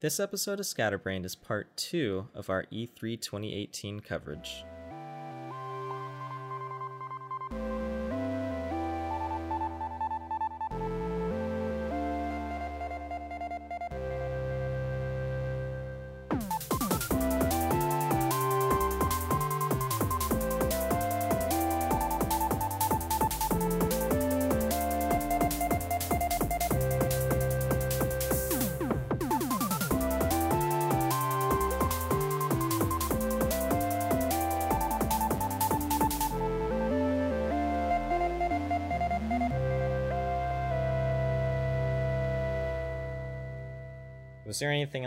This 0.00 0.18
episode 0.18 0.60
of 0.60 0.64
Scatterbrained 0.64 1.26
is 1.26 1.34
part 1.34 1.76
two 1.76 2.28
of 2.34 2.48
our 2.48 2.64
E 2.70 2.86
E3 2.86 3.20
2018 3.20 4.00
coverage. 4.00 4.64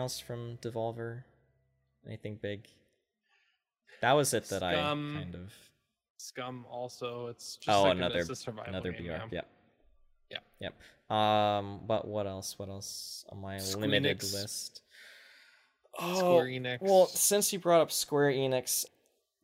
Else 0.03 0.19
from 0.19 0.57
Devolver? 0.61 1.23
Anything 2.05 2.37
big? 2.41 2.67
That 4.01 4.13
was 4.13 4.33
it 4.33 4.43
that 4.49 4.57
Scum. 4.59 5.17
I 5.17 5.23
kind 5.23 5.35
of. 5.35 5.53
Scum 6.17 6.65
also. 6.69 7.27
It's 7.27 7.55
just 7.57 7.69
Oh, 7.75 7.83
like 7.83 7.97
another 7.97 8.19
a 8.21 8.67
another 8.69 8.91
game, 8.91 9.07
BR. 9.07 9.35
yeah. 9.35 9.41
Yep. 10.29 10.43
Yep. 10.59 10.73
Um. 11.17 11.81
But 11.87 12.07
what 12.07 12.27
else? 12.27 12.57
What 12.59 12.69
else 12.69 13.25
on 13.29 13.39
my 13.41 13.57
limited 13.77 14.19
Squeenix. 14.19 14.33
list? 14.33 14.81
Square 15.95 16.45
Enix. 16.47 16.77
Oh, 16.81 16.85
Well, 16.85 17.05
since 17.07 17.53
you 17.53 17.59
brought 17.59 17.81
up 17.81 17.91
Square 17.91 18.31
Enix, 18.31 18.85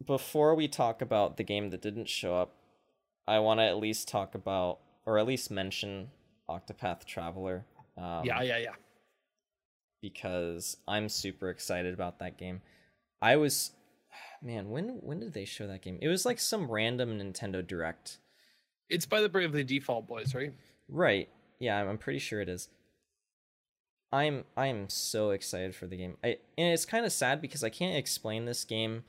before 0.05 0.55
we 0.55 0.67
talk 0.67 1.01
about 1.01 1.37
the 1.37 1.43
game 1.43 1.69
that 1.69 1.81
didn't 1.81 2.09
show 2.09 2.35
up, 2.35 2.55
I 3.27 3.39
want 3.39 3.59
to 3.59 3.65
at 3.65 3.77
least 3.77 4.07
talk 4.07 4.33
about, 4.33 4.79
or 5.05 5.19
at 5.19 5.27
least 5.27 5.51
mention, 5.51 6.09
Octopath 6.49 7.05
Traveler. 7.05 7.65
Um, 7.97 8.25
yeah, 8.25 8.41
yeah, 8.41 8.57
yeah. 8.57 8.73
Because 10.01 10.77
I'm 10.87 11.09
super 11.09 11.49
excited 11.49 11.93
about 11.93 12.19
that 12.19 12.37
game. 12.37 12.61
I 13.21 13.35
was, 13.35 13.71
man, 14.41 14.69
when 14.69 14.99
when 15.01 15.19
did 15.19 15.33
they 15.33 15.45
show 15.45 15.67
that 15.67 15.81
game? 15.81 15.99
It 16.01 16.07
was 16.07 16.25
like 16.25 16.39
some 16.39 16.69
random 16.69 17.19
Nintendo 17.19 17.65
Direct. 17.65 18.17
It's 18.89 19.05
by 19.05 19.21
the 19.21 19.29
Bravely 19.29 19.63
Default 19.63 20.07
boys, 20.07 20.33
right? 20.33 20.53
Right. 20.87 21.29
Yeah, 21.59 21.79
I'm, 21.79 21.89
I'm 21.89 21.97
pretty 21.97 22.19
sure 22.19 22.41
it 22.41 22.49
is. 22.49 22.69
I'm 24.11 24.45
I 24.57 24.67
am 24.67 24.89
so 24.89 25.31
excited 25.31 25.75
for 25.75 25.85
the 25.85 25.97
game. 25.97 26.17
I 26.23 26.37
and 26.57 26.73
it's 26.73 26.85
kind 26.85 27.05
of 27.05 27.11
sad 27.11 27.41
because 27.41 27.63
I 27.63 27.69
can't 27.69 27.95
explain 27.97 28.45
this 28.45 28.63
game 28.63 29.03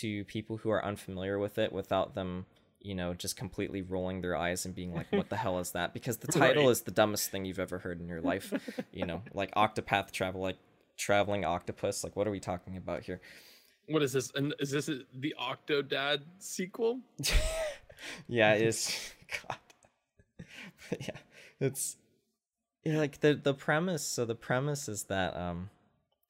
to 0.00 0.24
people 0.24 0.58
who 0.58 0.70
are 0.70 0.84
unfamiliar 0.84 1.38
with 1.38 1.58
it 1.58 1.72
without 1.72 2.14
them, 2.14 2.46
you 2.88 2.94
know, 2.94 3.12
just 3.12 3.36
completely 3.36 3.82
rolling 3.82 4.22
their 4.22 4.34
eyes 4.34 4.64
and 4.64 4.74
being 4.74 4.94
like, 4.94 5.12
"What 5.12 5.28
the 5.28 5.36
hell 5.36 5.58
is 5.58 5.72
that?" 5.72 5.92
Because 5.92 6.16
the 6.16 6.26
title 6.32 6.64
Right. 6.64 6.70
is 6.72 6.80
the 6.82 6.90
dumbest 6.90 7.30
thing 7.30 7.44
you've 7.44 7.58
ever 7.58 7.78
heard 7.78 8.00
in 8.00 8.08
your 8.08 8.22
life. 8.22 8.52
you 8.92 9.04
know, 9.06 9.22
like 9.34 9.54
Octopath 9.54 10.10
Travel, 10.10 10.40
like 10.40 10.56
traveling 10.96 11.44
octopus. 11.44 12.02
Like, 12.02 12.16
what 12.16 12.26
are 12.26 12.30
we 12.30 12.40
talking 12.40 12.76
about 12.76 13.02
here? 13.02 13.20
What 13.88 14.02
is 14.02 14.12
this? 14.14 14.32
And 14.34 14.54
is 14.58 14.70
this 14.70 14.90
the 15.14 15.34
Octodad 15.40 16.22
sequel? 16.38 17.00
yeah, 18.28 18.54
it's 18.54 19.12
God. 19.46 19.58
But 20.90 21.06
yeah, 21.06 21.16
it's 21.60 21.96
yeah, 22.84 22.98
like 22.98 23.20
the 23.20 23.34
the 23.34 23.54
premise. 23.54 24.02
So 24.06 24.24
the 24.24 24.34
premise 24.34 24.88
is 24.88 25.04
that 25.04 25.36
um, 25.36 25.70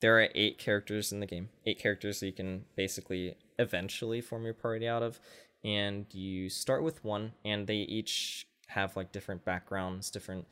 there 0.00 0.18
are 0.18 0.28
eight 0.34 0.58
characters 0.58 1.12
in 1.12 1.20
the 1.20 1.26
game. 1.26 1.48
Eight 1.66 1.78
characters 1.78 2.20
that 2.20 2.26
you 2.26 2.32
can 2.32 2.64
basically 2.76 3.36
eventually 3.58 4.20
form 4.20 4.44
your 4.44 4.54
party 4.54 4.86
out 4.86 5.02
of, 5.02 5.18
and 5.64 6.06
you 6.12 6.48
start 6.48 6.82
with 6.82 7.04
one, 7.04 7.32
and 7.44 7.66
they 7.66 7.76
each 7.76 8.46
have 8.68 8.96
like 8.96 9.12
different 9.12 9.44
backgrounds, 9.44 10.10
different. 10.10 10.46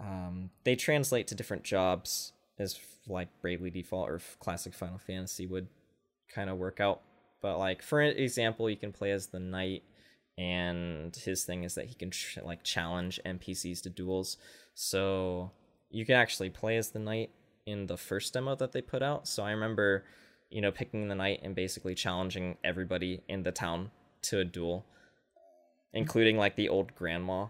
Um, 0.00 0.50
they 0.64 0.74
translate 0.74 1.26
to 1.28 1.34
different 1.34 1.64
jobs 1.64 2.32
as 2.58 2.78
like 3.06 3.28
Bravely 3.40 3.70
Default 3.70 4.08
or 4.08 4.20
classic 4.40 4.74
Final 4.74 4.98
Fantasy 4.98 5.46
would 5.46 5.68
kind 6.34 6.48
of 6.48 6.56
work 6.56 6.80
out. 6.80 7.02
But 7.40 7.58
like 7.58 7.82
for 7.82 8.00
example, 8.00 8.70
you 8.70 8.76
can 8.76 8.92
play 8.92 9.10
as 9.10 9.26
the 9.26 9.40
knight, 9.40 9.82
and 10.38 11.14
his 11.14 11.44
thing 11.44 11.64
is 11.64 11.74
that 11.74 11.86
he 11.86 11.94
can 11.94 12.10
like 12.42 12.62
challenge 12.62 13.20
NPCs 13.26 13.82
to 13.82 13.90
duels. 13.90 14.38
So 14.74 15.50
you 15.90 16.06
can 16.06 16.14
actually 16.14 16.50
play 16.50 16.76
as 16.78 16.90
the 16.90 16.98
knight 16.98 17.30
in 17.66 17.86
the 17.86 17.96
first 17.96 18.32
demo 18.32 18.54
that 18.56 18.72
they 18.72 18.80
put 18.80 19.02
out. 19.02 19.28
So 19.28 19.42
I 19.42 19.50
remember, 19.50 20.04
you 20.50 20.60
know, 20.60 20.72
picking 20.72 21.08
the 21.08 21.14
knight 21.14 21.40
and 21.42 21.54
basically 21.54 21.94
challenging 21.94 22.56
everybody 22.64 23.22
in 23.28 23.42
the 23.42 23.52
town 23.52 23.90
to 24.22 24.38
a 24.38 24.44
duel, 24.44 24.84
including 25.92 26.36
like 26.36 26.56
the 26.56 26.68
old 26.68 26.94
grandma 26.94 27.46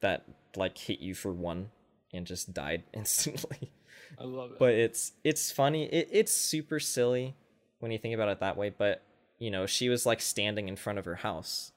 that 0.00 0.24
like 0.56 0.76
hit 0.78 1.00
you 1.00 1.14
for 1.14 1.32
one 1.32 1.70
and 2.12 2.26
just 2.26 2.52
died 2.54 2.84
instantly. 2.92 3.72
I 4.18 4.24
love 4.24 4.52
it. 4.52 4.58
but 4.58 4.72
it's 4.74 5.12
it's 5.24 5.50
funny. 5.50 5.84
It, 5.86 6.08
it's 6.12 6.32
super 6.32 6.80
silly 6.80 7.34
when 7.80 7.92
you 7.92 7.98
think 7.98 8.14
about 8.14 8.28
it 8.30 8.40
that 8.40 8.56
way 8.56 8.70
but 8.70 9.02
you 9.38 9.50
know 9.50 9.66
she 9.66 9.90
was 9.90 10.06
like 10.06 10.20
standing 10.22 10.66
in 10.68 10.76
front 10.76 10.98
of 10.98 11.04
her 11.04 11.16
house 11.16 11.72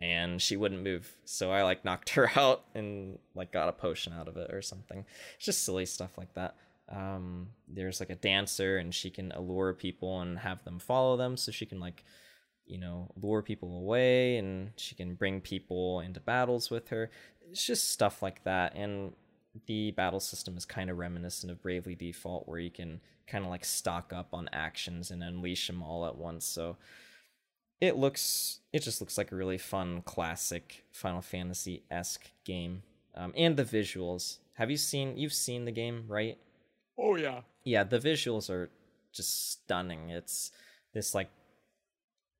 and 0.00 0.40
she 0.40 0.56
wouldn't 0.56 0.82
move. 0.82 1.16
So 1.24 1.50
i 1.50 1.62
like 1.62 1.84
knocked 1.84 2.10
her 2.14 2.30
out 2.36 2.64
and 2.74 3.18
like 3.34 3.52
got 3.52 3.68
a 3.68 3.72
potion 3.72 4.12
out 4.12 4.28
of 4.28 4.36
it 4.36 4.52
or 4.52 4.62
something. 4.62 5.04
It's 5.36 5.44
just 5.44 5.64
silly 5.64 5.86
stuff 5.86 6.16
like 6.16 6.32
that. 6.34 6.54
Um 6.88 7.48
there's 7.68 8.00
like 8.00 8.10
a 8.10 8.14
dancer 8.16 8.78
and 8.78 8.94
she 8.94 9.10
can 9.10 9.32
allure 9.32 9.74
people 9.74 10.20
and 10.20 10.38
have 10.38 10.64
them 10.64 10.78
follow 10.78 11.16
them 11.16 11.36
so 11.36 11.50
she 11.50 11.66
can 11.66 11.80
like 11.80 12.04
you 12.66 12.78
know 12.78 13.10
lure 13.20 13.42
people 13.42 13.76
away 13.78 14.36
and 14.38 14.70
she 14.76 14.94
can 14.94 15.14
bring 15.14 15.40
people 15.40 16.00
into 16.00 16.20
battles 16.20 16.70
with 16.70 16.88
her 16.88 17.10
it's 17.50 17.64
just 17.64 17.90
stuff 17.90 18.22
like 18.22 18.42
that 18.44 18.74
and 18.74 19.12
the 19.66 19.90
battle 19.92 20.20
system 20.20 20.56
is 20.56 20.64
kind 20.64 20.90
of 20.90 20.98
reminiscent 20.98 21.50
of 21.50 21.62
Bravely 21.62 21.94
Default, 21.94 22.46
where 22.46 22.58
you 22.58 22.70
can 22.70 23.00
kind 23.26 23.44
of 23.44 23.50
like 23.50 23.64
stock 23.64 24.12
up 24.12 24.28
on 24.32 24.48
actions 24.52 25.10
and 25.10 25.22
unleash 25.22 25.66
them 25.66 25.82
all 25.82 26.06
at 26.06 26.16
once. 26.16 26.44
So 26.44 26.76
it 27.80 27.96
looks, 27.96 28.60
it 28.72 28.82
just 28.82 29.00
looks 29.00 29.16
like 29.16 29.32
a 29.32 29.36
really 29.36 29.58
fun, 29.58 30.02
classic 30.02 30.84
Final 30.92 31.22
Fantasy 31.22 31.84
esque 31.90 32.30
game. 32.44 32.82
Um, 33.14 33.32
and 33.36 33.56
the 33.56 33.64
visuals. 33.64 34.38
Have 34.54 34.70
you 34.70 34.76
seen? 34.76 35.16
You've 35.16 35.32
seen 35.32 35.64
the 35.64 35.72
game, 35.72 36.04
right? 36.06 36.38
oh 36.98 37.16
yeah. 37.16 37.40
Yeah, 37.64 37.84
the 37.84 37.98
visuals 37.98 38.48
are 38.48 38.70
just 39.12 39.50
stunning. 39.50 40.10
It's 40.10 40.50
this 40.94 41.14
like 41.14 41.30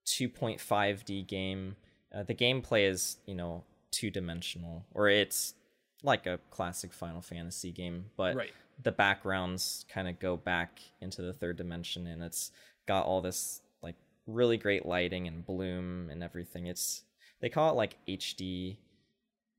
2.5D 0.06 1.26
game. 1.26 1.76
Uh, 2.14 2.22
the 2.22 2.34
gameplay 2.34 2.88
is, 2.88 3.16
you 3.26 3.34
know, 3.34 3.64
two 3.90 4.10
dimensional, 4.10 4.84
or 4.94 5.08
it's 5.08 5.54
like 6.02 6.26
a 6.26 6.38
classic 6.50 6.92
Final 6.92 7.20
Fantasy 7.20 7.72
game, 7.72 8.06
but 8.16 8.36
Right. 8.36 8.52
the 8.82 8.92
backgrounds 8.92 9.84
kind 9.88 10.08
of 10.08 10.18
go 10.18 10.36
back 10.36 10.80
into 11.00 11.22
the 11.22 11.32
third 11.32 11.56
dimension, 11.56 12.06
and 12.06 12.22
it's 12.22 12.52
got 12.86 13.06
all 13.06 13.20
this 13.20 13.60
like 13.82 13.96
really 14.26 14.56
great 14.56 14.86
lighting 14.86 15.26
and 15.26 15.44
bloom 15.44 16.08
and 16.10 16.22
everything. 16.22 16.66
It's 16.66 17.02
they 17.40 17.48
call 17.48 17.70
it 17.70 17.74
like 17.76 17.96
HD, 18.06 18.76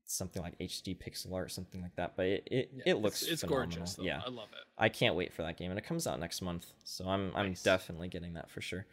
something 0.04 0.42
like 0.42 0.58
HD 0.58 0.96
pixel 0.96 1.32
art, 1.34 1.52
something 1.52 1.82
like 1.82 1.94
that. 1.96 2.16
But 2.16 2.26
it 2.26 2.48
it, 2.50 2.70
Yeah, 2.74 2.92
it 2.92 2.98
looks 2.98 3.22
it's, 3.22 3.42
phenomenal. 3.42 3.76
gorgeous. 3.76 3.94
Though. 3.96 4.04
Yeah, 4.04 4.22
I 4.24 4.30
love 4.30 4.48
it. 4.52 4.64
I 4.78 4.88
can't 4.88 5.14
wait 5.16 5.32
for 5.32 5.42
that 5.42 5.56
game, 5.56 5.70
and 5.70 5.78
it 5.78 5.84
comes 5.84 6.06
out 6.06 6.18
next 6.18 6.40
month, 6.40 6.66
so 6.84 7.06
I'm 7.06 7.32
I'm 7.36 7.52
definitely 7.64 8.08
getting 8.08 8.34
that 8.34 8.50
for 8.50 8.60
sure. 8.60 8.86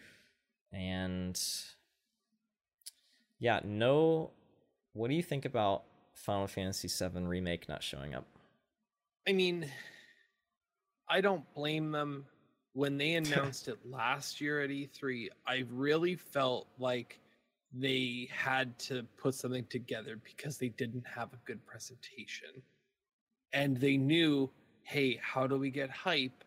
And 0.76 1.42
yeah, 3.40 3.62
no. 3.64 4.32
What 4.94 5.10
do 5.10 5.16
you 5.16 5.24
think 5.24 5.46
about 5.46 5.84
Final 6.14 6.48
Fantasy 6.48 6.88
VII 6.88 7.22
remake 7.22 7.68
not 7.68 7.82
showing 7.82 8.14
up? 8.14 8.26
I 9.28 9.32
mean, 9.32 9.70
I 11.10 11.22
don't 11.22 11.44
blame 11.54 11.92
them. 11.92 12.26
When 12.74 12.98
they 12.98 13.14
announced 13.16 13.68
it 13.68 13.78
last 13.86 14.42
year 14.42 14.62
at 14.62 14.70
E3, 14.70 15.30
I 15.48 15.66
really 15.72 16.16
felt 16.16 16.68
like 16.78 17.20
they 17.74 18.30
had 18.32 18.78
to 18.80 19.04
put 19.18 19.36
something 19.36 19.66
together 19.66 20.18
because 20.24 20.58
they 20.58 20.70
didn't 20.70 21.06
have 21.08 21.34
a 21.34 21.38
good 21.46 21.66
presentation. 21.66 22.50
And 23.54 23.78
they 23.78 23.98
knew, 23.98 24.50
hey, 24.84 25.20
how 25.22 25.48
do 25.48 25.58
we 25.58 25.70
get 25.70 25.90
hype? 25.90 26.44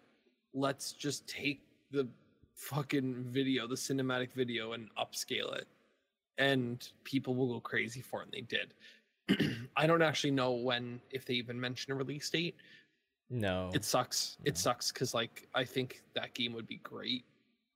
Let's 0.54 0.92
just 0.92 1.26
take 1.26 1.62
the 1.90 2.08
fucking 2.58 3.25
video, 3.28 3.66
the 3.66 3.75
cinematic 3.75 4.32
video, 4.32 4.72
and 4.72 4.88
upscale 4.96 5.56
it. 5.56 5.66
And 6.37 6.87
people 7.05 7.34
will 7.34 7.55
go 7.55 7.60
crazy 7.60 8.00
for 8.00 8.20
it. 8.22 8.26
And 8.26 8.32
they 8.32 8.40
did. 8.43 8.75
I 9.76 9.87
don't 9.87 10.02
actually 10.02 10.32
know 10.32 10.52
when, 10.52 11.00
if 11.10 11.25
they 11.25 11.34
even 11.34 11.58
mention 11.58 11.93
a 11.93 11.96
release 11.96 12.28
date. 12.28 12.56
No. 13.31 13.70
It 13.75 13.84
sucks. 13.84 14.38
It 14.44 14.56
sucks 14.56 14.93
because 14.93 15.14
like 15.14 15.49
I 15.55 15.64
think 15.64 16.02
that 16.14 16.34
game 16.34 16.52
would 16.52 16.66
be 16.66 16.78
great 16.78 17.25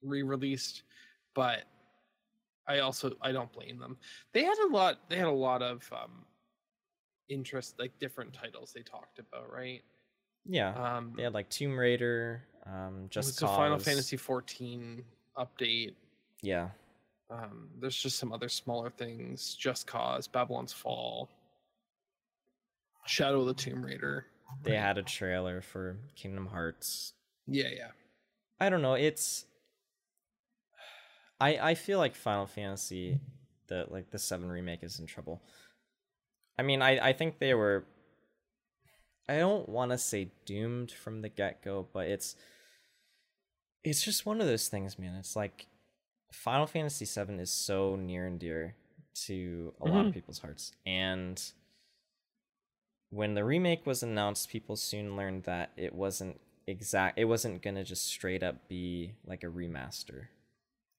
re-released, 0.02 0.82
but 1.34 1.64
I 2.66 2.80
also 2.80 3.12
I 3.20 3.32
don't 3.32 3.52
blame 3.52 3.78
them. 3.78 3.96
They 4.32 4.44
had 4.44 4.58
a 4.58 4.72
lot. 4.72 5.00
They 5.08 5.16
had 5.16 5.26
a 5.26 5.30
lot 5.30 5.62
of 5.62 5.88
um 5.92 6.24
interest, 7.28 7.78
like 7.78 7.98
different 7.98 8.32
titles 8.32 8.72
they 8.72 8.82
talked 8.82 9.18
about, 9.18 9.52
right? 9.52 9.82
Yeah, 10.44 10.72
Um, 10.74 11.12
they 11.16 11.22
had 11.22 11.34
like 11.34 11.48
Tomb 11.50 11.76
Raider, 11.76 12.42
um, 12.66 13.06
just 13.10 13.30
Just 13.30 13.42
a 13.42 13.46
Final 13.46 13.78
Fantasy 13.78 14.16
14 14.16 15.02
update. 15.36 15.94
Yeah, 16.42 16.68
Um, 17.30 17.68
there's 17.80 17.96
just 17.96 18.18
some 18.18 18.32
other 18.32 18.48
smaller 18.48 18.90
things. 18.90 19.54
Just 19.54 19.86
Cause, 19.86 20.26
Babylon's 20.26 20.72
Fall, 20.72 21.28
Shadow 23.06 23.40
of 23.40 23.46
the 23.46 23.54
Tomb 23.54 23.84
Raider. 23.84 24.26
they 24.62 24.76
had 24.76 24.98
a 24.98 25.02
trailer 25.02 25.60
for 25.60 25.96
Kingdom 26.16 26.46
Hearts. 26.46 27.14
Yeah, 27.46 27.68
yeah. 27.74 27.88
I 28.60 28.68
don't 28.68 28.82
know. 28.82 28.94
It's 28.94 29.44
I 31.40 31.58
I 31.70 31.74
feel 31.74 31.98
like 31.98 32.14
Final 32.14 32.46
Fantasy, 32.46 33.18
the 33.68 33.86
like 33.88 34.10
the 34.10 34.18
seven 34.18 34.48
remake 34.50 34.82
is 34.82 35.00
in 35.00 35.06
trouble. 35.06 35.42
I 36.58 36.62
mean, 36.62 36.82
I 36.82 37.08
I 37.08 37.12
think 37.12 37.38
they 37.38 37.54
were. 37.54 37.84
I 39.28 39.38
don't 39.38 39.68
want 39.68 39.92
to 39.92 39.98
say 39.98 40.30
doomed 40.44 40.90
from 40.90 41.22
the 41.22 41.28
get 41.28 41.62
go, 41.62 41.86
but 41.92 42.06
it's 42.08 42.36
it's 43.84 44.02
just 44.02 44.24
one 44.26 44.40
of 44.40 44.46
those 44.46 44.68
things, 44.68 44.98
man. 44.98 45.14
It's 45.16 45.36
like 45.36 45.66
Final 46.32 46.66
Fantasy 46.66 47.04
VII 47.04 47.34
is 47.40 47.50
so 47.50 47.96
near 47.96 48.26
and 48.26 48.38
dear 48.38 48.74
to 49.26 49.74
a 49.80 49.86
lot 49.86 50.06
of 50.06 50.12
Mhm. 50.12 50.14
people's 50.14 50.38
hearts, 50.38 50.72
and 50.86 51.52
when 53.10 53.34
the 53.34 53.44
remake 53.44 53.84
was 53.84 54.02
announced, 54.02 54.48
people 54.48 54.76
soon 54.76 55.16
learned 55.16 55.44
that 55.44 55.70
it 55.76 55.94
wasn't 55.94 56.40
exact. 56.66 57.18
It 57.18 57.26
wasn't 57.26 57.60
gonna 57.60 57.84
just 57.84 58.04
straight 58.04 58.42
up 58.42 58.68
be 58.68 59.14
like 59.24 59.44
a 59.44 59.48
remaster. 59.48 60.28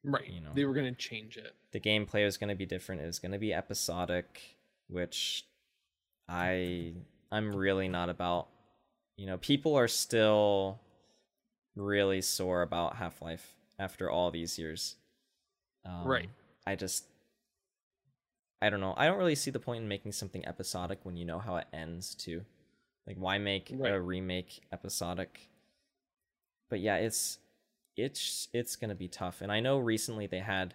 Right. 0.04 0.30
You 0.30 0.42
know. 0.42 0.54
They 0.54 0.66
were 0.66 0.74
going 0.74 0.94
to 0.94 1.00
change 1.00 1.38
it. 1.38 1.56
The 1.72 1.80
gameplay 1.80 2.26
was 2.26 2.38
gonna 2.38 2.56
be 2.56 2.66
different. 2.66 3.02
It 3.02 3.06
was 3.06 3.20
gonna 3.20 3.40
be 3.40 3.54
episodic, 3.54 4.58
which 4.88 5.46
I 6.28 6.94
I'm 7.32 7.56
really 7.56 7.88
not 7.88 8.10
about. 8.10 8.50
You 9.18 9.26
know, 9.26 9.38
people 9.38 9.76
are 9.76 9.88
still 9.88 10.80
really 11.76 12.22
sore 12.22 12.62
about 12.62 12.98
Half 12.98 13.22
Life 13.22 13.56
after 13.80 14.10
all 14.10 14.32
these 14.32 14.58
years. 14.60 14.96
Um, 15.86 16.06
Right. 16.06 16.30
I 16.66 16.76
just 16.76 17.06
I 18.62 18.70
don't 18.70 18.80
know. 18.80 18.94
I 18.96 19.08
don't 19.08 19.18
really 19.18 19.36
see 19.36 19.52
the 19.52 19.60
point 19.60 19.82
in 19.84 19.90
making 19.90 20.14
something 20.14 20.46
episodic 20.48 21.00
when 21.04 21.18
you 21.18 21.26
know 21.26 21.40
how 21.40 21.58
it 21.58 21.68
ends 21.74 22.16
too. 22.16 22.46
Like 23.06 23.18
why 23.18 23.38
make 23.38 23.70
Right. 23.74 23.92
a 23.94 24.00
remake 24.00 24.62
episodic? 24.72 25.50
But 26.70 26.80
yeah, 26.80 26.96
it's 26.96 27.40
it's 27.98 28.48
it's 28.54 28.76
going 28.78 28.90
to 28.90 28.96
be 28.96 29.08
tough. 29.10 29.42
And 29.42 29.52
I 29.52 29.60
know 29.60 29.78
recently 29.80 30.28
they 30.28 30.40
had 30.40 30.74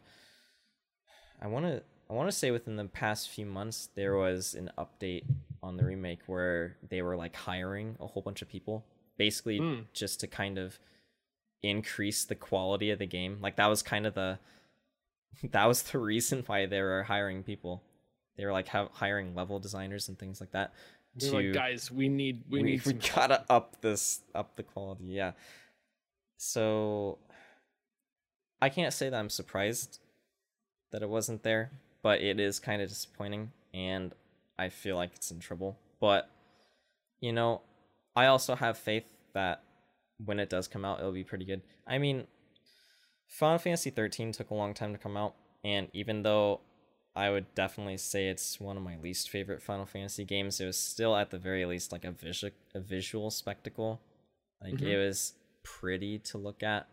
I 1.41 1.47
want 1.47 1.65
to 1.67 1.83
I 2.11 2.13
want 2.13 2.29
to 2.31 2.37
say 2.37 2.51
within 2.51 2.77
the 2.77 2.85
past 2.85 3.31
few 3.31 3.47
months 3.47 3.89
there 3.95 4.17
was 4.17 4.55
an 4.55 4.71
update 4.77 5.25
on 5.63 5.77
the 5.77 5.85
remake 5.85 6.21
where 6.27 6.77
they 6.89 7.01
were 7.03 7.17
like 7.17 7.35
hiring 7.35 7.97
a 8.01 8.07
whole 8.07 8.23
bunch 8.23 8.43
of 8.43 8.49
people 8.49 8.85
basically 9.19 9.59
Hmm. 9.59 9.81
just 9.93 10.21
to 10.21 10.27
kind 10.27 10.57
of 10.57 10.79
increase 11.63 12.25
the 12.25 12.35
quality 12.35 12.91
of 12.91 12.99
the 12.99 13.07
game. 13.07 13.39
Like 13.43 13.57
that 13.57 13.67
was 13.67 13.83
kind 13.83 14.07
of 14.07 14.15
the 14.15 14.39
that 15.51 15.67
was 15.67 15.83
the 15.83 15.99
reason 15.99 16.43
why 16.47 16.65
they 16.67 16.81
were 16.81 17.03
hiring 17.03 17.43
people. 17.43 17.83
They 18.37 18.47
were 18.47 18.53
like 18.53 18.69
ha- 18.69 18.89
hiring 18.93 19.35
level 19.35 19.59
designers 19.59 20.09
and 20.09 20.19
things 20.19 20.41
like 20.41 20.53
that. 20.53 20.73
To 21.19 21.33
like, 21.33 21.53
guys, 21.53 21.91
we 21.91 22.09
need 22.09 22.45
we, 22.49 22.63
we, 22.63 22.71
need 22.71 22.87
we 22.87 22.93
gotta 22.93 23.45
up 23.51 23.81
this 23.81 24.21
up 24.35 24.55
the 24.57 24.63
quality. 24.63 25.05
Yeah. 25.07 25.33
So 26.37 27.19
I 28.63 28.69
can't 28.69 28.93
say 28.93 29.09
that 29.11 29.19
I'm 29.19 29.31
surprised 29.31 29.99
that 30.93 31.03
it 31.03 31.09
wasn't 31.09 31.43
there, 31.43 31.71
but 32.03 32.21
it 32.21 32.39
is 32.39 32.61
kind 32.61 32.81
of 32.81 32.89
disappointing, 32.89 33.51
and 33.75 34.13
I 34.59 34.69
feel 34.69 34.97
like 34.97 35.11
it's 35.15 35.31
in 35.33 35.41
trouble. 35.41 35.77
But 36.01 36.31
you 37.21 37.33
know, 37.33 37.63
I 38.19 38.27
also 38.27 38.57
have 38.57 38.77
faith 38.77 39.05
that 39.33 39.63
when 40.25 40.41
it 40.41 40.51
does 40.51 40.67
come 40.67 40.85
out, 40.85 40.99
it'll 40.99 41.13
be 41.13 41.23
pretty 41.23 41.45
good. 41.45 41.63
I 41.87 41.99
mean, 41.99 42.27
Final 43.29 43.59
Fantasy 43.59 43.91
13 43.91 44.33
took 44.33 44.51
a 44.51 44.55
long 44.55 44.75
time 44.75 44.91
to 44.93 44.99
come 44.99 45.17
out, 45.17 45.37
and 45.63 45.89
even 45.93 46.25
though 46.25 46.61
I 47.15 47.31
would 47.31 47.55
definitely 47.55 47.99
say 47.99 48.29
it's 48.29 48.59
one 48.59 48.77
of 48.77 48.83
my 48.83 48.97
least 48.97 49.31
favorite 49.31 49.63
Final 49.63 49.87
Fantasy 49.87 50.25
games, 50.25 50.61
it 50.61 50.67
was 50.67 50.77
still 50.77 51.15
at 51.15 51.31
the 51.31 51.39
very 51.39 51.65
least 51.65 51.93
like 51.93 52.05
a 52.05 52.11
visual 52.11 52.53
a 52.75 52.81
visual 52.81 53.31
spectacle. 53.31 54.01
Like 54.61 54.75
Mhm. 54.75 54.83
it 54.83 54.99
was 54.99 55.35
pretty 55.63 56.19
to 56.19 56.39
look 56.39 56.65
at. 56.65 56.89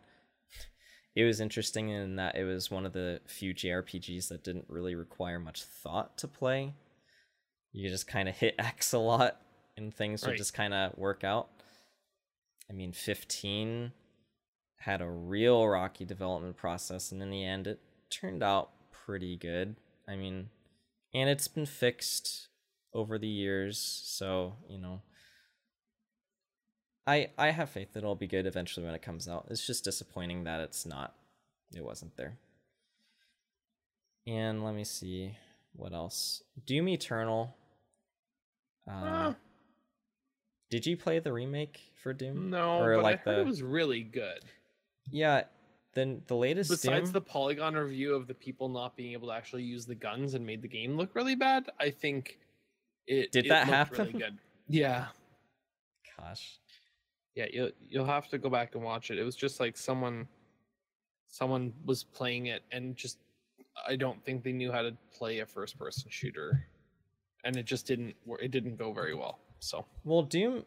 It 1.15 1.23
was 1.23 1.39
interesting 1.39 1.89
in 1.89 2.17
that 2.17 2.35
it 2.35 2.43
was 2.43 2.69
one 2.69 2.85
of 2.85 2.93
the 2.93 3.21
few 3.25 3.51
JRPGs 3.51 4.27
that 4.27 4.43
didn't 4.43 4.69
really 4.69 4.93
require 4.93 5.39
much 5.39 5.63
thought 5.63 6.19
to 6.19 6.27
play. 6.27 6.75
You 7.71 7.89
just 7.89 8.05
kind 8.05 8.29
of 8.29 8.35
hit 8.35 8.53
X 8.59 8.93
a 8.93 8.99
lot 8.99 9.41
and 9.77 9.93
things 9.93 10.25
would 10.25 10.37
just 10.37 10.53
kind 10.53 10.73
of 10.73 10.97
work 10.97 11.23
out. 11.23 11.49
I 12.69 12.73
mean, 12.73 12.91
15 12.93 13.91
had 14.79 15.01
a 15.01 15.09
real 15.09 15.67
rocky 15.67 16.05
development 16.05 16.57
process, 16.57 17.11
and 17.11 17.21
in 17.21 17.29
the 17.29 17.43
end, 17.43 17.67
it 17.67 17.79
turned 18.09 18.43
out 18.43 18.69
pretty 18.91 19.35
good. 19.37 19.75
I 20.07 20.15
mean, 20.15 20.49
and 21.13 21.29
it's 21.29 21.47
been 21.47 21.65
fixed 21.65 22.47
over 22.93 23.17
the 23.17 23.27
years, 23.27 23.77
so 23.79 24.55
you 24.69 24.77
know, 24.77 25.01
I 27.07 27.29
I 27.37 27.51
have 27.51 27.69
faith 27.69 27.93
that 27.93 27.99
it'll 27.99 28.15
be 28.15 28.27
good 28.27 28.45
eventually 28.47 28.85
when 28.85 28.95
it 28.95 29.01
comes 29.01 29.27
out. 29.27 29.47
It's 29.49 29.65
just 29.65 29.83
disappointing 29.83 30.43
that 30.45 30.61
it's 30.61 30.85
not. 30.85 31.15
It 31.75 31.83
wasn't 31.83 32.15
there. 32.17 32.37
And 34.27 34.63
let 34.63 34.73
me 34.73 34.83
see 34.83 35.37
what 35.73 35.93
else. 35.93 36.41
Doom 36.65 36.87
Eternal. 36.89 37.55
Uh, 38.87 38.91
Ah. 38.93 39.35
Did 40.75 40.85
you 40.85 40.97
play 40.97 41.19
the 41.19 41.31
remake 41.31 41.79
for 42.03 42.11
Doom? 42.11 42.49
No, 42.49 42.79
or 42.79 42.95
but 42.95 43.03
like 43.03 43.25
I 43.25 43.29
heard 43.29 43.37
the 43.37 43.41
it 43.43 43.45
was 43.45 43.63
really 43.63 44.03
good. 44.03 44.39
yeah. 45.09 45.43
Then 45.93 46.21
the 46.27 46.35
latest 46.35 46.69
Besides 46.69 47.05
Doom, 47.05 47.13
the 47.13 47.21
polygon 47.21 47.75
review 47.75 48.13
of 48.13 48.27
the 48.27 48.33
people 48.33 48.67
not 48.67 48.97
being 48.97 49.13
able 49.13 49.29
to 49.29 49.33
actually 49.33 49.63
use 49.63 49.85
the 49.85 49.95
guns 49.95 50.33
and 50.33 50.45
made 50.45 50.61
the 50.61 50.67
game 50.67 50.97
look 50.97 51.15
really 51.15 51.35
bad, 51.35 51.69
I 51.79 51.91
think 51.91 52.39
it 53.07 53.31
Did 53.31 53.45
it 53.45 53.49
that 53.49 53.67
happen? 53.67 54.07
Really 54.07 54.19
good. 54.19 54.37
Yeah, 54.67 55.05
gosh, 56.17 56.57
yeah. 57.35 57.45
You'll 57.53 57.69
you'll 57.87 58.05
have 58.05 58.27
to 58.29 58.39
go 58.39 58.49
back 58.49 58.73
and 58.73 58.83
watch 58.83 59.11
it. 59.11 59.19
It 59.19 59.23
was 59.23 59.35
just 59.35 59.59
like 59.59 59.77
someone, 59.77 60.27
someone 61.27 61.71
was 61.85 62.03
playing 62.03 62.47
it 62.47 62.63
and 62.71 62.95
just 62.95 63.19
I 63.87 63.95
don't 63.95 64.21
think 64.25 64.43
they 64.43 64.51
knew 64.51 64.71
how 64.71 64.81
to 64.81 64.97
play 65.15 65.39
a 65.39 65.45
first 65.45 65.77
person 65.77 66.07
shooter, 66.09 66.67
and 67.45 67.55
it 67.55 67.65
just 67.67 67.85
didn't 67.85 68.15
it 68.41 68.49
didn't 68.49 68.75
go 68.75 68.91
very 68.91 69.13
well. 69.13 69.39
So 69.65 69.85
Well, 70.03 70.21
Doom, 70.21 70.63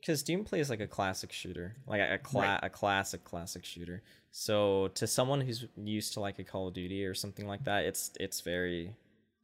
because 0.00 0.22
Doom 0.22 0.44
plays 0.44 0.70
like 0.70 0.80
a 0.80 0.86
classic 0.86 1.32
shooter, 1.32 1.74
like 1.86 2.00
a 2.00 2.18
cla- 2.18 2.42
Right. 2.42 2.60
a 2.62 2.70
classic 2.70 3.24
classic 3.24 3.64
shooter. 3.64 4.02
So 4.30 4.88
to 4.94 5.06
someone 5.06 5.40
who's 5.40 5.66
used 5.76 6.12
to 6.14 6.20
like 6.20 6.38
a 6.38 6.44
Call 6.44 6.68
of 6.68 6.74
Duty 6.74 7.04
or 7.04 7.14
something 7.14 7.46
like 7.46 7.64
that, 7.64 7.84
it's 7.84 8.12
it's 8.20 8.40
very 8.40 8.94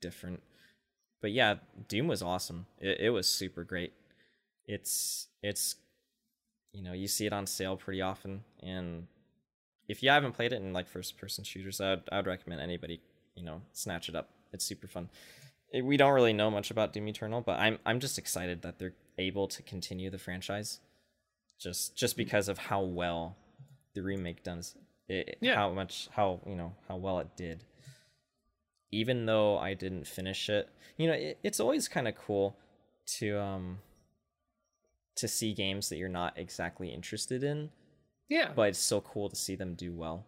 different. 0.01 0.43
But 1.21 1.33
yeah, 1.33 1.57
Doom 1.89 2.07
was 2.07 2.23
awesome. 2.23 2.67
It 2.79 3.01
it 3.01 3.11
was 3.11 3.29
super 3.29 3.65
great. 3.65 3.93
It's 4.67 5.27
it's 5.43 5.77
you 6.73 6.83
know 6.83 6.93
you 6.93 7.09
see 7.09 7.27
it 7.27 7.33
on 7.33 7.47
sale 7.47 7.77
pretty 7.77 8.01
often, 8.03 8.45
and 8.63 9.09
if 9.89 10.03
you 10.03 10.11
haven't 10.11 10.33
played 10.33 10.53
it 10.53 10.63
in 10.63 10.73
like 10.73 10.87
first 10.87 11.19
person 11.19 11.43
shooters, 11.45 11.81
I'd 11.81 12.03
I'd 12.13 12.27
recommend 12.27 12.61
anybody 12.61 13.01
you 13.35 13.43
know 13.43 13.63
snatch 13.73 14.09
it 14.09 14.15
up. 14.15 14.29
It's 14.53 14.65
super 14.65 14.87
fun 14.87 15.09
we 15.81 15.97
don't 15.97 16.13
really 16.13 16.33
know 16.33 16.51
much 16.51 16.71
about 16.71 16.93
Doom 16.93 17.09
Eternal, 17.09 17.41
but 17.41 17.59
I'm 17.59 17.79
I'm 17.87 18.01
just 18.01 18.19
excited 18.19 18.63
that 18.63 18.79
they're 18.79 18.95
able 19.19 19.49
to 19.49 19.63
continue 19.63 20.11
the 20.11 20.19
franchise, 20.19 20.81
just 21.61 21.97
just 21.97 22.17
because 22.17 22.49
of 22.49 22.59
how 22.59 22.83
well 22.83 23.37
the 23.95 24.03
remake 24.03 24.43
does. 24.43 24.75
It, 25.09 25.39
Yeah. 25.41 25.57
How 25.57 25.71
much 25.73 26.09
how 26.13 26.41
you 26.47 26.55
know 26.55 26.75
how 26.89 26.97
well 26.97 27.19
it 27.21 27.37
did. 27.37 27.65
Even 28.91 29.25
though 29.25 29.57
I 29.59 29.73
didn't 29.73 30.07
finish 30.07 30.51
it, 30.51 30.69
you 30.99 31.07
know, 31.07 31.15
it, 31.15 31.39
it's 31.43 31.61
always 31.61 31.89
kind 31.89 32.07
of 32.07 32.15
cool 32.17 32.57
to 33.19 33.41
um 33.41 33.79
to 35.17 35.29
see 35.29 35.55
games 35.55 35.89
that 35.89 35.97
you're 35.97 36.09
not 36.09 36.37
exactly 36.39 36.89
interested 36.93 37.43
in, 37.43 37.71
yeah, 38.29 38.51
but 38.55 38.69
it's 38.69 38.79
so 38.79 39.01
cool 39.01 39.29
to 39.29 39.37
see 39.37 39.57
them 39.57 39.75
do 39.75 39.93
well. 39.93 40.27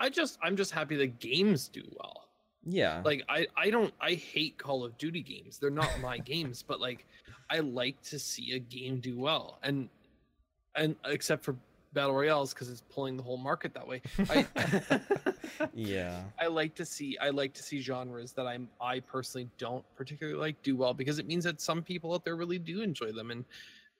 I 0.00 0.08
just 0.08 0.38
I'm 0.42 0.56
just 0.56 0.72
happy 0.72 0.96
the 0.96 1.06
games 1.06 1.68
do 1.68 1.82
well. 1.98 2.25
Yeah. 2.66 3.00
like 3.04 3.22
I 3.28 3.46
I 3.56 3.70
don't 3.70 3.94
I 4.00 4.14
hate 4.14 4.58
Call 4.58 4.84
of 4.84 4.98
Duty 4.98 5.22
games. 5.22 5.58
They're 5.58 5.70
not 5.70 5.90
my 6.00 6.18
games, 6.18 6.64
but 6.66 6.80
like 6.80 7.06
I 7.48 7.60
like 7.60 8.00
to 8.02 8.18
see 8.18 8.52
a 8.52 8.58
game 8.58 8.98
do 8.98 9.18
well. 9.18 9.58
And 9.62 9.88
and 10.74 10.96
except 11.04 11.44
for 11.44 11.56
battle 11.92 12.14
royales 12.14 12.52
because 12.52 12.68
it's 12.68 12.82
pulling 12.92 13.16
the 13.16 13.22
whole 13.22 13.36
market 13.36 13.72
that 13.72 13.86
way. 13.86 14.02
I 14.28 14.46
yeah. 15.74 16.22
I 16.40 16.48
like 16.48 16.74
to 16.74 16.84
see 16.84 17.16
I 17.18 17.30
like 17.30 17.54
to 17.54 17.62
see 17.62 17.80
genres 17.80 18.32
that 18.32 18.46
I'm 18.46 18.68
I 18.80 19.00
personally 19.00 19.48
don't 19.58 19.84
particularly 19.94 20.38
like 20.38 20.60
do 20.62 20.76
well 20.76 20.92
because 20.92 21.18
it 21.18 21.26
means 21.26 21.44
that 21.44 21.60
some 21.60 21.82
people 21.82 22.12
out 22.14 22.24
there 22.24 22.36
really 22.36 22.58
do 22.58 22.82
enjoy 22.82 23.12
them 23.12 23.30
and 23.30 23.44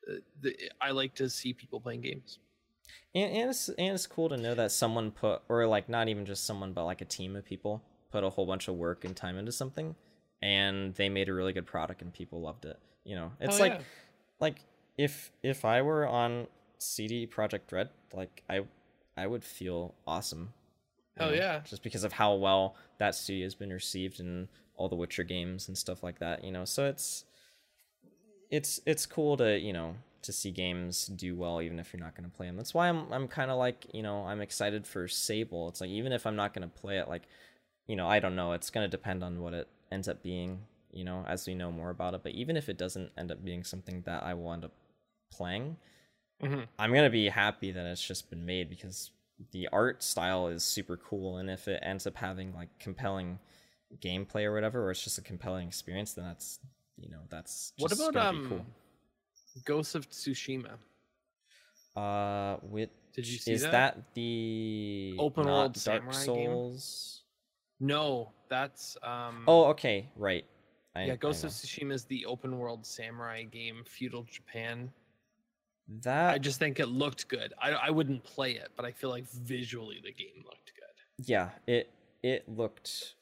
uh, 0.08 0.14
the, 0.42 0.56
I 0.80 0.90
like 0.90 1.14
to 1.14 1.30
see 1.30 1.52
people 1.52 1.80
playing 1.80 2.00
games. 2.00 2.38
And, 3.14 3.32
and 3.32 3.50
it's 3.50 3.68
and 3.68 3.94
it's 3.94 4.06
cool 4.08 4.28
to 4.28 4.36
know 4.36 4.54
that 4.56 4.72
someone 4.72 5.12
put 5.12 5.42
or 5.48 5.66
like 5.66 5.88
not 5.88 6.08
even 6.08 6.26
just 6.26 6.44
someone 6.44 6.72
but 6.72 6.84
like 6.84 7.00
a 7.00 7.06
team 7.06 7.36
of 7.36 7.44
people 7.44 7.80
put 8.10 8.24
a 8.24 8.30
whole 8.30 8.46
bunch 8.46 8.68
of 8.68 8.74
work 8.76 9.04
and 9.04 9.16
time 9.16 9.38
into 9.38 9.52
something 9.52 9.94
and 10.42 10.94
they 10.94 11.08
made 11.08 11.28
a 11.28 11.34
really 11.34 11.52
good 11.52 11.66
product 11.66 12.02
and 12.02 12.12
people 12.12 12.40
loved 12.40 12.64
it. 12.64 12.78
You 13.04 13.16
know, 13.16 13.32
it's 13.40 13.56
Oh, 13.58 13.62
like 13.62 13.72
yeah. 13.72 13.80
like 14.40 14.56
if 14.98 15.30
if 15.42 15.64
I 15.64 15.82
were 15.82 16.06
on 16.06 16.46
CD 16.78 17.26
Projekt 17.26 17.72
Red, 17.72 17.90
like 18.12 18.42
I 18.50 18.62
I 19.16 19.26
would 19.26 19.44
feel 19.44 19.94
awesome. 20.06 20.52
oh 21.18 21.26
know, 21.30 21.32
yeah. 21.34 21.60
Just 21.64 21.82
because 21.82 22.04
of 22.04 22.12
how 22.14 22.34
well 22.34 22.76
that 22.98 23.14
studio 23.14 23.44
has 23.46 23.54
been 23.54 23.72
received 23.72 24.20
in 24.20 24.48
all 24.76 24.88
the 24.88 24.96
Witcher 24.96 25.24
games 25.24 25.68
and 25.68 25.76
stuff 25.78 26.02
like 26.02 26.18
that, 26.18 26.44
you 26.44 26.50
know. 26.52 26.64
So 26.64 26.86
it's 26.86 27.24
it's 28.50 28.80
it's 28.86 29.06
cool 29.06 29.36
to, 29.38 29.58
you 29.58 29.72
know, 29.72 29.94
to 30.22 30.32
see 30.32 30.50
games 30.50 31.06
do 31.06 31.34
well 31.36 31.60
even 31.62 31.78
if 31.78 31.92
you're 31.92 32.02
not 32.02 32.14
going 32.16 32.28
to 32.28 32.36
play 32.36 32.46
them. 32.46 32.56
That's 32.56 32.74
why 32.74 32.88
I'm 32.88 33.12
I'm 33.12 33.28
kind 33.28 33.50
of 33.50 33.58
like, 33.58 33.86
you 33.92 34.02
know, 34.02 34.24
I'm 34.24 34.40
excited 34.40 34.86
for 34.86 35.08
Sable. 35.08 35.68
It's 35.68 35.80
like 35.80 35.90
even 35.90 36.12
if 36.12 36.26
I'm 36.26 36.36
not 36.36 36.52
going 36.54 36.68
to 36.68 36.74
play 36.74 36.98
it 36.98 37.08
like 37.08 37.22
you 37.86 37.96
know, 37.96 38.08
I 38.08 38.18
don't 38.20 38.36
know, 38.36 38.52
it's 38.52 38.70
going 38.70 38.84
to 38.84 38.90
depend 38.90 39.22
on 39.22 39.40
what 39.40 39.54
it 39.54 39.68
ends 39.92 40.08
up 40.08 40.22
being, 40.22 40.60
you 40.92 41.04
know, 41.04 41.24
as 41.28 41.46
we 41.46 41.54
know 41.54 41.70
more 41.70 41.90
about 41.90 42.14
it, 42.14 42.22
but 42.22 42.32
even 42.32 42.56
if 42.56 42.68
it 42.68 42.78
doesn't 42.78 43.12
end 43.16 43.30
up 43.30 43.44
being 43.44 43.64
something 43.64 44.02
that 44.06 44.22
I 44.22 44.34
will 44.34 44.52
end 44.52 44.64
up 44.64 44.72
playing, 45.30 45.76
hmm 46.40 46.62
I'm 46.78 46.92
gonna 46.92 47.10
be 47.10 47.28
happy 47.28 47.72
that 47.72 47.86
it's 47.86 48.06
just 48.06 48.28
been 48.30 48.44
made 48.44 48.68
because 48.68 49.10
the 49.52 49.68
art 49.72 50.02
style 50.02 50.48
is 50.48 50.62
super 50.62 50.96
cool, 50.96 51.38
and 51.38 51.48
if 51.50 51.68
it 51.68 51.80
ends 51.82 52.06
up 52.06 52.16
having 52.16 52.54
like 52.54 52.68
compelling 52.78 53.38
gameplay 54.00 54.44
or 54.44 54.52
whatever, 54.54 54.86
or 54.86 54.90
it's 54.90 55.02
just 55.02 55.18
a 55.18 55.22
compelling 55.22 55.66
experience, 55.68 56.12
then 56.14 56.24
that's 56.24 56.58
you 56.98 57.08
know 57.10 57.20
that's 57.30 57.72
What 57.78 57.92
about 57.92 58.16
um, 58.16 58.46
cool. 58.48 58.66
Ghost 59.64 59.94
of 59.94 60.08
Tsushima? 60.10 60.72
Uh, 61.96 62.58
with 62.62 62.90
Did 63.14 63.26
you 63.26 63.38
see 63.38 63.52
is 63.52 63.62
that? 63.62 63.72
that? 63.72 64.14
the 64.14 65.16
Open 65.18 65.46
world 65.46 65.72
Dark 65.72 66.02
samurai 66.02 66.26
game? 66.26 66.72
No, 67.80 68.32
that's 68.48 68.96
um. 69.02 69.44
Oh, 69.46 69.64
okay, 69.66 70.08
right. 70.16 70.44
I, 70.94 71.04
yeah, 71.04 71.16
Ghost 71.16 71.44
of 71.44 71.50
Tsushima 71.50 71.92
is 71.92 72.04
the 72.04 72.24
open 72.24 72.58
world 72.58 72.86
samurai 72.86 73.42
game, 73.42 73.82
feudal 73.86 74.24
Japan. 74.30 74.90
that 76.02 76.30
I 76.34 76.38
just 76.38 76.58
think 76.58 76.80
it 76.80 76.86
looked 76.86 77.28
good. 77.28 77.52
I 77.60 77.72
I 77.72 77.90
wouldn't 77.90 78.24
play 78.24 78.52
it, 78.52 78.68
but 78.76 78.84
I 78.86 78.92
feel 78.92 79.10
like 79.10 79.28
visually 79.30 80.00
the 80.02 80.12
game 80.12 80.42
looked 80.44 80.72
good. 80.74 81.26
yeah 81.28 81.50
it 81.66 81.90
it 82.22 82.48
looked 82.48 83.14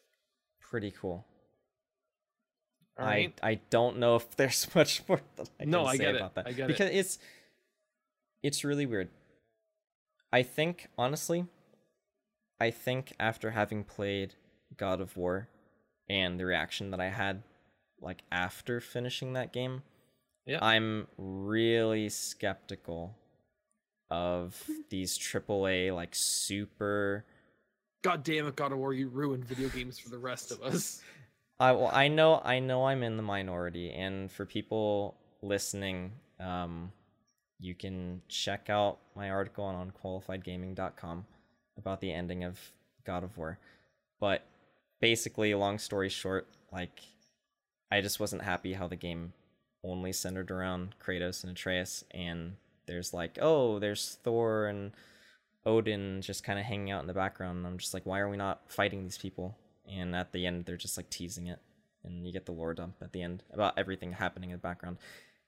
pretty 0.60 0.92
cool. 0.92 1.26
All 2.96 3.06
right. 3.06 3.34
I 3.42 3.50
I 3.50 3.60
don't 3.70 3.98
know 3.98 4.14
if 4.16 4.36
there's 4.36 4.72
much 4.74 5.02
more 5.08 5.20
that 5.36 5.50
I 5.60 5.64
No, 5.64 5.80
can 5.80 5.86
I 5.88 5.92
say 5.96 6.04
get 6.04 6.14
it. 6.14 6.16
about 6.18 6.34
that 6.36 6.46
I 6.46 6.52
get 6.52 6.64
it. 6.64 6.66
because 6.68 6.90
it's 6.90 7.18
it's 8.44 8.62
really 8.62 8.86
weird. 8.86 9.08
I 10.32 10.42
think 10.44 10.88
honestly, 10.96 11.46
I 12.60 12.70
think 12.70 13.14
after 13.18 13.50
having 13.50 13.82
played 13.82 14.36
God 14.76 15.00
of 15.00 15.16
War 15.16 15.48
and 16.08 16.38
the 16.38 16.46
reaction 16.46 16.90
that 16.90 17.00
I 17.00 17.08
had 17.08 17.42
like 18.00 18.22
after 18.30 18.80
finishing 18.80 19.32
that 19.34 19.52
game, 19.52 19.82
Yeah. 20.46 20.58
I'm 20.62 21.06
really 21.16 22.08
skeptical 22.08 23.14
of 24.10 24.62
these 24.90 25.18
AAA 25.18 25.94
like 25.94 26.14
super 26.14 27.24
God 28.02 28.22
damn 28.22 28.46
it, 28.46 28.54
God 28.54 28.70
of 28.72 28.78
War, 28.78 28.92
you 28.92 29.08
ruined 29.08 29.46
video 29.46 29.70
games 29.70 29.98
for 29.98 30.10
the 30.10 30.18
rest 30.18 30.52
of 30.52 30.62
us. 30.62 31.00
I 31.58 31.72
well, 31.72 31.90
I 31.92 32.08
know 32.08 32.42
I 32.44 32.58
know 32.58 32.86
I'm 32.86 33.02
in 33.02 33.16
the 33.16 33.22
minority, 33.22 33.90
and 33.92 34.30
for 34.30 34.44
people 34.44 35.16
listening, 35.40 36.12
um, 36.38 36.92
you 37.60 37.74
can 37.74 38.20
check 38.28 38.68
out 38.68 38.98
my 39.16 39.30
article 39.30 39.64
on 39.64 39.90
unqualifiedgaming.com 39.90 41.24
about 41.78 42.00
the 42.02 42.12
ending 42.12 42.44
of 42.44 42.58
God 43.06 43.24
of 43.24 43.38
War. 43.38 43.58
But 44.20 44.44
basically, 45.00 45.54
long 45.54 45.78
story 45.78 46.08
short, 46.08 46.48
like 46.72 47.00
I 47.90 48.00
just 48.00 48.20
wasn't 48.20 48.42
happy 48.42 48.72
how 48.72 48.88
the 48.88 48.96
game 48.96 49.32
only 49.82 50.12
centered 50.12 50.50
around 50.50 50.94
Kratos 51.04 51.44
and 51.44 51.52
Atreus, 51.52 52.04
and 52.10 52.56
there's 52.86 53.12
like, 53.14 53.38
oh, 53.40 53.78
there's 53.78 54.18
Thor 54.24 54.66
and 54.66 54.92
Odin 55.66 56.20
just 56.22 56.44
kind 56.44 56.58
of 56.58 56.64
hanging 56.64 56.90
out 56.90 57.00
in 57.00 57.06
the 57.06 57.14
background. 57.14 57.58
And 57.58 57.66
I'm 57.66 57.78
just 57.78 57.94
like, 57.94 58.04
why 58.04 58.18
are 58.20 58.28
we 58.28 58.36
not 58.36 58.60
fighting 58.68 59.04
these 59.04 59.18
people? 59.18 59.56
And 59.90 60.14
at 60.14 60.32
the 60.32 60.46
end, 60.46 60.64
they're 60.64 60.76
just 60.76 60.96
like 60.96 61.10
teasing 61.10 61.46
it, 61.46 61.58
and 62.02 62.26
you 62.26 62.32
get 62.32 62.46
the 62.46 62.52
lore 62.52 62.74
dump 62.74 62.96
at 63.02 63.12
the 63.12 63.22
end 63.22 63.42
about 63.52 63.78
everything 63.78 64.12
happening 64.12 64.50
in 64.50 64.56
the 64.56 64.60
background. 64.60 64.98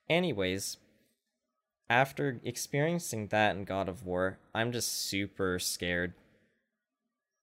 Anyways, 0.08 0.76
after 1.88 2.40
experiencing 2.44 3.28
that 3.28 3.56
in 3.56 3.64
God 3.64 3.88
of 3.88 4.04
War, 4.04 4.38
I'm 4.54 4.72
just 4.72 5.06
super 5.06 5.58
scared. 5.58 6.14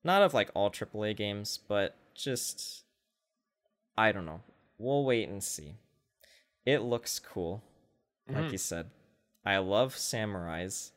Not 0.03 0.21
of 0.21 0.33
like 0.33 0.49
all 0.53 0.69
AAA 0.69 1.15
games, 1.15 1.59
but 1.67 1.95
just 2.15 2.83
I 3.97 4.11
don't 4.11 4.25
know. 4.25 4.41
We'll 4.77 5.03
wait 5.05 5.29
and 5.29 5.43
see. 5.43 5.75
It 6.65 6.79
looks 6.79 7.19
cool, 7.19 7.63
like 8.27 8.45
Mhm. 8.45 8.51
you 8.53 8.57
said. 8.57 8.89
I 9.45 9.57
love 9.57 9.95
samurais 9.95 10.91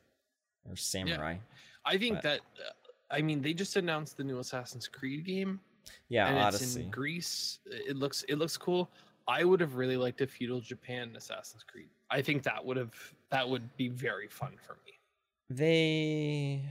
or 0.68 0.76
samurai. 0.76 1.32
Yeah. 1.34 1.38
I 1.84 1.98
think 1.98 2.16
But- 2.16 2.22
that 2.22 2.40
uh, 2.64 2.72
I 3.10 3.22
mean 3.22 3.42
they 3.42 3.54
just 3.54 3.76
announced 3.76 4.16
the 4.16 4.24
new 4.24 4.38
Assassin's 4.38 4.88
Creed 4.88 5.24
game 5.24 5.60
Yeah, 6.08 6.26
and 6.28 6.36
it's 6.38 6.56
Odyssey. 6.56 6.82
in 6.82 6.90
Greece. 6.90 7.60
It 7.66 7.96
looks 7.96 8.22
it 8.24 8.36
looks 8.36 8.56
cool. 8.56 8.90
I 9.28 9.44
would 9.44 9.60
have 9.60 9.74
really 9.74 9.96
liked 9.96 10.20
a 10.20 10.26
feudal 10.26 10.60
Japan 10.60 11.14
Assassin's 11.16 11.62
Creed. 11.64 11.88
I 12.10 12.22
think 12.22 12.42
that 12.44 12.64
would 12.64 12.76
have 12.76 12.94
that 13.30 13.48
would 13.48 13.76
be 13.76 13.88
very 13.88 14.28
fun 14.28 14.56
for 14.58 14.78
me. 14.84 14.98
They 15.48 16.68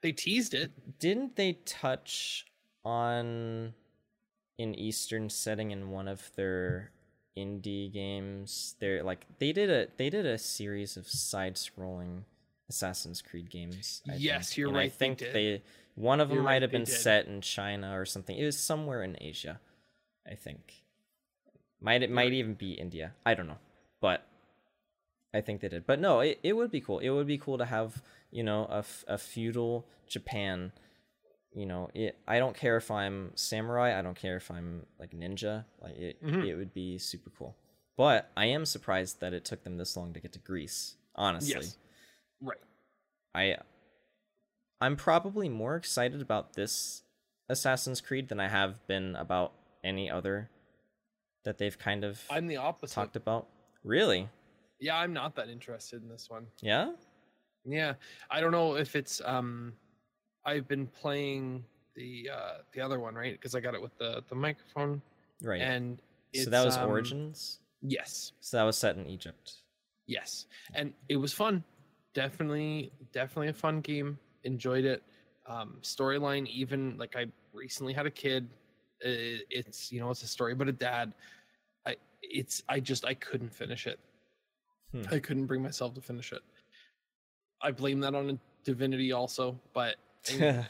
They 0.00 0.12
teased 0.12 0.54
it. 0.54 0.70
didn't 0.98 1.36
they 1.36 1.54
touch 1.64 2.46
on 2.84 3.74
an 4.58 4.74
eastern 4.74 5.28
setting 5.30 5.70
in 5.70 5.90
one 5.90 6.08
of 6.08 6.30
their 6.36 6.90
indie 7.36 7.92
games? 7.92 8.76
They're 8.78 9.02
like 9.02 9.26
they 9.38 9.52
did 9.52 9.70
a 9.70 9.88
they 9.96 10.10
did 10.10 10.26
a 10.26 10.38
series 10.38 10.96
of 10.96 11.08
side-scrolling 11.08 12.22
assassin's 12.68 13.22
creed 13.22 13.50
games 13.50 14.02
I 14.08 14.14
Yes, 14.16 14.48
think. 14.50 14.58
you're 14.58 14.68
and 14.68 14.76
right, 14.76 14.86
i 14.86 14.88
think 14.88 15.18
did. 15.18 15.32
they 15.34 15.62
one 15.94 16.20
of 16.20 16.28
them 16.28 16.36
You're 16.36 16.44
might 16.44 16.52
right, 16.54 16.62
have 16.62 16.70
been 16.70 16.86
set 16.86 17.26
in 17.26 17.40
china 17.40 17.98
or 17.98 18.04
something. 18.04 18.36
It 18.36 18.44
was 18.44 18.58
somewhere 18.58 19.02
in 19.02 19.16
asia 19.20 19.58
i 20.30 20.34
think. 20.34 20.84
Might 21.80 22.02
it 22.02 22.10
might 22.10 22.32
even 22.32 22.54
be 22.54 22.72
india. 22.72 23.12
I 23.24 23.34
don't 23.34 23.46
know. 23.46 23.58
But 24.00 24.26
I 25.34 25.40
think 25.42 25.60
they 25.60 25.68
did. 25.68 25.86
But 25.86 26.00
no, 26.00 26.20
it, 26.20 26.38
it 26.42 26.54
would 26.54 26.70
be 26.70 26.80
cool. 26.80 26.98
It 27.00 27.10
would 27.10 27.26
be 27.26 27.38
cool 27.38 27.58
to 27.58 27.64
have, 27.66 28.02
you 28.30 28.42
know, 28.42 28.64
a, 28.70 28.84
a 29.06 29.18
feudal 29.18 29.86
Japan. 30.06 30.72
You 31.54 31.66
know, 31.66 31.90
it 31.94 32.18
I 32.26 32.38
don't 32.38 32.56
care 32.56 32.76
if 32.76 32.90
I'm 32.90 33.32
samurai, 33.34 33.98
I 33.98 34.02
don't 34.02 34.16
care 34.16 34.36
if 34.36 34.50
I'm 34.50 34.86
like 34.98 35.10
ninja. 35.12 35.64
Like 35.82 35.96
it 35.96 36.22
Mhm. 36.22 36.46
it 36.46 36.54
would 36.56 36.72
be 36.72 36.98
super 36.98 37.30
cool. 37.30 37.56
But 37.96 38.30
I 38.36 38.46
am 38.46 38.64
surprised 38.64 39.20
that 39.20 39.32
it 39.34 39.44
took 39.44 39.64
them 39.64 39.76
this 39.76 39.96
long 39.96 40.12
to 40.12 40.20
get 40.20 40.32
to 40.32 40.38
Greece, 40.38 40.94
honestly. 41.16 41.54
Yes. 41.54 41.76
Right. 42.40 42.58
I 43.34 43.56
I'm 44.80 44.96
probably 44.96 45.48
more 45.48 45.74
excited 45.76 46.22
about 46.22 46.54
this 46.54 47.02
Assassin's 47.48 48.00
Creed 48.00 48.28
than 48.28 48.38
I 48.40 48.48
have 48.48 48.86
been 48.86 49.16
about 49.16 49.52
any 49.82 50.10
other 50.10 50.50
that 51.44 51.58
they've 51.58 51.78
kind 51.78 52.04
of 52.04 52.22
I'm 52.30 52.46
the 52.46 52.58
opposite. 52.58 52.94
talked 52.94 53.16
about. 53.16 53.48
Really? 53.82 54.28
Yeah, 54.80 54.96
I'm 54.96 55.12
not 55.12 55.34
that 55.36 55.48
interested 55.48 56.02
in 56.02 56.08
this 56.08 56.30
one. 56.30 56.46
Yeah? 56.60 56.92
Yeah, 57.64 57.94
I 58.30 58.40
don't 58.40 58.52
know 58.52 58.76
if 58.76 58.94
it's 58.96 59.20
um, 59.24 59.72
I've 60.44 60.68
been 60.68 60.86
playing 60.86 61.64
the 61.94 62.30
uh 62.32 62.58
the 62.72 62.80
other 62.80 63.00
one 63.00 63.14
right 63.16 63.32
because 63.34 63.54
I 63.56 63.60
got 63.60 63.74
it 63.74 63.82
with 63.82 63.96
the 63.98 64.22
the 64.28 64.34
microphone 64.36 65.02
Right. 65.42 65.60
and 65.60 66.00
it's, 66.32 66.44
so 66.44 66.50
that 66.50 66.64
was 66.64 66.76
um, 66.76 66.88
Origins. 66.88 67.58
Yes, 67.82 68.32
So 68.40 68.56
that 68.56 68.64
was 68.64 68.76
set 68.76 68.96
in 68.96 69.06
Egypt. 69.06 69.52
yes, 70.06 70.46
and 70.74 70.92
it 71.08 71.16
was 71.16 71.32
fun. 71.32 71.62
Definitely, 72.14 72.90
definitely 73.12 73.48
a 73.48 73.52
fun 73.52 73.80
game. 73.80 74.18
Enjoyed 74.44 74.84
it. 74.84 75.02
Um, 75.46 75.78
storyline, 75.82 76.46
even 76.48 76.96
like 76.98 77.14
I 77.16 77.26
recently 77.52 77.92
had 77.92 78.06
a 78.06 78.10
kid. 78.10 78.48
It's 79.00 79.92
you 79.92 80.00
know 80.00 80.10
it's 80.10 80.22
a 80.22 80.26
story 80.26 80.54
but 80.54 80.68
a 80.68 80.72
dad. 80.72 81.12
I 81.86 81.96
it's 82.22 82.62
I 82.68 82.80
just 82.80 83.04
I 83.04 83.14
couldn't 83.14 83.52
finish 83.54 83.86
it. 83.86 83.98
Hmm. 84.92 85.02
I 85.10 85.18
couldn't 85.18 85.46
bring 85.46 85.62
myself 85.62 85.94
to 85.94 86.00
finish 86.00 86.32
it. 86.32 86.42
I 87.60 87.72
blame 87.72 88.00
that 88.00 88.14
on 88.14 88.30
a 88.30 88.38
Divinity 88.64 89.12
also, 89.12 89.58
but 89.72 89.96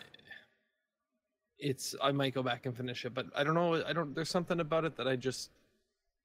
it's 1.58 1.94
I 2.02 2.12
might 2.12 2.34
go 2.34 2.42
back 2.42 2.66
and 2.66 2.76
finish 2.76 3.04
it, 3.04 3.14
but 3.14 3.26
I 3.34 3.44
don't 3.44 3.54
know. 3.54 3.82
I 3.84 3.92
don't. 3.92 4.14
There's 4.14 4.30
something 4.30 4.60
about 4.60 4.84
it 4.84 4.96
that 4.96 5.08
I 5.08 5.16
just 5.16 5.50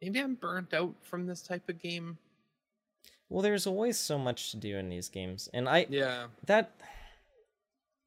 maybe 0.01 0.19
I'm 0.19 0.35
burnt 0.35 0.73
out 0.73 0.93
from 1.01 1.25
this 1.25 1.41
type 1.41 1.67
of 1.69 1.81
game. 1.81 2.17
well, 3.29 3.41
there's 3.41 3.65
always 3.65 3.97
so 3.97 4.17
much 4.17 4.51
to 4.51 4.57
do 4.57 4.77
in 4.77 4.89
these 4.89 5.09
games, 5.09 5.49
and 5.53 5.67
I 5.67 5.87
Yeah, 5.89 6.27
that 6.45 6.75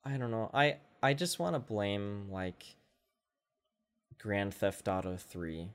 I 0.04 0.16
don't 0.16 0.30
know. 0.30 0.50
I 0.54 0.76
I 1.02 1.14
just 1.14 1.38
want 1.38 1.54
to 1.54 1.60
blame 1.60 2.28
like 2.30 2.64
Grand 4.18 4.54
Theft 4.54 4.88
Auto 4.88 5.16
3 5.16 5.68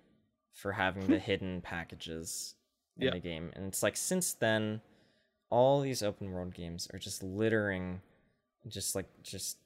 for 0.53 0.71
having 0.71 1.07
the 1.07 1.19
hidden 1.29 1.61
packages 1.61 2.55
in 3.01 3.07
Yeah. 3.07 3.13
the 3.13 3.19
game. 3.19 3.51
And 3.55 3.65
it's 3.65 3.83
like 3.83 3.97
since 3.97 4.33
then 4.33 4.81
all 5.49 5.81
these 5.81 6.01
open 6.01 6.31
world 6.31 6.53
games 6.53 6.87
are 6.93 6.99
just 6.99 7.21
littering 7.23 8.01
just 8.67 8.95
like 8.95 9.07
just 9.23 9.57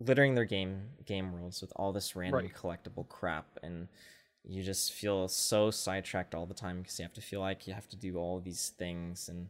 littering 0.00 0.34
their 0.34 0.44
game 0.46 0.88
game 1.04 1.32
worlds 1.32 1.60
with 1.60 1.72
all 1.76 1.92
this 1.92 2.16
random 2.16 2.40
Right. 2.40 2.52
collectible 2.54 3.08
crap. 3.08 3.46
And 3.62 3.88
you 4.42 4.62
just 4.62 4.92
feel 4.92 5.28
so 5.28 5.70
sidetracked 5.70 6.34
all 6.34 6.46
the 6.46 6.54
time 6.54 6.78
because 6.82 6.98
you 6.98 7.04
have 7.04 7.12
to 7.14 7.20
feel 7.20 7.40
like 7.40 7.66
you 7.66 7.74
have 7.74 7.88
to 7.88 7.96
do 7.96 8.16
all 8.16 8.40
these 8.40 8.70
things. 8.76 9.28
And 9.28 9.48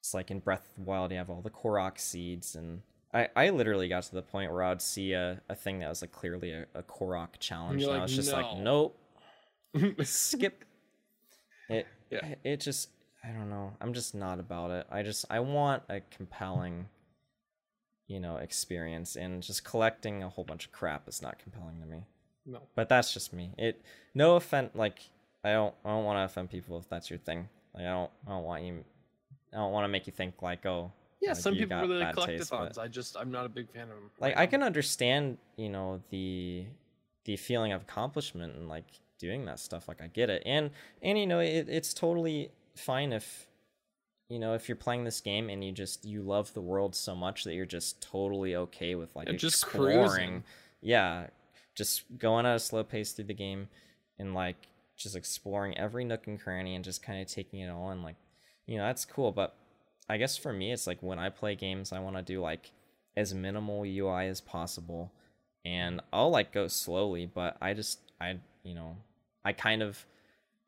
it's 0.00 0.14
like 0.14 0.30
in 0.30 0.38
Breath 0.38 0.66
of 0.70 0.84
the 0.84 0.88
Wild 0.90 1.10
you 1.12 1.18
have 1.18 1.28
all 1.30 1.42
the 1.42 1.50
Korok 1.50 1.98
seeds. 2.00 2.54
And 2.54 2.82
I, 3.12 3.28
I 3.36 3.50
literally 3.50 3.88
got 3.88 4.04
to 4.04 4.14
the 4.14 4.22
point 4.22 4.50
where 4.52 4.62
I 4.62 4.68
would 4.70 4.82
see 4.82 5.12
a, 5.12 5.40
a 5.48 5.54
thing 5.54 5.80
that 5.80 5.88
was 5.88 6.02
like 6.02 6.12
clearly 6.12 6.52
a, 6.52 6.66
a 6.74 6.82
Korok 6.82 7.38
challenge. 7.40 7.82
and, 7.82 7.90
you're 7.92 7.98
I 7.98 8.02
was 8.02 8.14
just 8.14 8.32
like 8.32 8.56
nope. 8.58 8.96
Skip 10.02 10.64
it 11.68 11.86
Yeah. 12.10 12.34
it 12.44 12.60
just 12.60 12.90
i 13.24 13.28
don't 13.28 13.50
know 13.50 13.72
i'm 13.80 13.92
just 13.92 14.14
not 14.14 14.38
about 14.38 14.70
it 14.70 14.86
i 14.90 15.02
just 15.02 15.24
i 15.30 15.40
want 15.40 15.82
a 15.88 16.00
compelling 16.10 16.86
you 18.06 18.20
know 18.20 18.36
experience 18.36 19.16
and 19.16 19.42
just 19.42 19.64
collecting 19.64 20.22
a 20.22 20.28
whole 20.28 20.44
bunch 20.44 20.66
of 20.66 20.72
crap 20.72 21.08
is 21.08 21.20
not 21.20 21.38
compelling 21.38 21.80
to 21.80 21.86
me 21.86 22.04
no. 22.46 22.60
but 22.74 22.88
that's 22.88 23.12
just 23.12 23.32
me 23.32 23.52
it 23.58 23.82
no 24.14 24.36
offense 24.36 24.70
like 24.74 25.00
i 25.44 25.52
don't 25.52 25.74
i 25.84 25.90
don't 25.90 26.04
want 26.04 26.16
to 26.16 26.24
offend 26.24 26.50
people 26.50 26.78
if 26.78 26.88
that's 26.88 27.10
your 27.10 27.18
thing 27.18 27.48
like 27.74 27.84
i 27.84 27.90
don't 27.90 28.10
i 28.26 28.30
don't 28.30 28.44
want 28.44 28.62
you 28.62 28.84
i 29.52 29.56
don't 29.56 29.72
want 29.72 29.84
to 29.84 29.88
make 29.88 30.06
you 30.06 30.12
think 30.12 30.40
like 30.40 30.64
oh 30.64 30.90
Yeah, 31.20 31.30
like, 31.30 31.38
some 31.38 31.54
people 31.54 31.80
really 31.80 31.98
like 31.98 32.14
bad 32.14 32.26
taste, 32.26 32.52
I 32.78 32.88
just 32.88 33.16
I'm 33.16 33.30
not 33.30 33.44
a 33.44 33.48
big 33.48 33.70
fan 33.70 33.82
of 33.82 33.88
them. 33.88 34.10
like 34.20 34.36
I 34.36 34.46
can 34.46 34.62
understand, 34.62 35.38
you 35.56 35.68
know, 35.68 36.00
the 36.10 36.66
the 37.24 37.36
feeling 37.36 37.72
of 37.72 37.82
accomplishment 37.82 38.54
and 38.56 38.68
like 38.68 38.86
doing 39.18 39.44
that 39.46 39.58
stuff. 39.60 39.88
Like 39.88 40.00
I 40.00 40.08
get 40.08 40.30
it, 40.30 40.42
and 40.46 40.70
and 41.02 41.18
you 41.18 41.26
know, 41.26 41.40
it, 41.40 41.68
it's 41.68 41.92
totally 41.94 42.50
fine 42.76 43.12
if 43.12 43.46
you 44.28 44.38
know 44.38 44.54
if 44.54 44.68
you're 44.68 44.76
playing 44.76 45.04
this 45.04 45.20
game 45.20 45.50
and 45.50 45.64
you 45.64 45.72
just 45.72 46.04
you 46.04 46.22
love 46.22 46.52
the 46.54 46.60
world 46.60 46.94
so 46.94 47.14
much 47.14 47.44
that 47.44 47.54
you're 47.54 47.66
just 47.66 48.00
totally 48.02 48.54
okay 48.54 48.94
with 48.94 49.14
like 49.16 49.28
just 49.36 49.62
exploring. 49.62 50.06
cruising. 50.06 50.44
Yeah, 50.80 51.26
just 51.74 52.04
going 52.18 52.46
at 52.46 52.56
a 52.56 52.60
slow 52.60 52.84
pace 52.84 53.12
through 53.12 53.26
the 53.26 53.34
game 53.34 53.68
and 54.18 54.34
like 54.34 54.56
just 54.96 55.16
exploring 55.16 55.78
every 55.78 56.04
nook 56.04 56.26
and 56.26 56.40
cranny 56.40 56.74
and 56.74 56.84
just 56.84 57.02
kind 57.02 57.22
of 57.22 57.28
taking 57.28 57.60
it 57.60 57.70
all 57.70 57.90
in. 57.90 58.02
Like, 58.02 58.16
you 58.66 58.76
know, 58.76 58.84
that's 58.84 59.04
cool, 59.04 59.32
but 59.32 59.54
I 60.08 60.16
guess 60.16 60.36
for 60.36 60.52
me, 60.52 60.72
it's 60.72 60.86
like 60.86 61.02
when 61.02 61.18
I 61.18 61.28
play 61.28 61.54
games, 61.54 61.92
I 61.92 62.00
want 62.00 62.16
to 62.16 62.22
do 62.22 62.40
like 62.40 62.72
as 63.16 63.34
minimal 63.34 63.84
UI 63.84 64.26
as 64.26 64.40
possible, 64.40 65.12
and 65.64 66.00
I'll 66.12 66.30
like 66.30 66.52
go 66.52 66.66
slowly. 66.66 67.26
But 67.26 67.56
I 67.60 67.74
just, 67.74 68.00
I, 68.20 68.38
you 68.62 68.74
know, 68.74 68.96
I 69.48 69.52
kind 69.52 69.82
of, 69.82 70.04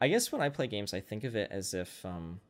I 0.01 0.09
guess 0.09 0.33
when 0.33 0.41
I 0.41 0.49
play 0.49 0.67
games, 0.67 0.95
I 0.95 1.01
think 1.01 1.25
of 1.25 1.37
it 1.37 1.51
as 1.51 1.75
if 1.75 2.05
um, 2.07 2.41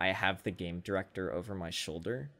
I 0.00 0.08
have 0.08 0.42
the 0.42 0.50
game 0.50 0.80
director 0.80 1.30
over 1.30 1.54
my 1.54 1.68
shoulder, 1.68 2.30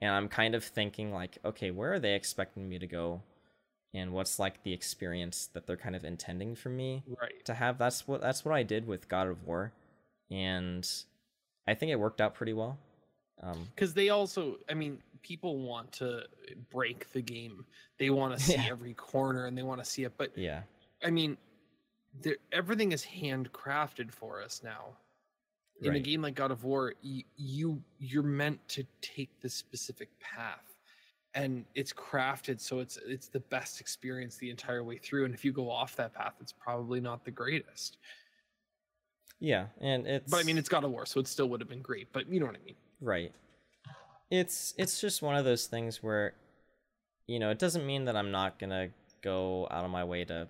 and 0.00 0.10
I'm 0.10 0.28
kind 0.28 0.54
of 0.56 0.64
thinking 0.64 1.12
like, 1.12 1.38
okay, 1.44 1.70
where 1.70 1.92
are 1.94 2.00
they 2.00 2.14
expecting 2.14 2.68
me 2.68 2.78
to 2.80 2.86
go, 2.88 3.22
and 3.94 4.12
what's 4.12 4.40
like 4.40 4.64
the 4.64 4.72
experience 4.72 5.48
that 5.52 5.66
they're 5.66 5.76
kind 5.76 5.94
of 5.94 6.04
intending 6.04 6.56
for 6.56 6.68
me 6.70 7.04
right. 7.20 7.44
to 7.44 7.54
have 7.54 7.78
that's 7.78 8.08
what 8.08 8.20
that's 8.20 8.44
what 8.44 8.52
I 8.54 8.64
did 8.64 8.86
with 8.86 9.08
God 9.08 9.28
of 9.28 9.44
War, 9.46 9.72
and 10.28 10.84
I 11.68 11.74
think 11.74 11.92
it 11.92 12.00
worked 12.00 12.20
out 12.20 12.34
pretty 12.34 12.52
well. 12.52 12.78
Um, 13.42 13.68
Because 13.74 13.94
they 13.94 14.08
also, 14.08 14.56
I 14.68 14.74
mean, 14.74 14.98
people 15.22 15.58
want 15.58 15.92
to 15.92 16.24
break 16.70 17.12
the 17.12 17.22
game. 17.22 17.64
They 17.98 18.10
want 18.10 18.36
to 18.36 18.40
see 18.44 18.54
Yeah. 18.54 18.66
every 18.70 18.94
corner 18.94 19.46
and 19.46 19.56
they 19.56 19.62
want 19.62 19.82
to 19.84 19.88
see 19.88 20.02
it. 20.04 20.14
But 20.16 20.36
yeah, 20.36 20.62
I 21.04 21.10
mean, 21.10 21.36
everything 22.52 22.92
is 22.92 23.04
handcrafted 23.04 24.10
for 24.12 24.42
us 24.42 24.62
now. 24.64 24.96
In 25.82 25.94
a 25.94 26.00
game 26.00 26.22
like 26.22 26.34
God 26.34 26.50
of 26.50 26.64
War, 26.64 26.94
you, 27.02 27.22
you 27.36 27.82
you're 27.98 28.22
meant 28.22 28.66
to 28.68 28.84
take 29.02 29.28
the 29.42 29.48
specific 29.50 30.08
path, 30.20 30.74
and 31.34 31.66
it's 31.74 31.92
crafted 31.92 32.60
so 32.60 32.80
it's 32.80 32.98
it's 33.06 33.28
the 33.28 33.40
best 33.40 33.80
experience 33.80 34.36
the 34.38 34.50
entire 34.50 34.82
way 34.82 34.96
through. 34.98 35.26
And 35.26 35.34
if 35.34 35.44
you 35.44 35.52
go 35.52 35.70
off 35.70 35.94
that 35.96 36.14
path, 36.14 36.34
it's 36.40 36.52
probably 36.52 37.00
not 37.00 37.24
the 37.24 37.30
greatest. 37.30 37.98
yeah, 39.40 39.66
and 39.80 40.06
it's 40.06 40.30
But 40.30 40.40
I 40.40 40.44
mean, 40.44 40.58
it's 40.58 40.68
God 40.68 40.84
of 40.84 40.90
War, 40.90 41.04
so 41.06 41.20
it 41.20 41.28
still 41.28 41.48
would 41.50 41.60
have 41.60 41.68
been 41.68 41.82
great. 41.82 42.12
But 42.12 42.28
you 42.30 42.40
know 42.40 42.46
what 42.46 42.56
I 42.56 42.64
mean. 42.64 42.76
right. 43.00 43.32
It's 44.30 44.74
it's 44.76 45.00
just 45.00 45.22
one 45.22 45.36
of 45.36 45.44
those 45.44 45.66
things 45.66 46.02
where, 46.02 46.34
you 47.26 47.38
know, 47.38 47.50
it 47.50 47.58
doesn't 47.58 47.86
mean 47.86 48.06
that 48.06 48.16
I'm 48.16 48.30
not 48.30 48.58
gonna 48.58 48.90
go 49.22 49.68
out 49.70 49.84
of 49.84 49.90
my 49.90 50.04
way 50.04 50.24
to 50.24 50.48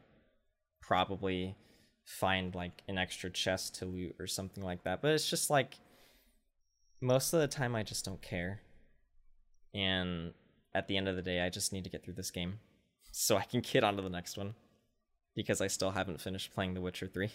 probably 0.87 1.57
find 2.05 2.55
like 2.55 2.83
an 2.89 2.99
extra 2.99 3.29
chest 3.29 3.75
to 3.77 3.85
loot 3.85 4.15
or 4.19 4.27
something 4.27 4.63
like 4.63 4.85
that. 4.85 5.03
But 5.03 5.13
it's 5.13 5.29
just 5.29 5.51
like 5.51 5.75
most 7.01 7.33
of 7.33 7.41
the 7.41 7.49
time 7.49 7.75
I 7.75 7.83
just 7.83 8.05
don't 8.05 8.23
care. 8.23 8.61
And 9.75 10.33
at 10.75 10.89
the 10.89 10.97
end 10.97 11.09
of 11.09 11.17
the 11.17 11.23
day, 11.23 11.41
I 11.41 11.51
just 11.51 11.73
need 11.73 11.85
to 11.85 11.91
get 11.91 12.05
through 12.05 12.15
this 12.15 12.31
game 12.31 12.61
so 13.13 13.37
I 13.37 13.43
can 13.43 13.61
get 13.61 13.85
on 13.85 13.97
to 13.97 14.03
the 14.03 14.11
next 14.11 14.37
one 14.37 14.55
because 15.35 15.61
I 15.61 15.67
still 15.67 15.91
haven't 15.91 16.21
finished 16.21 16.55
playing 16.55 16.75
The 16.75 16.81
Witcher 16.81 17.09
3. 17.09 17.31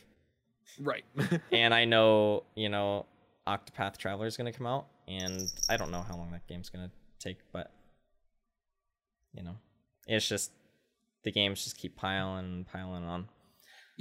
Right. 0.80 1.04
and 1.52 1.74
I 1.74 1.86
know, 1.86 2.44
you 2.56 2.70
know, 2.70 3.06
Octopath 3.48 3.98
Traveler 3.98 4.28
is 4.28 4.38
going 4.38 4.52
to 4.52 4.58
come 4.58 4.68
out 4.68 4.88
and 5.08 5.52
I 5.70 5.78
don't 5.78 5.92
know 5.92 6.02
how 6.02 6.16
long 6.16 6.32
that 6.32 6.48
game's 6.48 6.70
going 6.70 6.88
to 6.88 6.92
take, 7.20 7.38
but 7.52 7.72
you 9.34 9.44
know, 9.44 9.56
it's 10.08 10.28
just 10.28 10.52
the 11.24 11.32
games 11.32 11.64
just 11.64 11.78
keep 11.78 11.96
piling 11.96 12.46
and 12.46 12.68
piling 12.68 13.04
on. 13.04 13.28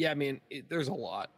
Yeah, 0.01 0.11
I 0.11 0.15
mean, 0.15 0.41
it, 0.49 0.69
there's 0.71 0.89
a 0.89 0.95
lot. 0.95 1.31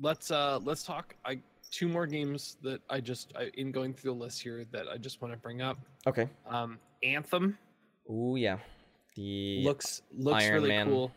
Let's 0.00 0.30
uh 0.30 0.60
let's 0.62 0.84
talk. 0.84 1.16
I 1.24 1.40
two 1.72 1.88
more 1.88 2.06
games 2.06 2.56
that 2.62 2.80
I 2.88 3.00
just 3.00 3.32
I, 3.36 3.50
in 3.54 3.72
going 3.72 3.92
through 3.92 4.12
the 4.12 4.18
list 4.18 4.40
here 4.40 4.64
that 4.70 4.86
I 4.88 4.96
just 4.96 5.20
want 5.20 5.34
to 5.34 5.38
bring 5.40 5.60
up. 5.60 5.76
Okay. 6.06 6.28
Um, 6.48 6.78
Anthem 7.02 7.58
Oh 8.08 8.36
yeah. 8.36 8.58
The 9.16 9.64
looks 9.64 10.02
looks 10.16 10.44
Iron 10.44 10.54
really 10.54 10.68
Man. 10.68 10.86
cool. 10.86 11.12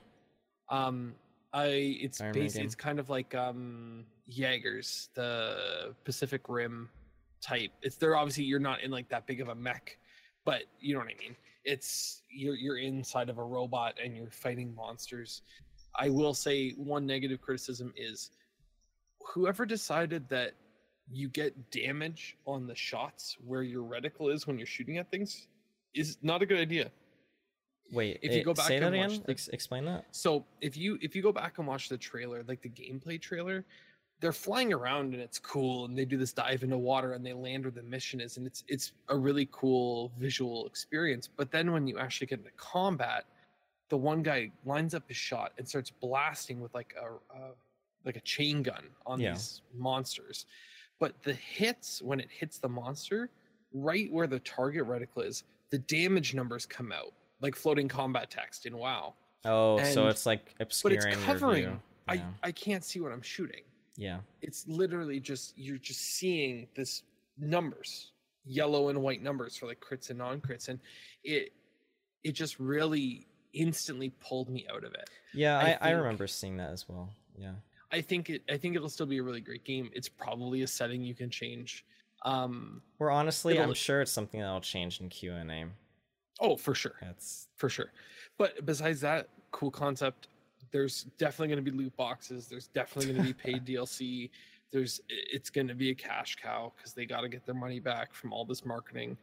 Um, 0.69 1.13
I 1.53 1.65
it's 2.01 2.19
Iron 2.19 2.33
Man 2.33 2.43
based 2.43 2.55
game. 2.55 2.65
it's 2.65 2.73
kind 2.73 2.99
of 2.99 3.07
like 3.07 3.35
um 3.35 4.03
Jaegers, 4.27 5.09
the 5.13 5.93
Pacific 6.03 6.41
Rim 6.49 6.89
type. 7.39 7.69
It's 7.83 7.97
they're 7.97 8.15
obviously 8.15 8.45
you're 8.45 8.59
not 8.59 8.81
in 8.81 8.89
like 8.89 9.09
that 9.09 9.27
big 9.27 9.41
of 9.41 9.49
a 9.49 9.55
mech, 9.55 9.95
but 10.43 10.63
you 10.79 10.95
know 10.95 11.01
what 11.01 11.09
I 11.09 11.21
mean. 11.21 11.35
It's 11.63 12.23
you're 12.31 12.55
you're 12.55 12.79
inside 12.79 13.29
of 13.29 13.37
a 13.37 13.43
robot 13.43 13.99
and 14.03 14.17
you're 14.17 14.31
fighting 14.31 14.73
monsters. 14.73 15.43
I 15.95 16.09
will 16.09 16.33
say 16.33 16.71
one 16.71 17.05
negative 17.05 17.41
criticism 17.41 17.93
is 17.95 18.31
whoever 19.33 19.65
decided 19.65 20.27
that 20.29 20.53
you 21.11 21.27
get 21.29 21.71
damage 21.71 22.37
on 22.45 22.67
the 22.67 22.75
shots 22.75 23.37
where 23.45 23.63
your 23.63 23.83
reticle 23.83 24.33
is 24.33 24.47
when 24.47 24.57
you're 24.57 24.65
shooting 24.65 24.97
at 24.97 25.09
things 25.11 25.47
is 25.93 26.17
not 26.21 26.41
a 26.41 26.45
good 26.45 26.59
idea. 26.59 26.91
Wait, 27.91 28.19
if 28.21 28.31
you 28.31 28.39
eh, 28.39 28.43
go 28.43 28.53
back 28.53 28.71
and 28.71 28.95
watch 28.97 29.21
the- 29.23 29.31
Ex- 29.31 29.49
explain 29.49 29.85
that. 29.85 30.05
So 30.11 30.45
if 30.61 30.77
you 30.77 30.97
if 31.01 31.15
you 31.15 31.21
go 31.21 31.33
back 31.33 31.57
and 31.57 31.67
watch 31.67 31.89
the 31.89 31.97
trailer, 31.97 32.43
like 32.47 32.61
the 32.61 32.69
gameplay 32.69 33.19
trailer, 33.19 33.65
they're 34.21 34.31
flying 34.31 34.71
around 34.71 35.13
and 35.13 35.21
it's 35.21 35.39
cool, 35.39 35.85
and 35.85 35.97
they 35.97 36.05
do 36.05 36.15
this 36.15 36.31
dive 36.31 36.63
into 36.63 36.77
water 36.77 37.13
and 37.13 37.25
they 37.25 37.33
land 37.33 37.65
where 37.65 37.71
the 37.71 37.83
mission 37.83 38.21
is, 38.21 38.37
and 38.37 38.47
it's 38.47 38.63
it's 38.69 38.93
a 39.09 39.17
really 39.17 39.49
cool 39.51 40.13
visual 40.17 40.65
experience. 40.67 41.27
But 41.27 41.51
then 41.51 41.73
when 41.73 41.85
you 41.85 41.97
actually 41.99 42.27
get 42.27 42.39
into 42.39 42.51
combat, 42.55 43.25
the 43.91 43.97
one 43.97 44.23
guy 44.23 44.49
lines 44.65 44.95
up 44.95 45.03
his 45.09 45.17
shot 45.17 45.51
and 45.57 45.67
starts 45.67 45.91
blasting 45.91 46.61
with 46.61 46.73
like 46.73 46.95
a, 46.99 47.37
a 47.37 47.49
like 48.05 48.15
a 48.15 48.21
chain 48.21 48.63
gun 48.63 48.85
on 49.05 49.19
Yeah. 49.19 49.33
these 49.33 49.61
monsters. 49.77 50.45
But 50.97 51.21
the 51.23 51.33
hits 51.33 52.01
when 52.01 52.21
it 52.21 52.29
hits 52.31 52.57
the 52.57 52.69
monster, 52.69 53.29
right 53.73 54.09
where 54.09 54.27
the 54.27 54.39
target 54.39 54.87
reticle 54.87 55.25
is, 55.25 55.43
the 55.71 55.77
damage 55.79 56.33
numbers 56.33 56.65
come 56.65 56.93
out 56.93 57.13
like 57.41 57.53
floating 57.55 57.89
combat 57.89 58.31
text 58.31 58.65
in 58.65 58.77
WoW 58.77 59.13
Oh, 59.43 59.83
so 59.83 60.07
it's 60.07 60.25
like 60.25 60.55
obscuring. 60.61 60.97
but 60.99 61.05
it's 61.07 61.23
covering. 61.25 61.63
view. 61.65 61.79
I 62.07 62.23
I 62.43 62.51
can't 62.53 62.85
see 62.85 63.01
what 63.01 63.11
I'm 63.11 63.21
shooting. 63.21 63.63
yeah. 63.97 64.19
It's 64.41 64.65
literally 64.69 65.19
just 65.19 65.57
you're 65.57 65.77
just 65.77 65.99
seeing 65.99 66.67
this 66.75 67.03
numbers, 67.37 68.11
yellow 68.45 68.87
and 68.87 69.01
white 69.01 69.21
numbers 69.21 69.57
for 69.57 69.65
like 69.65 69.81
crits 69.81 70.09
and 70.11 70.17
non 70.19 70.39
crits, 70.39 70.69
and 70.69 70.79
it 71.25 71.51
it 72.23 72.31
just 72.33 72.57
really 72.59 73.27
instantly 73.53 74.09
pulled 74.19 74.49
me 74.49 74.65
out 74.73 74.83
of 74.83 74.93
it. 74.93 75.09
Yeah, 75.33 75.57
I 75.57 75.77
I, 75.81 75.89
I, 75.89 75.91
remember 75.91 76.27
seeing 76.27 76.57
that 76.57 76.71
as 76.71 76.87
well. 76.87 77.09
Yeah. 77.37 77.53
I 77.91 78.01
think 78.01 78.29
it 78.29 78.43
I 78.49 78.57
think 78.57 78.75
it'll 78.75 78.89
still 78.89 79.05
be 79.05 79.17
a 79.17 79.23
really 79.23 79.41
great 79.41 79.63
game. 79.63 79.89
It's 79.93 80.09
probably 80.09 80.61
a 80.63 80.67
setting 80.67 81.03
you 81.03 81.13
can 81.15 81.29
change. 81.29 81.85
Um 82.23 82.81
Or 82.99 83.11
honestly, 83.11 83.59
I'm 83.59 83.73
sure 83.73 84.01
it's 84.01 84.11
something 84.11 84.39
that'll 84.39 84.61
change 84.61 85.01
in 85.01 85.09
Q 85.09 85.33
and 85.33 85.51
A. 85.51 85.65
oh 86.39 86.55
for 86.55 86.75
sure. 86.75 86.95
That's 87.01 87.47
for 87.57 87.69
sure. 87.69 87.91
But 88.37 88.65
besides 88.65 89.01
that, 89.01 89.29
cool 89.51 89.71
concept. 89.71 90.27
There's 90.71 91.03
definitely 91.17 91.49
going 91.53 91.65
to 91.65 91.71
be 91.71 91.77
loot 91.77 91.95
boxes. 91.97 92.47
There's 92.47 92.67
definitely 92.67 93.13
going 93.13 93.27
to 93.27 93.33
be 93.33 93.51
paid 93.51 93.65
DLC. 93.67 94.29
There's 94.71 95.01
it's 95.09 95.49
going 95.49 95.67
to 95.67 95.75
be 95.75 95.89
a 95.89 95.95
cash 95.95 96.37
cow 96.41 96.71
because 96.75 96.93
they 96.93 97.05
got 97.05 97.21
to 97.21 97.29
get 97.29 97.45
their 97.45 97.55
money 97.55 97.79
back 97.79 98.13
from 98.13 98.31
all 98.31 98.45
this 98.45 98.65
marketing. 98.65 99.17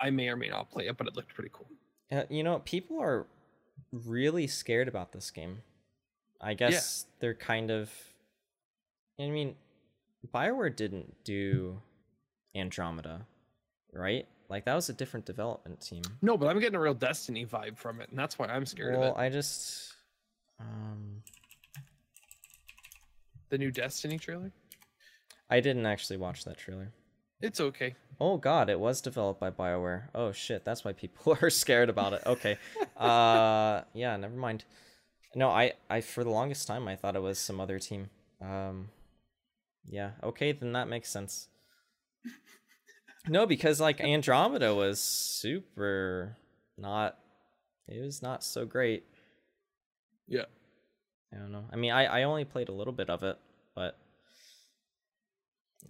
I 0.00 0.10
may 0.10 0.28
or 0.28 0.36
may 0.36 0.48
not 0.48 0.70
play 0.70 0.86
it, 0.86 0.96
but 0.96 1.06
it 1.06 1.16
looked 1.16 1.34
pretty 1.34 1.50
cool. 1.52 1.66
Uh, 2.10 2.22
you 2.30 2.42
know, 2.42 2.60
people 2.60 3.00
are 3.00 3.26
really 3.92 4.46
scared 4.46 4.88
about 4.88 5.12
this 5.12 5.30
game. 5.30 5.62
I 6.40 6.54
guess 6.54 7.06
they're 7.20 7.34
kind 7.34 7.70
of. 7.70 7.90
I 9.18 9.28
mean, 9.28 9.56
Bioware 10.32 10.74
didn't 10.74 11.24
do 11.24 11.80
Andromeda, 12.54 13.26
right? 13.92 14.26
Like 14.48 14.64
that 14.64 14.74
was 14.74 14.88
a 14.88 14.92
different 14.92 15.26
development 15.26 15.80
team. 15.80 16.02
No, 16.22 16.36
but 16.36 16.48
I'm 16.48 16.58
getting 16.60 16.76
a 16.76 16.80
real 16.80 16.94
Destiny 16.94 17.44
vibe 17.44 17.76
from 17.76 18.00
it, 18.00 18.08
and 18.10 18.18
that's 18.18 18.38
why 18.38 18.46
I'm 18.46 18.64
scared 18.64 18.94
Well, 18.94 19.10
of 19.10 19.16
it. 19.16 19.20
I 19.20 19.28
just, 19.28 19.94
um, 20.60 21.22
The 23.50 23.58
new 23.58 23.70
Destiny 23.70 24.18
trailer. 24.18 24.52
I 25.50 25.60
didn't 25.60 25.86
actually 25.86 26.18
watch 26.18 26.44
that 26.44 26.58
trailer. 26.58 26.92
It's 27.40 27.60
okay. 27.60 27.94
Oh 28.20 28.36
god, 28.36 28.68
it 28.68 28.80
was 28.80 29.00
developed 29.00 29.40
by 29.40 29.50
BioWare. 29.50 30.04
Oh 30.14 30.32
shit, 30.32 30.64
that's 30.64 30.84
why 30.84 30.92
people 30.92 31.36
are 31.42 31.50
scared 31.50 31.88
about 31.88 32.12
it. 32.12 32.22
Okay. 32.26 32.58
uh 32.98 33.82
yeah, 33.94 34.16
never 34.16 34.36
mind. 34.36 34.64
No, 35.34 35.48
I 35.50 35.72
I 35.88 36.00
for 36.00 36.24
the 36.24 36.30
longest 36.30 36.66
time 36.66 36.88
I 36.88 36.96
thought 36.96 37.16
it 37.16 37.22
was 37.22 37.38
some 37.38 37.60
other 37.60 37.78
team. 37.78 38.10
Um 38.40 38.90
yeah, 39.86 40.12
okay, 40.22 40.52
then 40.52 40.72
that 40.72 40.88
makes 40.88 41.08
sense. 41.08 41.48
No, 43.28 43.46
because 43.46 43.80
like 43.80 44.00
Andromeda 44.00 44.74
was 44.74 45.00
super 45.00 46.36
not 46.76 47.18
it 47.86 48.02
was 48.02 48.22
not 48.22 48.42
so 48.44 48.64
great. 48.64 49.04
Yeah. 50.26 50.44
I 51.32 51.36
don't 51.36 51.52
know. 51.52 51.64
I 51.72 51.76
mean, 51.76 51.92
I 51.92 52.06
I 52.06 52.22
only 52.22 52.44
played 52.44 52.68
a 52.68 52.72
little 52.72 52.92
bit 52.92 53.10
of 53.10 53.22
it, 53.22 53.38
but 53.74 53.98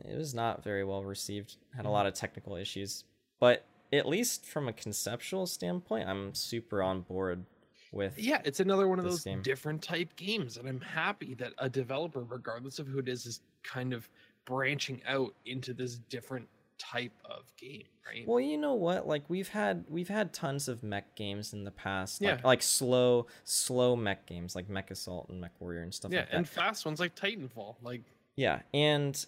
it 0.04 0.16
was 0.16 0.34
not 0.34 0.64
very 0.64 0.84
well 0.84 1.04
received. 1.04 1.56
Had 1.76 1.86
a 1.86 1.90
lot 1.90 2.06
of 2.06 2.14
technical 2.14 2.56
issues, 2.56 3.04
but 3.40 3.64
at 3.92 4.06
least 4.06 4.46
from 4.46 4.68
a 4.68 4.72
conceptual 4.72 5.46
standpoint, 5.46 6.08
I'm 6.08 6.34
super 6.34 6.82
on 6.82 7.02
board 7.02 7.44
with. 7.92 8.18
Yeah, 8.18 8.40
it's 8.44 8.60
another 8.60 8.88
one 8.88 8.98
of 8.98 9.04
those 9.04 9.24
game. 9.24 9.42
different 9.42 9.82
type 9.82 10.14
games, 10.16 10.56
and 10.56 10.68
I'm 10.68 10.80
happy 10.80 11.34
that 11.34 11.52
a 11.58 11.68
developer, 11.68 12.22
regardless 12.22 12.78
of 12.78 12.86
who 12.86 12.98
it 12.98 13.08
is, 13.08 13.26
is 13.26 13.40
kind 13.62 13.92
of 13.92 14.08
branching 14.44 15.00
out 15.06 15.34
into 15.46 15.72
this 15.74 15.96
different 16.08 16.48
type 16.78 17.12
of 17.24 17.42
game, 17.56 17.82
right? 18.06 18.26
Well, 18.26 18.38
you 18.40 18.56
know 18.56 18.74
what? 18.74 19.06
Like 19.08 19.24
we've 19.28 19.48
had 19.48 19.84
we've 19.88 20.08
had 20.08 20.32
tons 20.32 20.68
of 20.68 20.82
mech 20.82 21.14
games 21.16 21.52
in 21.52 21.64
the 21.64 21.70
past, 21.72 22.22
like 22.22 22.38
Yeah. 22.38 22.46
like 22.46 22.62
slow 22.62 23.26
slow 23.44 23.96
mech 23.96 24.26
games 24.26 24.54
like 24.54 24.68
MechAssault 24.68 25.28
and 25.28 25.40
Mech 25.40 25.50
Warrior 25.60 25.82
and 25.82 25.92
stuff 25.92 26.12
yeah, 26.12 26.20
like 26.20 26.30
that. 26.30 26.36
and 26.36 26.48
fast 26.48 26.86
ones 26.86 27.00
like 27.00 27.16
Titanfall, 27.16 27.76
like 27.82 28.02
Yeah, 28.36 28.60
and 28.72 29.24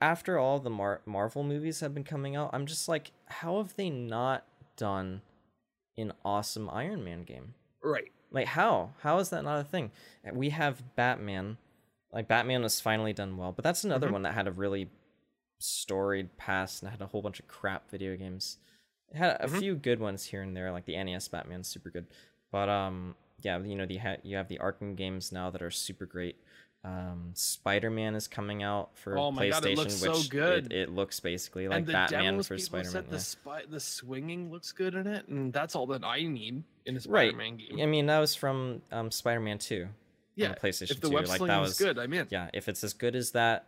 after 0.00 0.38
all 0.38 0.58
the 0.60 0.70
Mar- 0.70 1.00
Marvel 1.06 1.42
movies 1.42 1.80
have 1.80 1.94
been 1.94 2.04
coming 2.04 2.36
out, 2.36 2.50
I'm 2.52 2.66
just 2.66 2.88
like, 2.88 3.10
how 3.26 3.58
have 3.58 3.74
they 3.76 3.90
not 3.90 4.44
done 4.76 5.22
an 5.96 6.12
awesome 6.24 6.68
Iron 6.70 7.04
Man 7.04 7.24
game? 7.24 7.54
right. 7.82 8.10
Like 8.30 8.46
how? 8.48 8.90
How 9.00 9.18
is 9.20 9.30
that 9.30 9.42
not 9.44 9.60
a 9.60 9.64
thing? 9.64 9.90
We 10.32 10.50
have 10.50 10.94
Batman. 10.96 11.56
Like 12.12 12.28
Batman 12.28 12.62
was 12.62 12.78
finally 12.80 13.14
done 13.14 13.38
well, 13.38 13.52
but 13.52 13.62
that's 13.62 13.84
another 13.84 14.08
Mhm. 14.08 14.12
one 14.12 14.22
that 14.22 14.34
had 14.34 14.46
a 14.46 14.52
really 14.52 14.90
storied 15.58 16.36
past 16.36 16.82
and 16.82 16.90
had 16.90 17.00
a 17.00 17.06
whole 17.06 17.22
bunch 17.22 17.40
of 17.40 17.48
crap 17.48 17.90
video 17.90 18.16
games. 18.16 18.58
It 19.10 19.16
had 19.16 19.38
a 19.40 19.46
Mhm. 19.48 19.58
few 19.60 19.74
good 19.76 19.98
ones 19.98 20.24
here 20.26 20.42
and 20.42 20.54
there, 20.56 20.70
like 20.72 20.84
the 20.84 20.96
NES 20.96 21.26
Batman's 21.28 21.68
super 21.68 21.90
good. 21.90 22.06
But 22.50 22.68
um 22.68 23.16
yeah, 23.40 23.58
you 23.60 23.76
know, 23.76 23.86
the 23.86 23.98
ha- 23.98 24.16
you 24.22 24.36
have 24.36 24.48
the 24.48 24.58
Arkham 24.58 24.96
games 24.96 25.30
now 25.32 25.48
that 25.50 25.62
are 25.62 25.70
super 25.70 26.04
great. 26.06 26.36
Um 26.88 27.30
Spider-Man 27.34 28.14
is 28.14 28.26
coming 28.28 28.62
out 28.62 28.90
for 28.96 29.18
Oh 29.18 29.30
PlayStation, 29.32 29.50
God, 29.50 29.66
it 29.66 29.76
looks 29.76 29.94
so 29.94 30.12
which 30.12 30.30
good. 30.30 30.72
It, 30.72 30.82
it 30.82 30.88
looks 30.90 31.20
basically 31.20 31.68
like 31.68 31.86
Batman 31.86 32.42
for 32.42 32.56
Spider-Man. 32.56 32.90
said 32.92 33.04
yeah. 33.06 33.10
the 33.10 33.20
spy- 33.20 33.62
the 33.68 33.80
swinging 33.80 34.50
looks 34.50 34.72
good 34.72 34.94
in 34.94 35.06
it, 35.06 35.28
and 35.28 35.52
that's 35.52 35.74
all 35.74 35.86
that 35.88 36.04
I 36.04 36.22
need 36.22 36.62
in 36.86 36.96
a 36.96 37.00
Right. 37.08 37.30
Spider-Man 37.30 37.56
game. 37.58 37.80
I 37.80 37.86
mean, 37.86 38.06
that 38.06 38.18
was 38.18 38.34
from 38.34 38.82
um 38.90 39.10
Spider-Man 39.10 39.58
2 39.58 39.86
yeah, 40.36 40.48
on 40.50 40.54
PlayStation 40.54 40.92
if 40.92 41.00
the 41.00 41.08
2. 41.08 41.14
web 41.14 41.26
Like 41.26 41.40
that 41.40 41.60
was 41.60 41.76
good, 41.78 41.98
I 41.98 42.06
mean, 42.06 42.26
yeah, 42.30 42.48
if 42.54 42.68
it's 42.68 42.82
as 42.84 42.92
good 42.94 43.14
as 43.16 43.32
that, 43.32 43.66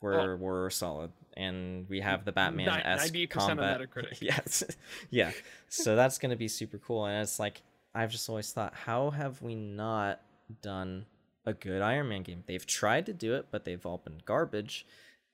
we're 0.00 0.34
Oh. 0.34 0.36
we're 0.36 0.70
solid, 0.70 1.10
and 1.36 1.88
we 1.88 2.00
have 2.00 2.24
the 2.24 2.32
Batman 2.32 2.68
esque 2.68 3.12
98% 3.12 3.36
on 3.36 3.48
combat. 3.48 3.80
Metacritic. 3.80 4.18
yes, 4.20 4.64
yeah. 5.10 5.32
So 5.68 5.96
that's 5.96 6.18
gonna 6.18 6.36
be 6.36 6.48
super 6.48 6.78
cool, 6.78 7.06
and 7.06 7.20
it's 7.22 7.38
like 7.40 7.62
I've 7.94 8.10
just 8.10 8.28
always 8.28 8.52
thought, 8.52 8.74
how 8.74 9.10
have 9.10 9.42
we 9.42 9.54
not 9.56 10.20
done 10.62 11.06
a 11.50 11.54
good 11.54 11.82
Iron 11.82 12.08
Man 12.08 12.22
game? 12.22 12.44
They've 12.46 12.66
tried 12.66 13.06
to 13.06 13.12
do 13.12 13.34
it, 13.34 13.46
but 13.50 13.64
they've 13.64 13.84
all 13.84 13.98
been 13.98 14.20
garbage, 14.24 14.86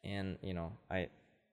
and 0.02 0.38
you 0.42 0.52
know, 0.54 0.72
I 0.90 1.08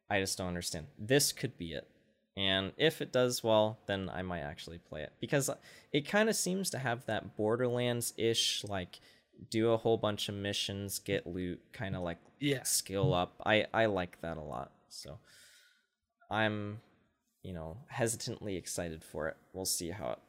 I 0.09 0.19
just 0.19 0.37
don't 0.37 0.47
understand. 0.47 0.87
This 0.97 1.31
could 1.31 1.57
be 1.57 1.73
it. 1.73 1.87
And 2.35 2.71
if 2.77 2.99
it 3.01 3.11
does 3.11 3.43
well, 3.43 3.77
then 3.85 4.09
I 4.09 4.23
might 4.23 4.39
actually 4.41 4.79
play 4.79 5.03
it 5.03 5.13
because 5.19 5.51
it 5.91 6.07
kind 6.07 6.29
of 6.29 6.35
seems 6.35 6.71
to 6.71 6.79
have 6.79 7.05
that 7.05 7.35
Borderlands 7.37 8.13
ish, 8.17 8.63
like 8.63 8.99
do 9.51 9.71
a 9.71 9.77
whole 9.77 9.97
bunch 9.97 10.29
of 10.29 10.35
missions, 10.35 10.97
get 10.99 11.27
loot, 11.27 11.61
kind 11.73 11.95
of 11.95 12.01
like 12.01 12.17
Yeah. 12.39 12.63
skill 12.63 13.13
up. 13.13 13.35
I 13.45 13.67
I 13.73 13.85
like 13.85 14.19
that 14.21 14.37
a 14.37 14.41
lot. 14.41 14.71
So 14.89 15.19
I'm, 16.31 16.79
you 17.43 17.53
know, 17.53 17.77
hesitantly 17.87 18.55
excited 18.55 19.03
for 19.03 19.27
it. 19.27 19.37
We'll 19.53 19.65
see 19.65 19.91
how 19.91 20.11
it 20.13 20.19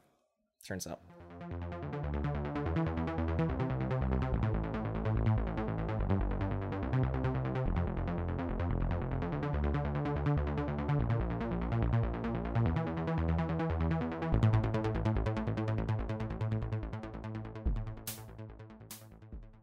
turns 0.66 0.86
out. 0.86 1.00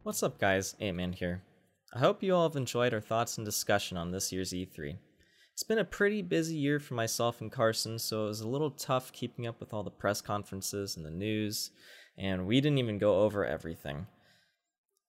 What's 0.03 0.23
up, 0.23 0.39
guys? 0.39 0.75
Ant-Man 0.79 1.13
here. 1.13 1.43
I 1.93 1.99
hope 1.99 2.23
you 2.23 2.33
all 2.33 2.49
have 2.49 2.55
enjoyed 2.55 2.91
our 2.91 2.99
thoughts 2.99 3.37
and 3.37 3.45
discussion 3.45 3.97
on 3.97 4.09
this 4.09 4.31
year's 4.31 4.51
E3. 4.51 4.95
It's 5.53 5.61
been 5.61 5.77
a 5.77 5.85
pretty 5.85 6.23
busy 6.23 6.55
year 6.55 6.79
for 6.79 6.95
myself 6.95 7.39
and 7.39 7.51
Carson, 7.51 7.99
so 7.99 8.23
it 8.23 8.29
was 8.29 8.41
a 8.41 8.47
little 8.47 8.71
tough 8.71 9.11
keeping 9.11 9.45
up 9.45 9.59
with 9.59 9.75
all 9.75 9.83
the 9.83 9.91
press 9.91 10.19
conferences 10.19 10.97
and 10.97 11.05
the 11.05 11.11
news, 11.11 11.69
and 12.17 12.47
we 12.47 12.59
didn't 12.59 12.79
even 12.79 12.97
go 12.97 13.21
over 13.21 13.45
everything. 13.45 14.07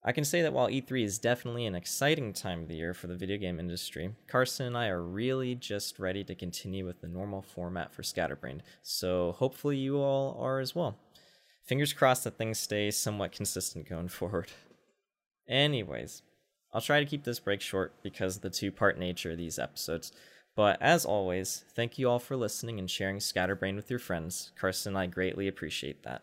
I 0.05 0.13
can 0.13 0.25
say 0.25 0.43
that 0.43 0.53
while 0.53 0.69
E3 0.69 1.03
is 1.03 1.19
definitely 1.19 1.65
an 1.65 1.75
exciting 1.75 2.35
time 2.35 2.61
of 2.61 2.69
the 2.69 2.77
year 2.77 2.93
for 2.93 3.07
the 3.07 3.17
video 3.17 3.39
game 3.39 3.59
industry, 3.59 4.15
Carson 4.29 4.67
and 4.67 4.77
I 4.77 4.89
are 4.89 5.03
really 5.03 5.55
just 5.55 5.99
ready 5.99 6.23
to 6.25 6.35
continue 6.35 6.85
with 6.85 7.01
the 7.01 7.09
normal 7.09 7.41
format 7.41 7.95
for 7.95 8.03
Scatterbrained, 8.03 8.63
so 8.83 9.33
hopefully 9.33 9.79
you 9.79 9.97
all 9.97 10.37
are 10.39 10.61
as 10.61 10.75
well. 10.75 10.99
Fingers 11.65 11.95
crossed 11.95 12.25
that 12.25 12.37
things 12.37 12.59
stay 12.59 12.91
somewhat 12.91 13.33
consistent 13.33 13.89
going 13.89 14.09
forward. 14.09 14.51
Anyways, 15.53 16.23
I'll 16.73 16.81
try 16.81 16.99
to 16.99 17.05
keep 17.05 17.25
this 17.25 17.39
break 17.39 17.61
short 17.61 17.93
because 18.03 18.37
of 18.37 18.43
the 18.43 18.49
two 18.49 18.73
part 18.73 18.99
nature 18.99 19.33
of 19.33 19.37
these 19.37 19.59
episodes. 19.59 20.11
But 20.57 20.81
as 20.81 21.05
always, 21.05 21.65
thank 21.77 21.99
you 21.99 22.09
all 22.09 22.19
for 22.19 22.37
listening 22.37 22.79
and 22.79 22.91
sharing 22.91 23.21
Scatterbrain 23.21 23.77
with 23.77 23.91
your 23.91 23.99
friends. 23.99 24.53
Carson 24.59 24.93
and 24.93 24.99
I 24.99 25.07
greatly 25.07 25.49
appreciate 25.49 26.05
that. 26.05 26.23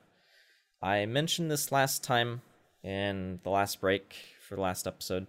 I 0.82 1.06
mentioned 1.06 1.52
this 1.52 1.72
last 1.72 2.04
time 2.04 2.42
in 2.84 3.40
the 3.44 3.52
last 3.52 3.80
break 3.80 4.16
for 4.42 4.56
the 4.56 4.62
last 4.62 4.88
episode, 4.88 5.28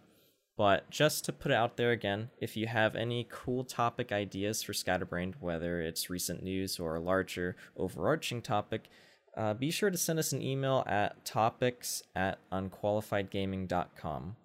but 0.56 0.88
just 0.88 1.26
to 1.26 1.32
put 1.32 1.52
it 1.52 1.56
out 1.56 1.76
there 1.76 1.90
again, 1.90 2.30
if 2.40 2.56
you 2.56 2.68
have 2.68 2.96
any 2.96 3.26
cool 3.30 3.64
topic 3.64 4.12
ideas 4.12 4.62
for 4.62 4.72
Scatterbrain, 4.72 5.34
whether 5.40 5.82
it's 5.82 6.08
recent 6.08 6.42
news 6.42 6.78
or 6.78 6.94
a 6.94 7.00
larger 7.00 7.54
overarching 7.76 8.40
topic, 8.40 8.88
uh, 9.36 9.54
be 9.54 9.70
sure 9.70 9.90
to 9.90 9.96
send 9.96 10.18
us 10.18 10.32
an 10.32 10.42
email 10.42 10.84
at 10.86 11.24
topics 11.24 12.02
at 12.14 12.38
unqualifiedgaming.com. 12.50 14.36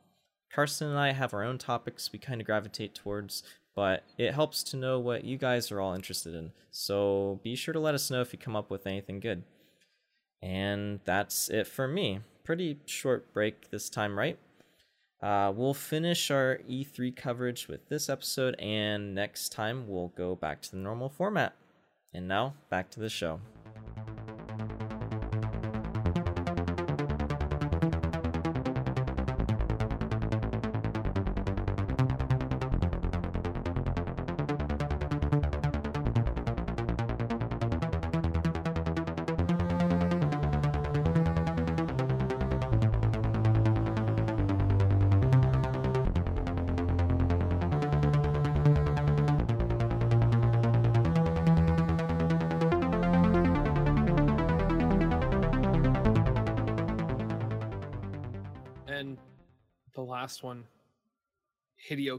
Carson 0.54 0.88
and 0.88 1.00
I 1.00 1.12
have 1.12 1.34
our 1.34 1.43
own 1.43 1.58
topics 1.58 2.12
we 2.13 2.19
kind 2.19 2.39
of 2.39 2.48
gravitate 2.48 2.95
towards, 2.95 3.43
but 3.76 4.04
it 4.17 4.34
helps 4.34 4.63
to 4.63 4.78
know 4.78 5.00
what 5.00 5.26
you 5.26 5.38
guys 5.38 5.71
are 5.71 5.82
all 5.82 5.93
interested 5.93 6.34
in. 6.34 6.52
So 6.71 7.39
be 7.43 7.56
sure 7.56 7.74
to 7.74 7.80
let 7.80 7.95
us 7.95 8.10
know 8.10 8.21
if 8.21 8.32
you 8.32 8.39
come 8.39 8.56
up 8.56 8.69
with 8.69 8.88
anything 8.88 9.19
good. 9.19 9.43
And 10.41 11.00
that's 11.04 11.50
it 11.50 11.67
for 11.67 11.88
me. 11.88 12.19
Pretty 12.43 12.80
short 12.86 13.34
break 13.34 13.71
this 13.71 13.89
time, 13.89 14.17
right? 14.17 14.38
Uh, 15.21 15.52
we'll 15.56 15.74
finish 15.74 16.30
our 16.30 16.60
E3 16.69 17.15
coverage 17.15 17.67
with 17.67 17.89
this 17.89 18.10
episode, 18.10 18.56
and 18.60 19.15
next 19.15 19.52
time 19.52 19.88
we'll 19.88 20.13
go 20.15 20.36
back 20.36 20.62
to 20.62 20.71
the 20.71 20.78
normal 20.78 21.10
format. 21.10 21.56
And 22.13 22.28
now, 22.28 22.54
back 22.69 22.91
to 22.91 23.00
the 23.00 23.10
show. 23.10 23.39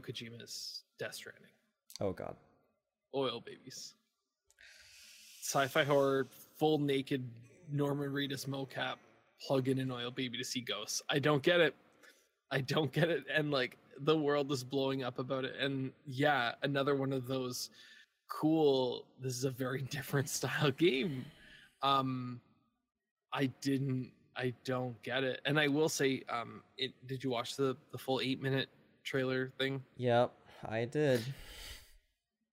Kojima's 0.07 0.83
Death 0.99 1.15
Stranding. 1.15 1.51
Oh, 1.99 2.11
God. 2.11 2.35
Oil 3.15 3.41
babies. 3.41 3.95
Sci-fi 5.41 5.83
horror, 5.83 6.27
full 6.57 6.77
naked 6.77 7.27
Norman 7.71 8.11
Reedus 8.11 8.47
mocap, 8.47 8.95
plug 9.45 9.67
in 9.67 9.79
an 9.79 9.91
oil 9.91 10.11
baby 10.11 10.37
to 10.37 10.43
see 10.43 10.61
ghosts. 10.61 11.01
I 11.09 11.19
don't 11.19 11.43
get 11.43 11.59
it. 11.59 11.75
I 12.51 12.61
don't 12.61 12.91
get 12.91 13.09
it. 13.09 13.23
And 13.33 13.51
like 13.51 13.77
the 14.01 14.17
world 14.17 14.51
is 14.51 14.63
blowing 14.63 15.03
up 15.03 15.19
about 15.19 15.45
it. 15.45 15.55
And 15.59 15.91
yeah, 16.05 16.53
another 16.63 16.95
one 16.95 17.13
of 17.13 17.27
those 17.27 17.69
cool, 18.29 19.05
this 19.21 19.33
is 19.37 19.43
a 19.43 19.49
very 19.49 19.81
different 19.89 20.29
style 20.29 20.71
game. 20.71 21.25
Um 21.81 22.41
I 23.33 23.47
didn't 23.61 24.11
I 24.35 24.53
don't 24.65 25.01
get 25.01 25.23
it. 25.23 25.41
And 25.45 25.59
I 25.59 25.67
will 25.67 25.89
say, 25.89 26.23
um 26.29 26.61
it 26.77 26.91
did 27.07 27.23
you 27.23 27.29
watch 27.29 27.55
the 27.55 27.75
the 27.91 27.97
full 27.97 28.21
eight 28.21 28.41
minute 28.41 28.69
trailer 29.07 29.51
thing? 29.57 29.81
Yep, 29.97 30.31
I 30.67 30.85
did. 30.85 31.21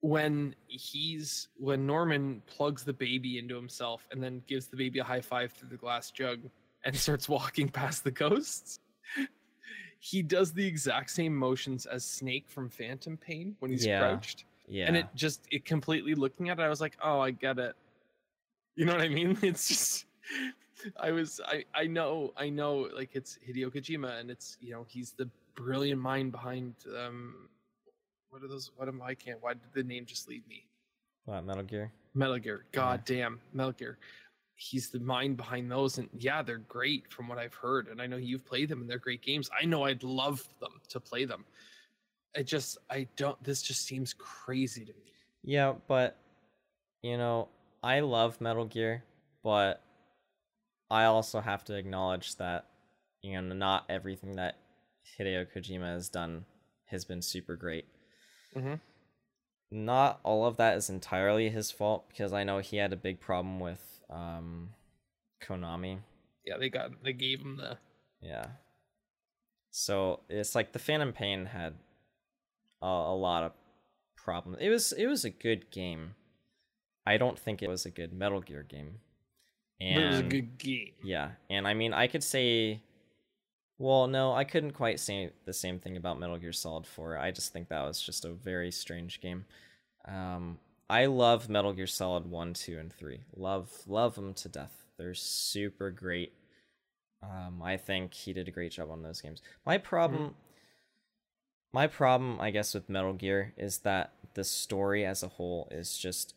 When 0.01 0.55
he's 0.67 1.49
when 1.57 1.87
Norman 1.87 2.43
plugs 2.47 2.85
the 2.85 2.93
baby 2.93 3.39
into 3.39 3.55
himself 3.57 4.07
and 4.11 4.23
then 4.23 4.43
gives 4.47 4.67
the 4.67 4.77
baby 4.77 4.99
a 4.99 5.05
high 5.05 5.21
five 5.23 5.53
through 5.53 5.71
the 5.71 5.77
glass 5.77 6.11
jug 6.11 6.41
and 6.85 6.95
starts 7.07 7.29
walking 7.29 7.69
past 7.69 8.05
the 8.05 8.11
ghosts 8.11 8.81
he 9.99 10.21
does 10.21 10.53
the 10.53 10.67
exact 10.67 11.09
same 11.11 11.35
motions 11.35 11.87
as 11.87 12.05
Snake 12.05 12.45
from 12.47 12.69
Phantom 12.69 13.17
Pain 13.17 13.57
when 13.61 13.71
he's 13.71 13.87
Yeah. 13.87 14.01
crouched. 14.01 14.45
Yeah. 14.69 14.87
And 14.87 14.97
it 14.99 15.07
just 15.15 15.47
it 15.51 15.65
completely 15.65 16.15
looking 16.15 16.51
at 16.51 16.59
it, 16.59 16.63
I 16.63 16.69
was 16.69 16.81
like, 16.83 16.99
oh, 17.03 17.21
I 17.21 17.31
get 17.31 17.59
it. 17.59 17.75
You 18.77 18.85
know 18.85 18.93
what 18.93 19.01
I 19.01 19.09
mean? 19.09 19.39
It's 19.43 19.67
just 19.67 20.05
I 21.01 21.11
was 21.13 21.41
I 21.47 21.65
I 21.75 21.87
know 21.87 22.35
I 22.37 22.51
know 22.51 22.89
like 22.95 23.11
it's 23.15 23.39
Hideo 23.49 23.73
Kojima 23.75 24.21
and 24.21 24.31
it's 24.31 24.59
you 24.61 24.73
know 24.73 24.85
he's 24.87 25.13
the 25.13 25.31
brilliant 25.55 26.01
mind 26.01 26.33
behind 26.33 26.75
um 26.97 27.49
what 28.31 28.43
are 28.43 28.49
those 28.49 28.71
what 28.77 28.89
am 28.89 29.01
I 29.03 29.15
can't 29.15 29.43
why 29.43 29.55
did 29.55 29.63
the 29.73 29.83
name 29.83 30.07
just 30.07 30.29
leave 30.29 30.47
me? 30.49 30.67
what, 31.25 31.45
Metal 31.45 31.63
Gear? 31.63 31.93
Metal 32.15 32.39
Gear. 32.39 32.65
God 32.73 33.05
damn, 33.05 33.41
Metal 33.53 33.73
Gear. 33.73 33.99
He's 34.57 34.91
the 34.91 35.01
mind 35.01 35.37
behind 35.37 35.71
those, 35.71 35.99
and 35.99 36.09
yeah, 36.17 36.43
they're 36.43 36.59
great 36.59 37.11
from 37.13 37.29
what 37.29 37.39
I've 37.39 37.55
heard. 37.55 37.89
And 37.89 38.01
I 38.01 38.07
know 38.07 38.17
you've 38.17 38.45
played 38.45 38.69
them, 38.69 38.81
and 38.81 38.89
they're 38.89 38.99
great 38.99 39.23
games. 39.23 39.51
I 39.59 39.65
know 39.65 39.85
I'd 39.85 40.05
love 40.05 40.47
them 40.61 40.81
to 40.91 41.01
play 41.01 41.25
them. 41.25 41.45
I 42.37 42.43
just, 42.43 42.79
I 42.91 43.09
don't. 43.17 43.43
This 43.43 43.63
just 43.63 43.85
seems 43.87 44.15
crazy 44.15 44.85
to 44.85 44.93
me. 44.93 45.13
Yeah, 45.43 45.75
but 45.89 46.17
you 47.03 47.17
know, 47.17 47.49
I 47.83 48.01
love 48.01 48.41
Metal 48.41 48.65
Gear, 48.65 49.03
but 49.43 49.83
I 50.91 51.05
also 51.05 51.41
have 51.41 51.65
to 51.65 51.75
acknowledge 51.75 52.37
that 52.37 52.67
you 53.23 53.41
know 53.41 53.55
not 53.55 53.87
everything 53.89 54.37
that 54.37 54.57
Hideo 55.19 55.47
Kojima 55.55 55.93
has 55.95 56.09
done 56.09 56.45
has 56.87 57.05
been 57.05 57.23
super 57.23 57.57
great. 57.57 57.87
Mhm. 58.55 58.81
Not 59.71 60.21
all 60.23 60.47
of 60.47 60.57
that 60.59 60.77
is 60.77 60.89
entirely 60.91 61.49
his 61.51 61.71
fault 61.71 62.09
because 62.09 62.33
I 62.33 62.45
know 62.45 62.59
he 62.59 62.77
had 62.77 62.93
a 62.93 62.97
big 62.97 63.21
problem 63.21 63.61
with 63.61 64.01
um 64.11 64.71
Konami. 65.43 66.01
Yeah, 66.45 66.59
they 66.59 66.69
got, 66.69 67.03
they 67.03 67.13
gave 67.13 67.41
him 67.41 67.57
the. 67.57 67.79
Yeah. 68.21 68.47
So 69.71 70.21
it's 70.29 70.55
like 70.55 70.73
the 70.73 70.79
Phantom 70.79 71.13
Pain 71.13 71.47
had 71.47 71.75
a, 72.83 72.87
a 72.87 73.17
lot 73.17 73.43
of 73.45 73.53
problems. 74.17 74.59
It 74.61 74.69
was 74.69 74.93
it 74.93 75.07
was 75.07 75.25
a 75.25 75.31
good 75.31 75.71
game. 75.71 76.15
I 77.07 77.17
don't 77.17 77.39
think 77.39 77.63
it 77.63 77.69
was 77.69 77.85
a 77.85 77.91
good 77.91 78.13
Metal 78.13 78.41
Gear 78.41 78.63
game. 78.63 79.01
And 79.81 79.95
but 79.97 80.03
it 80.05 80.09
was 80.11 80.19
a 80.21 80.23
good 80.23 80.59
game. 80.59 80.93
yeah, 81.03 81.33
and 81.51 81.67
I 81.67 81.75
mean 81.75 81.93
I 81.93 82.07
could 82.07 82.23
say 82.23 82.83
well, 83.85 84.07
no, 84.07 84.33
I 84.33 84.45
couldn't 84.45 84.73
quite 84.73 84.99
say 84.99 85.31
the 85.45 85.53
same 85.53 85.79
thing 85.79 85.99
about 85.99 86.19
Metal 86.19 86.39
Gear 86.39 86.55
Solid 86.55 86.87
4. 86.87 87.19
I 87.19 87.31
just 87.31 87.53
think 87.53 87.69
that 87.69 87.83
was 87.85 88.01
just 88.01 88.25
a 88.25 88.31
very 88.31 88.71
strange 88.71 89.21
game. 89.21 89.45
Um 90.07 90.59
I 90.89 91.05
love 91.07 91.51
Metal 91.51 91.75
Gear 91.75 91.87
Solid 91.87 92.31
1, 92.31 92.55
2 92.55 92.79
and 92.79 92.91
3. 92.91 93.21
Love 93.37 93.71
love 93.87 94.15
them 94.15 94.33
to 94.35 94.49
death. 94.49 94.87
They're 94.97 95.13
super 95.13 95.91
great. 95.91 96.33
Um 97.23 97.63
I 97.63 97.77
think 97.77 98.15
he 98.15 98.33
did 98.33 98.49
a 98.49 98.51
great 98.51 98.73
job 98.73 98.91
on 98.91 99.03
those 99.03 99.21
games. 99.21 99.43
My 99.67 99.77
problem 99.77 100.35
my 101.75 101.87
problem 101.87 102.41
I 102.41 102.51
guess 102.53 102.73
with 102.73 102.89
Metal 102.89 103.13
Gear 103.13 103.53
is 103.59 103.79
that 103.81 104.15
the 104.33 104.45
story 104.45 105.05
as 105.05 105.23
a 105.23 105.29
whole 105.29 105.69
is 105.71 105.99
just 105.99 106.33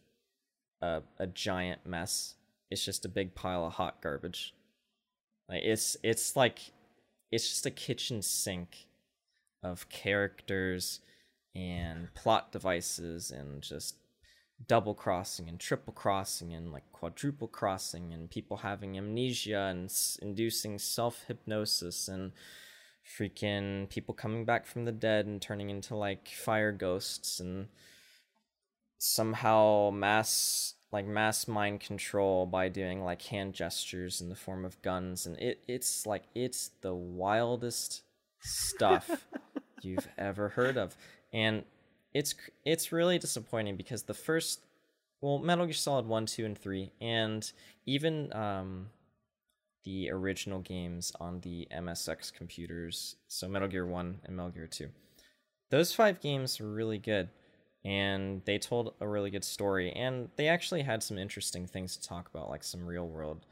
a 0.81 1.01
a 1.17 1.27
giant 1.27 1.86
mess. 1.86 2.36
It's 2.69 2.83
just 2.83 3.05
a 3.05 3.10
big 3.10 3.36
pile 3.36 3.65
of 3.65 3.73
hot 3.73 4.01
garbage. 4.01 4.53
Like 5.47 5.63
it's 5.63 5.95
it's 6.03 6.36
like 6.36 6.73
it's 7.31 7.49
just 7.49 7.65
a 7.65 7.71
kitchen 7.71 8.21
sink 8.21 8.87
of 9.63 9.89
characters 9.89 11.01
and 11.55 12.13
plot 12.13 12.51
devices 12.51 13.31
and 13.31 13.61
just 13.61 13.95
double 14.67 14.93
crossing 14.93 15.47
and 15.47 15.59
triple 15.59 15.93
crossing 15.93 16.53
and 16.53 16.71
like 16.71 16.91
quadruple 16.91 17.47
crossing 17.47 18.13
and 18.13 18.29
people 18.29 18.57
having 18.57 18.97
amnesia 18.97 19.67
and 19.69 19.85
s- 19.85 20.17
inducing 20.21 20.79
self 20.79 21.23
hypnosis 21.27 22.07
and 22.07 22.31
freaking 23.17 23.87
people 23.89 24.13
coming 24.13 24.45
back 24.45 24.65
from 24.65 24.85
the 24.85 24.91
dead 24.91 25.25
and 25.25 25.41
turning 25.41 25.69
into 25.69 25.95
like 25.95 26.27
fire 26.27 26.71
ghosts 26.71 27.39
and 27.39 27.67
somehow 28.97 29.91
mass 29.93 30.73
like 30.91 31.06
mass 31.06 31.47
mind 31.47 31.80
control 31.80 32.45
by 32.45 32.69
doing 32.69 33.04
like 33.04 33.21
hand 33.23 33.54
gestures 33.54 34.21
in 34.21 34.30
the 34.30 34.36
form 34.36 34.63
of 34.63 34.82
guns 34.82 35.26
and 35.26 35.38
it 35.38 35.60
it's 35.67 36.06
like 36.06 36.23
it's 36.34 36.71
the 36.82 36.95
wildest 36.95 38.04
stuff 38.39 39.26
you've 39.82 40.08
ever 40.17 40.50
heard 40.50 40.78
of. 40.78 40.95
And 41.34 41.63
it's 42.13 42.34
it's 42.65 42.91
really 42.91 43.19
disappointing 43.19 43.76
because 43.76 44.04
the 44.04 44.13
first 44.13 44.62
well 45.21 45.39
metal 45.39 45.65
gear 45.65 45.73
solid 45.73 46.06
1 46.06 46.26
2 46.26 46.45
and 46.45 46.58
3 46.58 46.91
and 47.02 47.52
even 47.86 48.34
um 48.34 48.88
the 49.84 50.10
original 50.10 50.60
games 50.60 51.12
on 51.19 51.39
the 51.41 51.67
msx 51.71 52.34
computers 52.34 53.17
so 53.28 53.47
metal 53.47 53.67
gear 53.67 53.86
1 53.86 54.19
and 54.23 54.36
metal 54.36 54.52
gear 54.52 54.67
2 54.67 54.89
those 55.69 55.93
five 55.93 56.21
games 56.21 56.60
were 56.60 56.71
really 56.71 56.97
good 56.97 57.30
and 57.88 58.41
they 58.43 58.58
told 58.58 58.93
a 59.00 59.08
really 59.08 59.30
good 59.30 59.45
story 59.45 59.93
and 59.93 60.30
they 60.36 60.50
actually 60.50 60.82
had 60.82 61.02
some 61.02 61.17
interesting 61.17 61.65
things 61.65 61.95
to 61.95 62.06
talk 62.06 62.30
about 62.30 62.50
like 62.50 62.63
some 62.63 62.86
real 62.86 63.08
world 63.08 63.45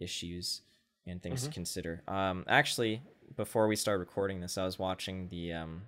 issues 0.00 0.62
and 1.06 1.22
things 1.22 1.42
to 1.42 1.50
consider. 1.50 2.02
Um 2.08 2.44
actually 2.48 3.02
before 3.36 3.66
we 3.68 3.76
started 3.76 3.98
recording 4.00 4.40
this 4.40 4.58
i 4.58 4.64
was 4.64 4.78
watching 4.78 5.28
the 5.28 5.52
um 5.52 5.82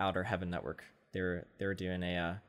outer 0.00 0.24
heaven 0.24 0.50
network. 0.50 0.84
They 1.12 1.20
were 1.20 1.46
they 1.58 1.64
were 1.66 1.74
doing 1.74 2.02
a 2.02 2.40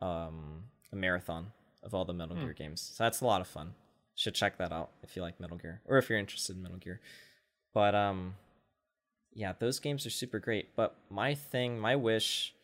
uh, 0.00 0.04
um 0.04 0.64
a 0.92 0.96
marathon 0.96 1.52
of 1.82 1.94
all 1.94 2.04
the 2.04 2.12
metal 2.14 2.36
gear 2.36 2.52
games. 2.52 2.80
So 2.94 3.02
that's 3.04 3.20
a 3.20 3.26
lot 3.26 3.40
of 3.40 3.48
fun. 3.48 3.74
Should 4.14 4.34
check 4.34 4.56
that 4.58 4.72
out 4.72 4.90
if 5.02 5.16
you 5.16 5.22
like 5.22 5.40
metal 5.40 5.56
gear 5.56 5.80
or 5.84 5.98
if 5.98 6.08
you're 6.08 6.18
interested 6.18 6.56
in 6.56 6.62
metal 6.62 6.78
gear. 6.78 7.00
But 7.74 7.94
um 7.94 8.36
yeah 9.34 9.52
those 9.58 9.80
games 9.80 10.06
are 10.06 10.10
super 10.10 10.38
great. 10.38 10.76
But 10.76 10.96
my 11.10 11.34
thing 11.34 11.78
my 11.78 11.96
wish 11.96 12.54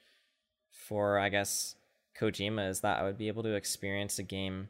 for 0.72 1.18
I 1.18 1.28
guess 1.28 1.76
Kojima 2.18 2.68
is 2.68 2.80
that 2.80 2.98
I 2.98 3.04
would 3.04 3.18
be 3.18 3.28
able 3.28 3.42
to 3.44 3.54
experience 3.54 4.18
a 4.18 4.22
game 4.22 4.68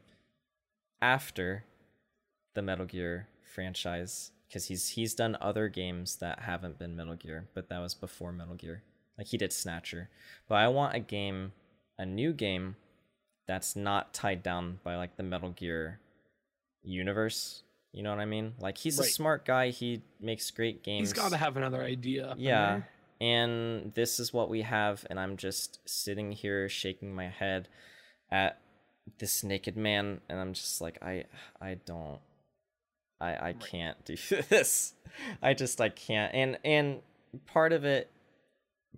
after 1.00 1.64
the 2.54 2.62
Metal 2.62 2.86
Gear 2.86 3.28
franchise 3.42 4.32
because 4.48 4.66
he's 4.66 4.90
he's 4.90 5.14
done 5.14 5.36
other 5.40 5.68
games 5.68 6.16
that 6.16 6.40
haven't 6.40 6.78
been 6.78 6.96
Metal 6.96 7.14
Gear, 7.14 7.48
but 7.54 7.68
that 7.68 7.80
was 7.80 7.94
before 7.94 8.32
Metal 8.32 8.54
Gear. 8.54 8.82
Like 9.16 9.28
he 9.28 9.38
did 9.38 9.52
Snatcher. 9.52 10.08
But 10.48 10.56
I 10.56 10.68
want 10.68 10.94
a 10.94 11.00
game, 11.00 11.52
a 11.98 12.06
new 12.06 12.32
game 12.32 12.76
that's 13.46 13.74
not 13.76 14.14
tied 14.14 14.42
down 14.42 14.80
by 14.84 14.96
like 14.96 15.16
the 15.16 15.22
Metal 15.22 15.50
Gear 15.50 16.00
universe. 16.82 17.62
You 17.92 18.02
know 18.02 18.10
what 18.10 18.20
I 18.20 18.24
mean? 18.24 18.54
Like 18.58 18.78
he's 18.78 18.98
a 18.98 19.04
smart 19.04 19.44
guy, 19.44 19.70
he 19.70 20.02
makes 20.20 20.50
great 20.50 20.82
games. 20.82 21.08
He's 21.08 21.12
got 21.12 21.30
to 21.30 21.36
have 21.36 21.56
another 21.56 21.82
idea. 21.82 22.34
Yeah. 22.38 22.66
there. 22.66 22.88
And 23.22 23.94
this 23.94 24.18
is 24.18 24.32
what 24.32 24.50
we 24.50 24.62
have, 24.62 25.06
and 25.08 25.20
I'm 25.20 25.36
just 25.36 25.78
sitting 25.88 26.32
here 26.32 26.68
shaking 26.68 27.14
my 27.14 27.28
head 27.28 27.68
at 28.32 28.58
this 29.18 29.44
naked 29.44 29.76
man, 29.76 30.20
and 30.28 30.40
I'm 30.40 30.54
just 30.54 30.80
like, 30.80 31.00
I 31.00 31.26
I 31.60 31.74
don't 31.86 32.18
I 33.20 33.50
I 33.50 33.52
can't 33.52 34.04
do 34.04 34.16
this. 34.48 34.94
I 35.40 35.54
just 35.54 35.80
I 35.80 35.88
can't. 35.88 36.34
And 36.34 36.58
and 36.64 37.00
part 37.46 37.72
of 37.72 37.84
it 37.84 38.10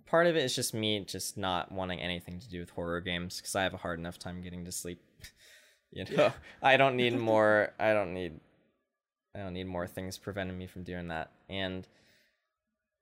part 0.07 0.25
of 0.25 0.35
it 0.35 0.43
is 0.43 0.55
just 0.55 0.73
me 0.73 1.01
just 1.01 1.37
not 1.37 1.71
wanting 1.71 1.99
anything 1.99 2.39
to 2.39 2.49
do 2.49 2.59
with 2.59 2.71
horror 2.71 3.01
games 3.01 3.37
because 3.37 3.55
I 3.55 3.61
have 3.63 3.75
a 3.75 3.77
hard 3.77 3.99
enough 3.99 4.17
time 4.17 4.41
getting 4.41 4.65
to 4.65 4.71
sleep. 4.71 5.01
you 5.91 6.05
know, 6.17 6.33
I 6.63 6.77
don't 6.77 6.95
need 6.95 7.17
more. 7.19 7.73
I 7.79 7.93
don't 7.93 8.13
need. 8.13 8.39
I 9.35 9.39
don't 9.39 9.53
need 9.53 9.67
more 9.67 9.85
things 9.85 10.17
preventing 10.17 10.57
me 10.57 10.65
from 10.65 10.83
doing 10.83 11.09
that. 11.09 11.29
And 11.47 11.87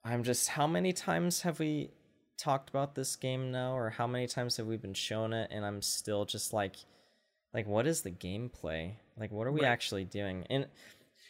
I'm 0.04 0.24
just. 0.24 0.50
How 0.50 0.68
many 0.68 0.92
times 0.94 1.42
have 1.42 1.60
we 1.60 1.90
talked 2.38 2.70
about 2.70 2.96
this 2.96 3.16
game 3.16 3.52
now, 3.52 3.76
or 3.76 3.90
how 3.90 4.08
many 4.08 4.28
times 4.28 4.58
have 4.58 4.68
we 4.68 4.78
been 4.78 4.94
shown 4.94 5.34
it? 5.34 5.50
And 5.52 5.66
I'm 5.66 5.82
still 5.82 6.26
just 6.26 6.52
like, 6.54 6.76
like, 7.54 7.68
what 7.68 7.88
is 7.88 8.02
the 8.02 8.12
gameplay? 8.12 8.94
Like, 9.18 9.32
what 9.32 9.48
are 9.48 9.52
we 9.52 9.62
Right. 9.62 9.70
actually 9.70 10.04
doing? 10.06 10.46
And 10.50 10.68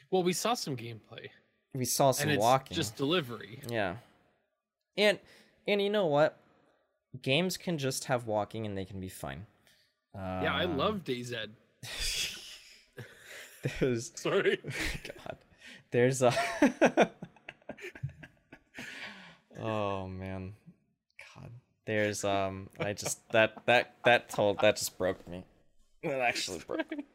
Well, 0.10 0.24
we 0.24 0.34
saw 0.34 0.54
some 0.54 0.76
gameplay, 0.78 1.30
we 1.74 1.86
saw 1.86 2.12
some 2.12 2.36
walking. 2.38 2.76
just 2.76 2.96
delivery. 2.96 3.60
Yeah. 3.68 3.98
And 4.98 5.20
and 5.68 5.82
you 5.82 5.90
know 5.90 6.08
what? 6.08 6.38
Games 7.22 7.58
can 7.58 7.78
just 7.78 8.06
have 8.06 8.26
walking 8.26 8.66
and 8.66 8.76
they 8.78 8.86
can 8.86 9.00
be 9.00 9.10
fine. 9.10 9.46
yeah, 10.16 10.54
I 10.54 10.64
Um, 10.66 10.78
love 10.78 11.04
DayZ. 11.04 11.50
There's 13.80 14.12
Sorry. 14.20 14.58
God. 15.04 15.38
There's 15.92 16.22
a 16.22 16.32
oh 19.63 20.08
man, 20.08 20.54
God. 21.36 21.49
There's 21.86 22.23
um, 22.23 22.69
I 22.80 22.93
just 22.93 23.19
that 23.32 23.65
that 23.65 23.95
that 24.06 24.30
told 24.30 24.60
that 24.62 24.78
just 24.78 24.97
broke 24.97 25.28
me. 25.28 25.43
That 26.04 26.19
actually 26.19 26.60
broke. 26.60 26.89
me. 26.91 27.06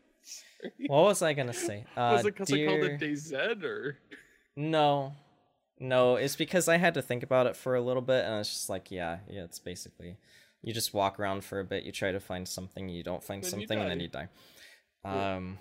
What 0.89 1.05
was 1.05 1.23
I 1.23 1.35
gonna 1.35 1.53
say? 1.53 1.85
Uh, 1.97 2.11
Was 2.17 2.23
it 2.27 2.35
because 2.35 2.53
I 2.53 2.65
called 2.67 2.81
dear- 2.81 2.95
it 2.95 3.01
DayZ 3.01 3.63
or? 3.63 3.97
No, 4.57 5.13
no. 5.79 6.17
It's 6.17 6.35
because 6.35 6.67
I 6.69 6.79
had 6.79 6.95
to 6.95 7.03
think 7.03 7.23
about 7.23 7.47
it 7.47 7.55
for 7.55 7.77
a 7.77 7.81
little 7.81 8.03
bit, 8.03 8.25
and 8.25 8.35
I 8.35 8.39
was 8.39 8.49
just 8.49 8.69
like, 8.69 8.91
yeah, 8.91 9.19
yeah. 9.31 9.45
It's 9.45 9.61
basically 9.61 10.17
you 10.63 10.75
just 10.75 10.93
walk 10.93 11.21
around 11.21 11.45
for 11.45 11.61
a 11.61 11.65
bit, 11.65 11.85
you 11.85 11.93
try 11.93 12.11
to 12.11 12.19
find 12.19 12.49
something, 12.49 12.89
you 12.89 13.05
don't 13.05 13.23
find 13.23 13.45
Then 13.45 13.51
something, 13.53 13.79
and 13.79 13.89
then 13.89 14.01
you 14.01 14.09
die. 14.09 14.29
Um, 15.05 15.59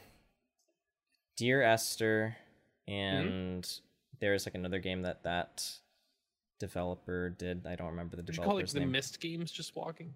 Dear 1.38 1.62
Esther, 1.62 2.36
Mm-hmm. 2.90 2.94
and 3.28 3.70
there's 4.20 4.46
like 4.48 4.56
another 4.56 4.80
game 4.80 5.02
that 5.04 5.24
that 5.24 5.70
developer 6.60 7.30
did. 7.30 7.66
I 7.68 7.76
don't 7.76 7.88
remember 7.88 8.16
the 8.16 8.24
Would 8.24 8.36
you 8.36 8.44
call 8.44 8.56
like 8.56 8.66
developer's 8.66 8.74
the 8.74 8.80
name. 8.82 8.92
Myst 8.92 9.20
games 9.20 9.52
just 9.52 9.76
walking? 9.76 10.14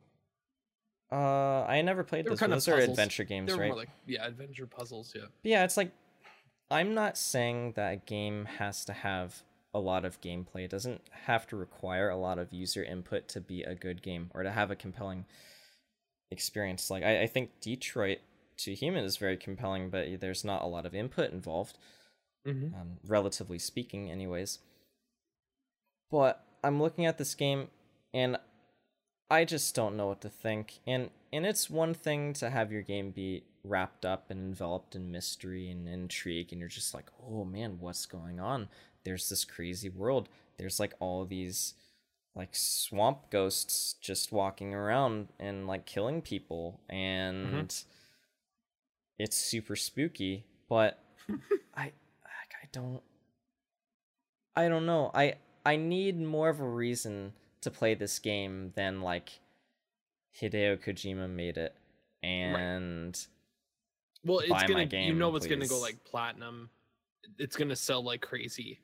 Uh, 1.11 1.65
I 1.67 1.81
never 1.81 2.03
played 2.03 2.25
They 2.25 2.29
were 2.29 2.35
those. 2.35 2.39
kind 2.39 2.53
of 2.53 2.57
Those 2.57 2.67
are 2.69 2.75
puzzles. 2.77 2.89
adventure 2.89 3.23
games, 3.25 3.51
They're 3.51 3.59
right? 3.59 3.67
more 3.67 3.77
like 3.77 3.89
yeah, 4.07 4.25
adventure 4.25 4.65
puzzles. 4.65 5.13
Yeah. 5.15 5.23
Yeah, 5.43 5.63
it's 5.65 5.75
like 5.77 5.91
I'm 6.69 6.93
not 6.93 7.17
saying 7.17 7.73
that 7.75 7.93
a 7.93 7.97
game 7.97 8.45
has 8.45 8.85
to 8.85 8.93
have 8.93 9.43
a 9.73 9.79
lot 9.79 10.05
of 10.05 10.21
gameplay. 10.21 10.63
It 10.65 10.71
doesn't 10.71 11.01
have 11.25 11.47
to 11.47 11.57
require 11.57 12.09
a 12.09 12.17
lot 12.17 12.39
of 12.39 12.53
user 12.53 12.83
input 12.83 13.27
to 13.29 13.41
be 13.41 13.63
a 13.63 13.75
good 13.75 14.01
game 14.01 14.31
or 14.33 14.43
to 14.43 14.51
have 14.51 14.71
a 14.71 14.75
compelling 14.75 15.25
experience. 16.31 16.89
Like 16.89 17.03
I, 17.03 17.23
I 17.23 17.27
think 17.27 17.59
Detroit 17.59 18.19
to 18.59 18.73
Human 18.73 19.03
is 19.03 19.17
very 19.17 19.35
compelling, 19.37 19.89
but 19.89 20.19
there's 20.21 20.43
not 20.45 20.61
a 20.61 20.65
lot 20.67 20.85
of 20.85 20.95
input 20.95 21.31
involved, 21.31 21.77
Mm-hmm. 22.47 22.73
um, 22.73 22.97
relatively 23.05 23.59
speaking, 23.59 24.09
anyways. 24.09 24.57
But 26.11 26.43
I'm 26.63 26.81
looking 26.81 27.05
at 27.05 27.17
this 27.17 27.33
game 27.33 27.69
and 28.13 28.37
I 29.29 29.45
just 29.45 29.73
don't 29.73 29.95
know 29.95 30.07
what 30.07 30.21
to 30.21 30.29
think. 30.29 30.79
And 30.85 31.09
and 31.33 31.45
it's 31.45 31.69
one 31.69 31.93
thing 31.93 32.33
to 32.33 32.49
have 32.49 32.71
your 32.71 32.81
game 32.81 33.11
be 33.11 33.43
wrapped 33.63 34.05
up 34.05 34.29
and 34.29 34.39
enveloped 34.41 34.95
in 34.95 35.11
mystery 35.11 35.69
and 35.69 35.87
intrigue 35.87 36.49
and 36.51 36.59
you're 36.59 36.67
just 36.67 36.93
like, 36.93 37.09
"Oh 37.25 37.45
man, 37.45 37.77
what's 37.79 38.05
going 38.05 38.39
on? 38.39 38.67
There's 39.05 39.29
this 39.29 39.45
crazy 39.45 39.89
world. 39.89 40.27
There's 40.57 40.79
like 40.79 40.93
all 40.99 41.25
these 41.25 41.73
like 42.35 42.49
swamp 42.53 43.29
ghosts 43.29 43.93
just 44.01 44.31
walking 44.31 44.73
around 44.73 45.29
and 45.39 45.67
like 45.67 45.85
killing 45.85 46.21
people 46.21 46.79
and 46.89 47.47
mm-hmm. 47.47 47.83
it's 49.17 49.37
super 49.37 49.75
spooky, 49.75 50.45
but 50.67 51.03
I 51.75 51.91
I 52.25 52.67
don't 52.71 53.01
I 54.55 54.67
don't 54.67 54.85
know. 54.85 55.11
I 55.13 55.35
I 55.65 55.75
need 55.75 56.19
more 56.19 56.49
of 56.49 56.59
a 56.59 56.67
reason 56.67 57.33
to 57.61 57.71
play 57.71 57.93
this 57.93 58.17
game 58.19 58.71
than 58.75 59.01
like 59.01 59.39
Hideo 60.39 60.77
Kojima 60.77 61.29
made 61.29 61.57
it 61.57 61.75
and 62.23 63.17
Well, 64.25 64.39
it's 64.39 64.63
gonna. 64.63 64.81
you 64.81 64.85
game, 64.87 65.17
know, 65.19 65.35
it's 65.35 65.47
gonna 65.47 65.67
go 65.67 65.79
like 65.79 66.03
platinum. 66.03 66.69
It's 67.37 67.55
gonna 67.55 67.75
sell 67.75 68.03
like 68.03 68.21
crazy. 68.21 68.79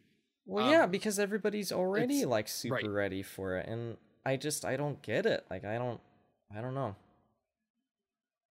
well 0.45 0.69
yeah, 0.69 0.83
um, 0.83 0.91
because 0.91 1.19
everybody's 1.19 1.71
already 1.71 2.25
like 2.25 2.47
super 2.47 2.75
right. 2.75 2.87
ready 2.89 3.23
for 3.23 3.57
it 3.57 3.67
and 3.67 3.97
I 4.25 4.35
just 4.37 4.65
I 4.65 4.77
don't 4.77 5.01
get 5.01 5.25
it. 5.25 5.45
Like 5.49 5.65
I 5.65 5.77
don't 5.77 5.99
I 6.55 6.61
don't 6.61 6.75
know. 6.75 6.95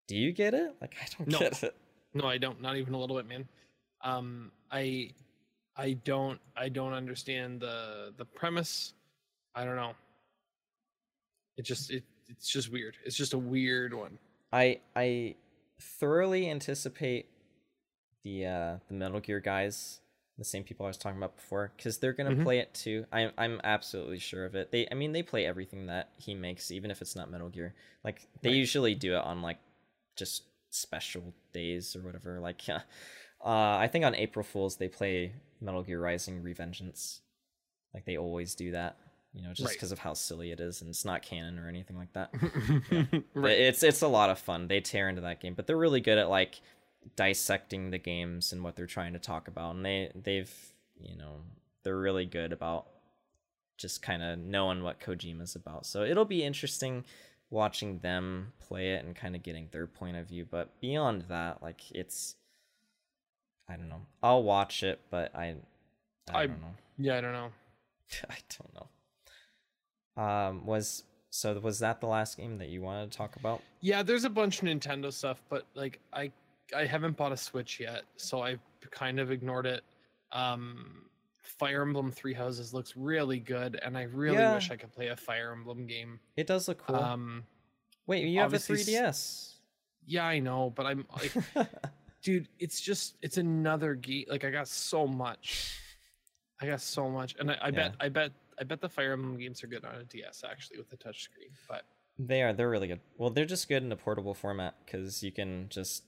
Do 0.07 0.15
you 0.15 0.31
get 0.31 0.53
it? 0.53 0.75
Like 0.81 0.95
I 1.01 1.05
don't 1.17 1.27
No. 1.29 1.39
get 1.39 1.63
it. 1.63 1.75
No, 2.13 2.25
I 2.27 2.37
don't. 2.37 2.61
Not 2.61 2.77
even 2.77 2.93
a 2.93 2.97
little 2.99 3.17
bit, 3.17 3.27
man. 3.27 3.47
Um, 4.01 4.51
I, 4.71 5.11
I 5.77 5.93
don't. 5.93 6.39
I 6.55 6.69
don't 6.69 6.93
understand 6.93 7.59
the 7.61 8.13
the 8.17 8.25
premise. 8.25 8.93
I 9.53 9.65
don't 9.65 9.75
know. 9.75 9.93
It 11.57 11.63
just 11.63 11.91
it 11.91 12.03
it's 12.27 12.49
just 12.49 12.71
weird. 12.71 12.95
It's 13.05 13.15
just 13.15 13.33
a 13.33 13.37
weird 13.37 13.93
one. 13.93 14.17
I 14.51 14.79
I 14.95 15.35
thoroughly 15.79 16.49
anticipate 16.49 17.29
the 18.23 18.45
uh 18.45 18.77
the 18.87 18.93
Metal 18.93 19.19
Gear 19.19 19.39
guys, 19.39 19.99
the 20.37 20.43
same 20.45 20.63
people 20.63 20.85
I 20.85 20.89
was 20.89 20.97
talking 20.97 21.17
about 21.17 21.35
before, 21.35 21.71
because 21.75 21.97
they're 21.97 22.13
gonna 22.13 22.31
Mhm. 22.35 22.43
play 22.43 22.59
it 22.59 22.73
too. 22.73 23.05
I'm 23.11 23.31
I'm 23.37 23.61
absolutely 23.63 24.19
sure 24.19 24.45
of 24.45 24.55
it. 24.55 24.71
They 24.71 24.87
I 24.89 24.95
mean 24.95 25.11
they 25.11 25.23
play 25.23 25.45
everything 25.45 25.87
that 25.87 26.11
he 26.17 26.33
makes, 26.33 26.71
even 26.71 26.91
if 26.91 27.01
it's 27.01 27.15
not 27.15 27.29
Metal 27.31 27.49
Gear. 27.49 27.75
Like 28.03 28.27
they 28.41 28.49
Right. 28.49 28.55
usually 28.57 28.95
do 28.95 29.13
it 29.15 29.23
on 29.23 29.41
like 29.41 29.59
just 30.15 30.43
special 30.71 31.33
days 31.53 31.95
or 31.95 32.01
whatever. 32.01 32.39
Like 32.39 32.61
uh, 33.45 33.77
I 33.77 33.87
think 33.87 34.03
on 34.05 34.15
April 34.15 34.43
Fools 34.43 34.77
they 34.77 34.87
play 34.87 35.33
Metal 35.61 35.83
Gear 35.83 36.01
Rising 36.01 36.41
Revengeance. 36.41 37.19
Like 37.93 38.05
they 38.05 38.17
always 38.17 38.55
do 38.55 38.71
that. 38.71 38.97
You 39.33 39.43
know, 39.43 39.49
just 39.53 39.67
Right. 39.67 39.73
because 39.73 39.91
of 39.91 39.99
how 39.99 40.13
silly 40.13 40.51
it 40.51 40.59
is 40.61 40.81
and 40.81 40.89
it's 40.89 41.03
not 41.05 41.21
canon 41.21 41.59
or 41.59 41.67
anything 41.67 41.97
like 41.97 42.13
that. 42.13 42.31
But 42.89 43.23
right. 43.33 43.59
It's 43.59 43.83
it's 43.83 44.01
a 44.01 44.07
lot 44.07 44.29
of 44.29 44.39
fun. 44.39 44.67
They 44.67 44.79
tear 44.81 45.09
into 45.09 45.21
that 45.21 45.41
game, 45.41 45.53
but 45.53 45.67
they're 45.67 45.77
really 45.77 46.01
good 46.01 46.17
at 46.17 46.29
like 46.29 46.61
dissecting 47.15 47.91
the 47.91 47.97
games 47.99 48.51
and 48.51 48.63
what 48.63 48.75
they're 48.75 48.85
trying 48.85 49.13
to 49.13 49.19
talk 49.19 49.47
about. 49.47 49.75
And 49.75 49.85
they 49.85 50.11
they've 50.15 50.51
you 50.99 51.15
know 51.17 51.41
they're 51.83 51.97
really 51.99 52.25
good 52.25 52.51
about 52.53 52.87
just 53.77 54.01
kind 54.01 54.23
of 54.23 54.39
knowing 54.39 54.81
what 54.83 54.99
Kojima's 55.01 55.55
about. 55.55 55.85
So 55.85 56.03
it'll 56.03 56.25
be 56.25 56.43
interesting 56.43 57.03
watching 57.49 57.99
them 57.99 58.53
play 58.59 58.93
it 58.93 59.03
and 59.05 59.15
kind 59.15 59.35
of 59.35 59.43
getting 59.43 59.67
their 59.71 59.85
point 59.85 60.17
of 60.17 60.27
view. 60.27 60.47
But 60.49 60.79
beyond 60.79 61.23
that, 61.29 61.61
like 61.61 61.81
it's 61.91 62.35
I 63.67 63.75
don't 63.75 63.89
know. 63.89 64.01
I'll 64.21 64.43
watch 64.43 64.83
it, 64.83 65.01
but 65.09 65.33
I 65.35 65.55
I, 66.31 66.43
I- 66.43 66.47
don't 66.47 66.61
know. 66.61 66.67
Yeah, 66.97 67.17
I 67.17 67.21
don't 67.21 67.33
know. 67.33 67.49
I 68.29 68.37
don't 68.57 68.73
know. 70.17 70.23
Um, 70.23 70.65
was 70.65 71.03
so 71.29 71.59
was 71.59 71.79
that 71.79 71.99
the 71.99 72.07
last 72.07 72.37
game 72.37 72.57
that 72.59 72.69
you 72.69 72.81
wanted 72.81 73.11
to 73.11 73.17
talk 73.17 73.35
about? 73.35 73.61
Yeah, 73.81 74.01
there's 74.01 74.23
a 74.23 74.29
bunch 74.29 74.61
of 74.61 74.67
Nintendo 74.69 75.11
stuff, 75.11 75.41
but 75.49 75.65
like 75.73 75.99
I 76.13 76.31
I 76.75 76.85
haven't 76.85 77.17
bought 77.17 77.33
a 77.33 77.37
Switch 77.37 77.79
yet, 77.81 78.03
so 78.15 78.41
I've 78.41 78.61
kind 78.91 79.19
of 79.19 79.29
ignored 79.31 79.65
it. 79.65 79.83
Um 80.31 81.01
Fire 81.41 81.81
Emblem 81.81 82.11
Three 82.13 82.33
Houses 82.33 82.73
looks 82.73 82.95
really 82.95 83.39
good, 83.39 83.77
and 83.83 83.97
I 83.97 84.03
really 84.03 84.37
Yeah. 84.37 84.53
wish 84.53 84.71
I 84.71 84.77
could 84.77 84.93
play 84.93 85.07
a 85.09 85.17
Fire 85.17 85.51
Emblem 85.51 85.85
game. 85.85 86.19
It 86.37 86.47
does 86.47 86.67
look 86.69 86.77
cool. 86.85 86.95
Um 86.95 87.43
Wait, 88.07 88.25
you 88.25 88.39
have 88.39 88.53
a 88.53 88.57
3DS. 88.57 89.55
yeah, 90.05 90.23
I 90.25 90.39
know, 90.39 90.69
but 90.69 90.85
I'm 90.85 91.05
like 91.17 91.33
dude, 92.25 92.49
it's 92.59 92.81
just 92.81 93.15
it's 93.21 93.37
another 93.37 93.93
geek. 93.93 94.29
Like 94.29 94.43
I 94.43 94.49
got 94.49 94.67
so 94.67 95.07
much. 95.07 95.79
I 96.59 96.65
got 96.65 96.81
so 96.81 97.09
much. 97.09 97.35
And 97.39 97.51
I, 97.51 97.57
I 97.61 97.71
bet 97.71 97.93
I 98.01 98.09
bet 98.09 98.31
I 98.59 98.63
bet 98.63 98.81
the 98.81 98.89
Fire 98.89 99.13
Emblem 99.13 99.37
games 99.37 99.63
are 99.63 99.67
good 99.67 99.85
on 99.85 99.95
a 99.95 100.03
DS 100.03 100.43
actually 100.49 100.79
with 100.79 100.89
the 100.89 100.97
touchscreen. 100.97 101.53
But 101.69 101.83
they 102.17 102.41
are. 102.41 102.51
They're 102.51 102.69
really 102.69 102.87
good. 102.87 102.99
Well, 103.17 103.29
they're 103.29 103.45
just 103.45 103.69
good 103.69 103.83
in 103.83 103.91
a 103.91 103.95
portable 103.95 104.33
format 104.33 104.75
because 104.85 105.23
you 105.23 105.31
can 105.31 105.67
just 105.69 106.03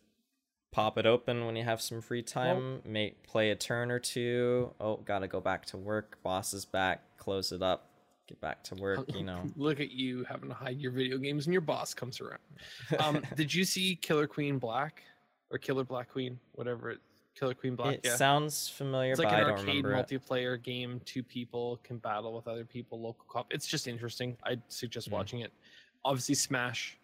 pop 0.71 0.97
it 0.97 1.05
open 1.05 1.45
when 1.45 1.55
you 1.55 1.63
have 1.63 1.81
some 1.81 2.01
free 2.01 2.23
time. 2.23 2.81
make 2.83 3.23
play 3.23 3.51
a 3.51 3.55
turn 3.55 3.91
or 3.91 3.99
two. 3.99 4.73
Oh, 4.81 4.97
gotta 4.97 5.27
go 5.27 5.39
back 5.39 5.65
to 5.67 5.77
work. 5.77 6.17
Boss 6.23 6.53
is 6.53 6.65
back. 6.65 7.17
Close 7.17 7.51
it 7.51 7.61
up. 7.61 7.91
Get 8.27 8.41
back 8.41 8.63
to 8.65 8.75
work. 8.75 9.05
You 9.13 9.23
know. 9.23 9.43
look 9.55 9.79
at 9.79 9.91
you 9.91 10.23
having 10.23 10.49
to 10.49 10.55
hide 10.55 10.79
your 10.79 10.91
video 10.91 11.19
games 11.19 11.45
and 11.45 11.53
your 11.53 11.61
boss 11.61 11.93
comes 11.93 12.19
around. 12.19 12.41
Um 12.99 13.21
did 13.35 13.53
you 13.53 13.65
see 13.65 13.95
Killer 13.95 14.25
Queen 14.25 14.57
Black? 14.57 15.03
Or 15.51 15.57
Killer 15.57 15.83
Black 15.83 16.09
Queen, 16.11 16.39
whatever 16.53 16.91
it 16.91 16.99
Killer 17.35 17.53
Queen 17.53 17.75
Black, 17.75 17.95
it 17.95 18.01
yeah. 18.03 18.15
sounds 18.15 18.67
familiar, 18.67 19.11
It's 19.11 19.19
like 19.19 19.31
an 19.31 19.35
I 19.35 19.43
arcade 19.43 19.85
remember 19.85 19.93
it. 19.93 20.07
multiplayer 20.07 20.61
game. 20.61 20.99
Two 21.05 21.21
people 21.23 21.79
can 21.83 21.97
battle 21.99 22.33
with 22.35 22.47
other 22.47 22.65
people, 22.65 22.99
local 22.99 23.25
co-op. 23.27 23.53
It's 23.53 23.67
just 23.67 23.87
interesting. 23.87 24.35
I'd 24.43 24.61
suggest 24.69 25.09
Mm. 25.09 25.13
watching 25.13 25.39
it. 25.41 25.53
Obviously, 26.03 26.35
Smash, 26.35 26.97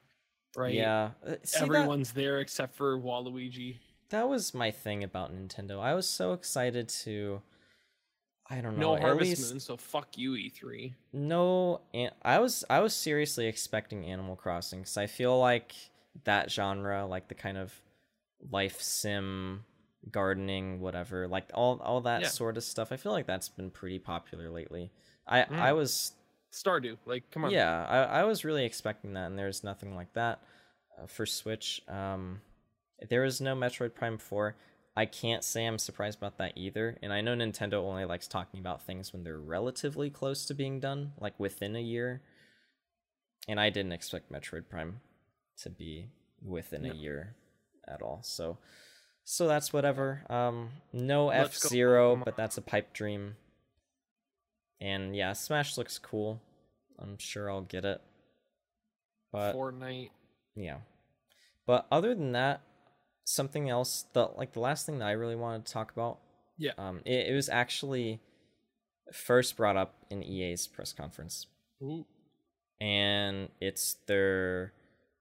right? 0.58 0.73
Yeah. 0.73 1.12
uh, 1.25 1.36
see, 1.43 1.60
that- 1.60 1.63
Everyone's 1.65 2.12
there 2.13 2.39
except 2.39 2.75
for 2.75 2.97
Waluigi. 2.97 3.77
that 4.10 4.27
was 4.27 4.53
my 4.53 4.71
thing 4.71 5.03
about 5.03 5.32
Nintendo. 5.34 5.79
I 5.79 5.93
was 5.93 6.08
so 6.10 6.34
excited 6.34 6.89
to 6.89 7.41
I 8.49 8.60
don't 8.60 8.77
know. 8.77 8.95
No 8.95 9.01
Harvest 9.01 9.29
least 9.29 9.51
Moon, 9.51 9.60
so 9.60 9.77
fuck 9.77 10.17
you, 10.17 10.36
E 10.36 10.51
E3. 10.51 10.93
no 11.13 11.82
I 12.24 12.39
was 12.39 12.65
I 12.70 12.80
was 12.82 12.93
seriously 12.93 13.47
expecting 13.47 14.05
Animal 14.05 14.36
Crossing 14.36 14.84
cuz 14.84 14.97
I 14.97 15.07
feel 15.07 15.39
like 15.39 15.74
that 16.26 16.51
genre 16.51 17.05
like 17.05 17.28
the 17.30 17.36
kind 17.36 17.57
of 17.57 17.74
life 18.52 18.82
sim 18.82 19.64
gardening 20.12 20.82
whatever 20.82 21.28
like 21.28 21.50
all 21.54 21.80
all 21.82 22.02
that 22.02 22.22
Yeah. 22.22 22.28
sort 22.28 22.58
of 22.58 22.64
stuff 22.64 22.91
I 22.91 22.98
feel 22.98 23.12
like 23.14 23.26
that's 23.26 23.50
been 23.50 23.70
pretty 23.72 24.00
popular 24.00 24.50
lately. 24.50 24.91
I 25.26 25.44
Mm. 25.44 25.60
I 25.60 25.74
was 25.74 26.12
Stardew, 26.52 26.98
like, 27.06 27.32
come 27.32 27.46
on. 27.46 27.52
yeah, 27.52 27.86
I, 27.89 28.20
I 28.20 28.24
was 28.26 28.46
really 28.46 28.64
expecting 28.64 29.14
that, 29.14 29.26
and 29.26 29.39
there's 29.39 29.64
nothing 29.64 29.96
like 29.96 30.14
that 30.14 30.39
uh, 31.02 31.08
for 31.08 31.26
Switch. 31.26 31.82
Um, 31.88 32.41
there 33.10 33.24
is 33.24 33.41
no 33.41 33.56
Metroid 33.56 33.96
Prime 33.96 34.20
4. 34.20 34.56
I 34.96 35.08
can't 35.08 35.44
say 35.44 35.66
I'm 35.66 35.80
surprised 35.80 36.20
about 36.20 36.38
that 36.38 36.54
either. 36.56 37.00
And 37.02 37.12
I 37.12 37.22
know 37.22 37.34
Nintendo 37.36 37.76
only 37.84 38.06
likes 38.06 38.28
talking 38.28 38.60
about 38.60 38.84
things 38.84 39.12
when 39.12 39.24
they're 39.24 39.39
relatively 39.39 40.12
close 40.12 40.46
to 40.46 40.54
being 40.54 40.80
done, 40.80 41.14
like 41.20 41.39
within 41.39 41.76
a 41.76 41.82
year. 41.82 42.22
And 43.48 43.60
I 43.60 43.72
didn't 43.72 43.94
expect 43.94 44.32
Metroid 44.32 44.70
Prime 44.70 45.00
to 45.64 45.72
be 45.72 46.10
within 46.46 46.84
No. 46.84 46.91
a 46.91 46.94
year 46.94 47.36
at 47.88 48.01
all. 48.01 48.21
So 48.23 48.57
so 49.23 49.47
that's 49.47 49.71
whatever. 49.71 50.23
Um 50.29 50.69
no 50.91 51.29
F-Zero, 51.29 52.21
but 52.23 52.36
that's 52.38 52.57
a 52.57 52.61
pipe 52.61 52.93
dream. 52.93 53.36
And 54.81 55.15
yeah, 55.15 55.34
Smash 55.34 55.77
looks 55.77 55.97
cool. 55.97 56.41
I'm 56.99 57.17
sure 57.17 57.49
I'll 57.49 57.61
get 57.61 57.86
it. 57.86 58.01
But 59.31 59.55
Fortnite. 59.55 60.09
yeah. 60.55 60.77
But 61.65 61.88
other 61.91 62.13
than 62.13 62.34
that, 62.34 62.61
something 63.23 63.69
else 63.69 64.05
the 64.13 64.29
like 64.36 64.53
the 64.53 64.59
last 64.59 64.86
thing 64.86 64.99
that 64.99 65.07
I 65.07 65.11
really 65.13 65.36
wanted 65.36 65.65
to 65.65 65.73
talk 65.73 65.91
about. 65.91 66.19
Yeah. 66.57 66.73
Um 66.77 67.01
it, 67.05 67.27
it 67.29 67.34
was 67.34 67.49
actually 67.49 68.19
first 69.11 69.57
brought 69.57 69.77
up 69.77 69.95
in 70.09 70.23
EA's 70.23 70.67
press 70.67 70.93
conference. 70.93 71.47
Ooh. 71.81 72.05
And 72.81 73.49
it's 73.61 73.95
their 74.07 74.73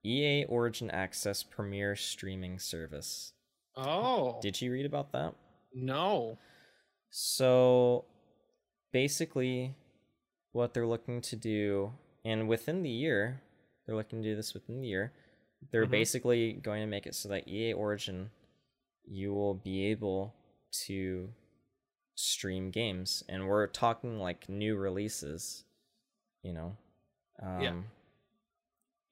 EA 0.04 0.44
Origin 0.46 0.90
Access 0.90 1.42
Premier 1.42 1.94
streaming 1.96 2.58
service. 2.58 3.32
Oh. 3.76 4.38
Did 4.42 4.60
you 4.60 4.72
read 4.72 4.86
about 4.86 5.12
that? 5.12 5.34
no. 5.74 6.38
So 7.14 8.06
basically, 8.92 9.74
what 10.52 10.72
they're 10.72 10.86
looking 10.86 11.20
to 11.22 11.36
do, 11.36 11.92
and 12.24 12.48
within 12.48 12.82
the 12.82 12.90
year, 12.90 13.42
they're 13.86 13.96
looking 13.96 14.22
to 14.22 14.28
do 14.30 14.34
this 14.36 14.54
within 14.54 14.80
the 14.80 14.86
year, 14.88 15.12
they're 15.70 15.86
Mhm. 15.86 15.90
basically 15.90 16.52
going 16.54 16.80
to 16.80 16.86
make 16.86 17.06
it 17.06 17.14
so 17.14 17.28
that 17.28 17.46
EA 17.46 17.74
Origin, 17.74 18.30
you 19.04 19.34
will 19.34 19.54
be 19.54 19.84
able 19.86 20.34
to 20.86 21.34
stream 22.14 22.70
games. 22.70 23.22
And 23.28 23.46
we're 23.46 23.66
talking 23.66 24.18
like 24.18 24.48
new 24.48 24.76
releases, 24.76 25.64
you 26.42 26.52
know? 26.54 26.76
Um, 27.42 27.60
Yeah. 27.62 27.82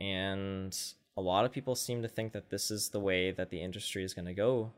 And 0.00 0.76
a 1.16 1.20
lot 1.20 1.44
of 1.44 1.52
people 1.52 1.74
seem 1.74 2.02
to 2.02 2.08
think 2.08 2.32
that 2.32 2.50
this 2.50 2.70
is 2.70 2.88
the 2.88 3.00
way 3.00 3.30
that 3.32 3.50
the 3.50 3.60
industry 3.60 4.02
is 4.04 4.14
going 4.14 4.26
to 4.26 4.34
go 4.34 4.72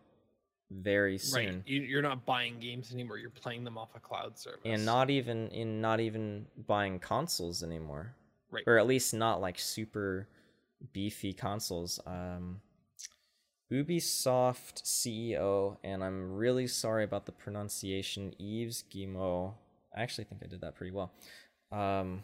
very 0.70 1.18
soon 1.18 1.46
Right. 1.46 1.62
You, 1.66 1.82
you're 1.82 2.02
not 2.02 2.24
buying 2.24 2.58
games 2.58 2.92
anymore. 2.94 3.18
You're 3.18 3.30
playing 3.30 3.62
them 3.64 3.76
off 3.76 3.90
a 3.94 4.00
cloud 4.00 4.38
service. 4.38 4.60
and 4.64 4.84
not 4.86 5.10
even 5.10 5.48
in 5.48 5.80
not 5.80 6.00
even 6.00 6.46
buying 6.66 6.98
consoles 6.98 7.62
anymore 7.62 8.14
Right. 8.50 8.64
or 8.66 8.78
at 8.78 8.86
least 8.86 9.14
not 9.14 9.40
like 9.40 9.58
super 9.58 10.28
beefy 10.92 11.32
consoles 11.32 12.00
um 12.06 12.60
ubisoft 13.72 14.82
ceo 14.82 15.76
and 15.82 16.04
i'm 16.04 16.32
really 16.34 16.66
sorry 16.66 17.04
about 17.04 17.24
the 17.24 17.32
pronunciation 17.32 18.34
yves 18.38 18.82
guillemot 18.90 19.54
i 19.96 20.02
actually 20.02 20.24
think 20.24 20.42
i 20.44 20.46
did 20.46 20.60
that 20.60 20.74
pretty 20.74 20.90
well 20.92 21.10
um 21.70 22.22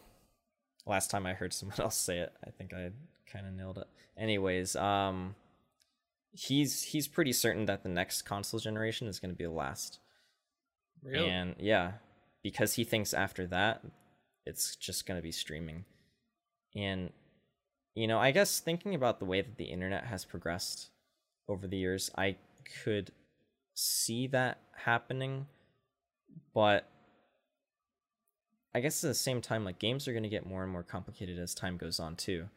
last 0.89 1.11
time 1.11 1.26
i 1.26 1.32
heard 1.32 1.53
someone 1.55 1.80
else 1.80 1.97
say 1.97 2.18
it 2.18 2.32
i 2.47 2.51
think 2.51 2.72
i 2.72 2.91
kind 3.30 3.47
of 3.47 3.53
nailed 3.53 3.78
it 3.78 3.86
anyways 4.16 4.74
um 4.76 5.34
he's 6.32 6.82
he's 6.82 7.09
pretty 7.09 7.32
certain 7.32 7.66
that 7.66 7.82
the 7.82 7.89
next 7.89 8.22
console 8.22 8.61
generation 8.61 9.07
is 9.07 9.18
going 9.18 9.30
to 9.30 9.36
be 9.36 9.45
the 9.45 9.51
last 9.51 10.01
Really? 11.03 11.28
and 11.28 11.55
yeah, 11.59 11.93
because 12.43 12.74
he 12.74 12.84
thinks 12.84 13.14
after 13.14 13.47
that, 13.49 13.82
it's 14.47 14.76
just 14.76 15.07
going 15.07 15.18
to 15.18 15.22
be 15.22 15.32
streaming. 15.32 15.84
And, 16.74 17.11
you 17.95 18.07
know, 18.07 18.18
I 18.18 18.30
guess 18.30 18.61
thinking 18.61 18.95
about 18.95 19.18
the 19.18 19.24
way 19.24 19.41
that 19.41 19.57
the 19.57 19.64
internet 19.64 20.05
has 20.05 20.24
progressed 20.24 20.91
over 21.49 21.66
the 21.66 21.76
years, 21.76 22.11
I 22.16 22.36
could 22.84 23.12
see 23.74 24.26
that 24.28 24.61
happening. 24.76 25.47
But 26.55 26.89
I 28.75 28.81
guess 28.81 29.03
at 29.03 29.09
the 29.09 29.14
same 29.14 29.41
time, 29.41 29.64
like 29.64 29.79
games 29.79 30.07
are 30.09 30.12
going 30.12 30.23
to 30.25 30.29
get 30.29 30.47
more 30.47 30.62
and 30.62 30.71
more 30.73 30.83
complicated 30.83 31.39
as 31.39 31.55
time 31.55 31.77
goes 31.77 31.99
on, 32.01 32.16
too. 32.16 32.49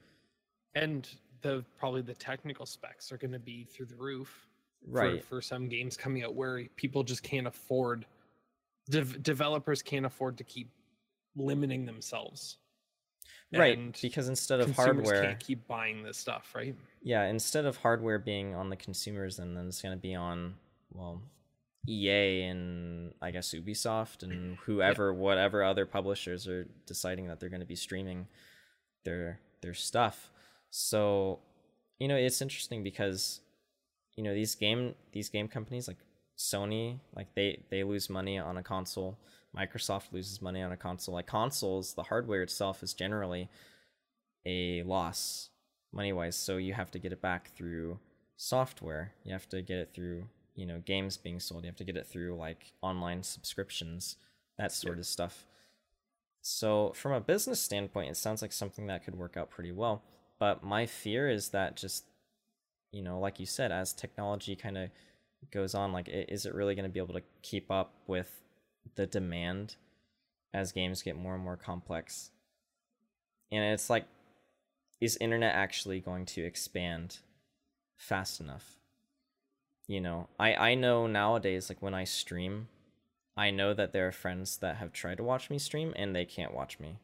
and 0.75 1.09
the 1.41 1.65
probably 1.79 2.01
the 2.01 2.13
technical 2.13 2.65
specs 2.67 3.11
are 3.11 3.17
going 3.17 3.31
to 3.31 3.39
be 3.39 3.63
through 3.65 3.87
the 3.87 3.95
roof. 3.95 4.47
for- 4.85 4.91
Right. 4.91 5.23
For, 5.25 5.41
some 5.41 5.67
games 5.69 5.95
coming 5.97 6.23
out 6.23 6.33
where 6.35 6.63
people 6.75 7.03
just 7.03 7.23
can't 7.23 7.45
afford, 7.47 8.05
dev- 8.89 9.21
developers 9.23 9.81
can't 9.81 10.05
afford 10.05 10.37
to 10.37 10.43
keep 10.43 10.69
limiting 11.35 11.85
themselves. 11.85 12.57
right. 13.53 13.77
And 13.77 13.97
Because 14.01 14.27
instead 14.29 14.59
of 14.59 14.75
hardware. 14.75 15.21
can't 15.23 15.39
keep 15.39 15.67
buying 15.67 16.03
this 16.03 16.17
stuff, 16.17 16.53
right? 16.55 16.75
Yeah, 17.03 17.23
instead 17.25 17.65
of 17.65 17.77
hardware 17.77 18.17
being 18.19 18.53
on 18.55 18.69
the 18.69 18.75
consumers, 18.75 19.39
and 19.39 19.55
then 19.57 19.67
it's 19.67 19.81
going 19.81 19.95
to 19.97 20.01
be 20.01 20.13
on, 20.15 20.55
well, 20.93 21.21
EA 21.87 22.43
and 22.43 23.13
I 23.21 23.31
guess 23.31 23.53
Ubisoft 23.53 24.23
and 24.23 24.57
whoever, 24.65 25.13
whatever 25.13 25.63
other 25.63 25.85
publishers 25.85 26.47
are 26.47 26.67
deciding 26.85 27.27
that 27.27 27.39
they're 27.39 27.49
going 27.49 27.61
to 27.61 27.65
be 27.65 27.75
streaming 27.75 28.27
their 29.03 29.39
their 29.61 29.73
stuff. 29.73 30.31
So, 30.69 31.39
you 31.99 32.07
know, 32.07 32.15
it's 32.15 32.41
interesting 32.41 32.83
because, 32.83 33.41
you 34.15 34.23
know, 34.23 34.33
these 34.33 34.55
game 34.55 34.95
these 35.11 35.29
game 35.29 35.47
companies 35.47 35.87
like 35.87 35.97
Sony, 36.37 36.99
like 37.15 37.33
they 37.35 37.63
they 37.69 37.83
lose 37.83 38.09
money 38.09 38.37
on 38.37 38.57
a 38.57 38.63
console. 38.63 39.17
Microsoft 39.57 40.13
loses 40.13 40.41
money 40.41 40.61
on 40.61 40.71
a 40.71 40.77
console. 40.77 41.15
Like 41.15 41.27
consoles, 41.27 41.93
the 41.93 42.03
hardware 42.03 42.41
itself 42.41 42.83
is 42.83 42.93
generally 42.93 43.49
a 44.45 44.83
loss 44.83 45.49
money 45.93 46.13
wise 46.13 46.35
so 46.35 46.57
you 46.57 46.73
have 46.73 46.91
to 46.91 46.99
get 46.99 47.11
it 47.11 47.21
back 47.21 47.51
through 47.55 47.99
software 48.37 49.13
you 49.23 49.33
have 49.33 49.47
to 49.47 49.61
get 49.61 49.77
it 49.77 49.91
through 49.93 50.25
you 50.55 50.65
know 50.65 50.79
games 50.79 51.17
being 51.17 51.39
sold 51.39 51.63
you 51.63 51.69
have 51.69 51.75
to 51.77 51.83
get 51.83 51.97
it 51.97 52.07
through 52.07 52.35
like 52.35 52.73
online 52.81 53.23
subscriptions 53.23 54.17
that 54.57 54.71
sort 54.71 54.99
of 54.99 55.05
stuff. 55.05 55.47
So 56.43 56.91
from 56.95 57.13
a 57.13 57.19
business 57.21 57.61
standpoint 57.61 58.11
it 58.11 58.17
sounds 58.17 58.41
like 58.41 58.51
something 58.51 58.87
that 58.87 59.05
could 59.05 59.15
work 59.15 59.37
out 59.37 59.49
pretty 59.49 59.71
well 59.71 60.03
but 60.39 60.63
my 60.63 60.87
fear 60.87 61.29
is 61.29 61.49
that 61.49 61.77
just 61.77 62.05
you 62.91 63.03
know 63.03 63.19
like 63.19 63.39
you 63.39 63.45
said 63.45 63.71
as 63.71 63.93
technology 63.93 64.55
kind 64.55 64.77
of 64.77 64.89
goes 65.51 65.73
on 65.73 65.91
like 65.91 66.07
is 66.09 66.45
it 66.45 66.53
really 66.53 66.75
going 66.75 66.83
to 66.83 66.89
be 66.89 66.99
able 66.99 67.13
to 67.13 67.23
keep 67.41 67.71
up 67.71 67.93
with 68.07 68.41
the 68.95 69.05
demand 69.05 69.75
as 70.53 70.71
games 70.71 71.01
get 71.01 71.15
more 71.15 71.35
and 71.35 71.43
more 71.43 71.57
complex? 71.57 72.31
And 73.51 73.63
it's 73.63 73.89
like 73.89 74.05
is 74.99 75.17
internet 75.19 75.55
actually 75.55 75.99
going 75.99 76.25
to 76.25 76.43
expand 76.43 77.19
fast 77.97 78.39
enough 78.39 78.80
you 79.91 79.99
know 79.99 80.27
i 80.39 80.49
i 80.71 80.75
know 80.75 81.05
nowadays 81.07 81.67
like 81.69 81.81
when 81.81 81.93
i 81.93 82.03
stream 82.05 82.67
i 83.35 83.49
know 83.51 83.73
that 83.73 83.91
there 83.91 84.07
are 84.07 84.11
friends 84.11 84.57
that 84.57 84.75
have 84.77 84.93
tried 84.93 85.17
to 85.17 85.23
watch 85.23 85.49
me 85.49 85.57
stream 85.59 85.91
and 85.97 86.15
they 86.15 86.25
can't 86.25 86.53
watch 86.53 86.79
me 86.79 86.97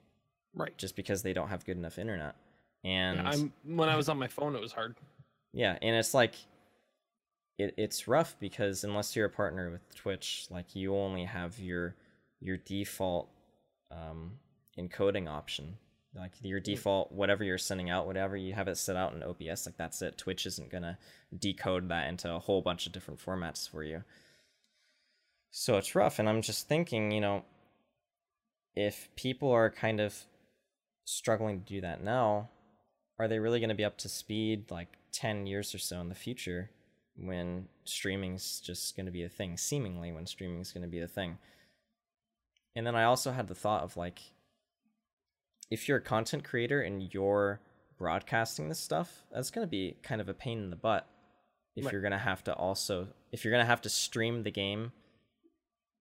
Right. 0.55 0.75
just 0.77 0.95
because 0.95 1.21
they 1.21 1.33
don't 1.33 1.49
have 1.49 1.65
good 1.65 1.77
enough 1.77 1.99
internet 1.99 2.35
and 2.83 3.17
Yeah, 3.17 3.29
I'm 3.29 3.53
when 3.79 3.89
I 3.89 3.95
was 3.95 4.07
on 4.09 4.17
my 4.17 4.27
phone, 4.27 4.55
it 4.55 4.61
was 4.61 4.71
hard. 4.71 4.95
yeah, 5.53 5.77
and 5.81 5.95
it's 5.95 6.13
like 6.13 6.35
it, 7.57 7.73
it's 7.77 8.07
rough 8.07 8.35
because 8.39 8.83
unless 8.83 9.15
you're 9.15 9.25
a 9.25 9.29
partner 9.41 9.71
with 9.71 9.95
Twitch, 9.95 10.47
like 10.49 10.75
you 10.75 10.95
only 10.95 11.25
have 11.25 11.59
your 11.59 11.95
your 12.39 12.57
default 12.57 13.27
um 13.91 14.33
encoding 14.79 15.27
option. 15.27 15.77
Like 16.17 16.33
your 16.41 16.59
mm. 16.59 16.63
default 16.63 17.11
whatever 17.11 17.43
you're 17.43 17.57
sending 17.57 17.89
out, 17.89 18.07
whatever 18.07 18.35
you 18.35 18.53
have 18.53 18.67
it 18.67 18.77
set 18.77 18.95
out 18.95 19.13
in 19.13 19.23
OBS, 19.23 19.65
like 19.65 19.77
that's 19.77 20.01
it. 20.01 20.17
Twitch 20.17 20.45
isn't 20.45 20.71
gonna 20.71 20.97
decode 21.37 21.89
that 21.89 22.09
into 22.09 22.33
a 22.33 22.39
whole 22.39 22.61
bunch 22.61 22.85
of 22.85 22.91
different 22.91 23.23
formats 23.23 23.69
for 23.69 23.83
you. 23.83 24.03
So 25.51 25.77
it's 25.77 25.95
rough, 25.95 26.19
and 26.19 26.27
I'm 26.27 26.41
just 26.41 26.67
thinking, 26.67 27.11
you 27.11 27.21
know, 27.21 27.45
if 28.75 29.09
people 29.15 29.51
are 29.51 29.69
kind 29.69 29.99
of 29.99 30.25
struggling 31.05 31.61
to 31.61 31.65
do 31.65 31.81
that 31.81 32.03
now, 32.03 32.49
are 33.19 33.27
they 33.27 33.39
really 33.39 33.59
going 33.59 33.69
to 33.69 33.75
be 33.75 33.85
up 33.85 33.97
to 33.97 34.09
speed 34.09 34.69
like 34.69 34.97
10 35.13 35.47
years 35.47 35.73
or 35.73 35.79
so 35.79 35.99
in 35.99 36.09
the 36.09 36.15
future 36.15 36.69
when 37.15 37.67
streaming's 37.85 38.59
just 38.59 38.95
going 38.95 39.05
to 39.05 39.11
be 39.11 39.23
a 39.23 39.29
thing 39.29 39.57
seemingly 39.57 40.11
when 40.11 40.25
streaming's 40.25 40.71
going 40.71 40.83
to 40.83 40.87
be 40.87 40.99
a 40.99 41.07
thing 41.07 41.37
and 42.75 42.85
then 42.85 42.95
i 42.95 43.03
also 43.03 43.31
had 43.31 43.47
the 43.47 43.55
thought 43.55 43.83
of 43.83 43.97
like 43.97 44.19
if 45.69 45.87
you're 45.87 45.97
a 45.97 46.01
content 46.01 46.43
creator 46.43 46.81
and 46.81 47.13
you're 47.13 47.59
broadcasting 47.97 48.69
this 48.69 48.79
stuff 48.79 49.23
that's 49.33 49.49
going 49.51 49.65
to 49.65 49.69
be 49.69 49.97
kind 50.03 50.21
of 50.21 50.29
a 50.29 50.33
pain 50.33 50.59
in 50.59 50.69
the 50.69 50.75
butt 50.75 51.07
if 51.75 51.85
Right. 51.85 51.91
you're 51.91 52.01
going 52.01 52.11
to 52.11 52.17
have 52.17 52.43
to 52.45 52.53
also 52.53 53.07
if 53.31 53.43
you're 53.43 53.51
going 53.51 53.63
to 53.63 53.67
have 53.69 53.81
to 53.81 53.89
stream 53.89 54.43
the 54.43 54.51
game 54.51 54.91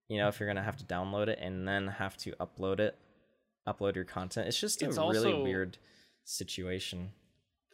you 0.07 0.17
know 0.17 0.27
if 0.27 0.39
you're 0.39 0.47
going 0.47 0.57
to 0.57 0.63
have 0.63 0.77
to 0.77 0.83
download 0.85 1.27
it 1.27 1.39
and 1.41 1.67
then 1.67 1.87
have 1.87 2.15
to 2.17 2.31
upload 2.33 2.79
it 2.79 2.97
upload 3.67 3.95
your 3.95 4.05
content 4.05 4.47
it's 4.47 4.59
just 4.59 4.81
It's 4.81 4.97
a 4.97 5.01
really 5.01 5.33
weird 5.33 5.77
situation 6.23 7.09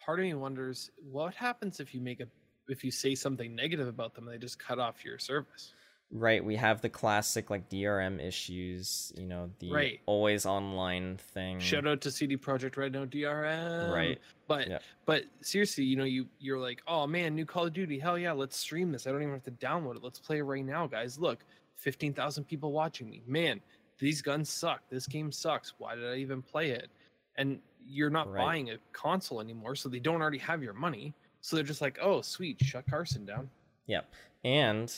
Part 0.06 0.20
of 0.20 0.26
me 0.26 0.34
wonders 0.34 0.92
what 1.12 1.34
happens 1.36 1.80
if 1.80 1.94
you 1.94 2.02
make 2.02 2.20
a 2.20 2.28
if 2.70 2.84
you 2.84 2.92
say 2.92 3.14
something 3.14 3.54
negative 3.56 3.88
about 3.90 4.16
them, 4.16 4.26
they 4.26 4.38
just 4.38 4.58
cut 4.58 4.80
off 4.80 5.04
your 5.04 5.20
service. 5.20 5.74
Right, 6.16 6.46
we 6.46 6.56
have 6.58 6.80
the 6.82 6.90
classic 6.90 7.50
like 7.50 7.68
DRM 7.70 8.24
issues, 8.24 9.12
you 9.18 9.26
know, 9.26 9.50
the 9.58 9.72
Right. 9.72 10.00
always 10.06 10.46
online 10.46 11.18
thing. 11.18 11.60
Shout 11.60 11.88
out 11.88 12.02
to 12.02 12.12
CD 12.12 12.38
Projekt 12.38 12.78
Red, 12.78 12.92
no 12.92 13.08
DRM. 13.08 13.92
Right. 13.92 14.22
But 14.48 14.68
Yeah. 14.68 14.80
but 15.06 15.24
seriously, 15.42 15.86
you 15.86 15.96
know, 15.96 16.04
you 16.04 16.30
you're 16.38 16.60
like, 16.60 16.84
oh 16.86 17.08
man, 17.08 17.34
new 17.34 17.46
Call 17.48 17.66
of 17.66 17.74
Duty, 17.74 17.98
hell 17.98 18.20
yeah, 18.20 18.32
let's 18.32 18.56
stream 18.56 18.92
this. 18.92 19.08
I 19.08 19.12
don't 19.12 19.24
even 19.24 19.34
have 19.34 19.44
to 19.46 19.52
download 19.52 19.96
it. 19.96 20.04
Let's 20.04 20.20
play 20.20 20.38
it 20.38 20.44
right 20.44 20.64
now, 20.64 20.86
guys. 20.86 21.18
Look, 21.18 21.40
fifteen 21.78 22.14
thousand 22.14 22.44
people 22.44 22.72
watching 22.72 23.10
me. 23.10 23.24
Man, 23.26 23.60
these 23.98 24.22
guns 24.22 24.50
suck. 24.52 24.88
This 24.90 25.08
game 25.08 25.32
sucks. 25.32 25.74
Why 25.80 25.96
did 25.96 26.06
I 26.06 26.18
even 26.18 26.44
play 26.44 26.70
it? 26.72 26.90
And 27.38 27.60
you're 27.88 28.12
not 28.12 28.32
Right. 28.32 28.38
buying 28.46 28.70
a 28.70 28.78
console 28.92 29.42
anymore, 29.42 29.76
so 29.76 29.90
they 29.90 30.00
don't 30.00 30.22
already 30.22 30.38
have 30.38 30.62
your 30.62 30.74
money. 30.74 31.16
So 31.42 31.56
they're 31.56 31.66
just 31.66 31.82
like, 31.82 31.98
oh 32.00 32.22
sweet, 32.22 32.62
shut 32.64 32.86
Carson 32.88 33.26
down. 33.26 33.50
Yep. 33.88 34.14
And 34.46 34.94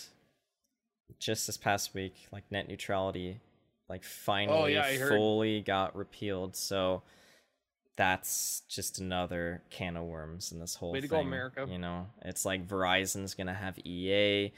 just 1.19 1.47
this 1.47 1.57
past 1.57 1.93
week, 1.93 2.15
like 2.31 2.43
net 2.51 2.67
neutrality 2.67 3.39
like 3.87 4.01
oh, 4.03 4.07
finally 4.25 4.57
Oh, 4.57 4.65
yeah, 4.65 4.83
I 4.85 4.97
heard. 4.97 5.09
fully 5.09 5.61
got 5.61 5.95
repealed. 5.95 6.55
So 6.55 7.03
that's 7.97 8.63
just 8.67 8.99
another 8.99 9.61
can 9.69 9.95
of 9.95 10.03
worms 10.05 10.51
in 10.51 10.59
this 10.59 10.75
whole 10.75 10.91
Way 10.91 11.01
to 11.01 11.07
thing. 11.07 11.21
go, 11.21 11.25
America. 11.27 11.67
You 11.69 11.77
know, 11.77 12.07
it's 12.23 12.45
like 12.45 12.67
Verizon's 12.67 13.35
gonna 13.35 13.53
have 13.53 13.77
EA, 13.85 14.51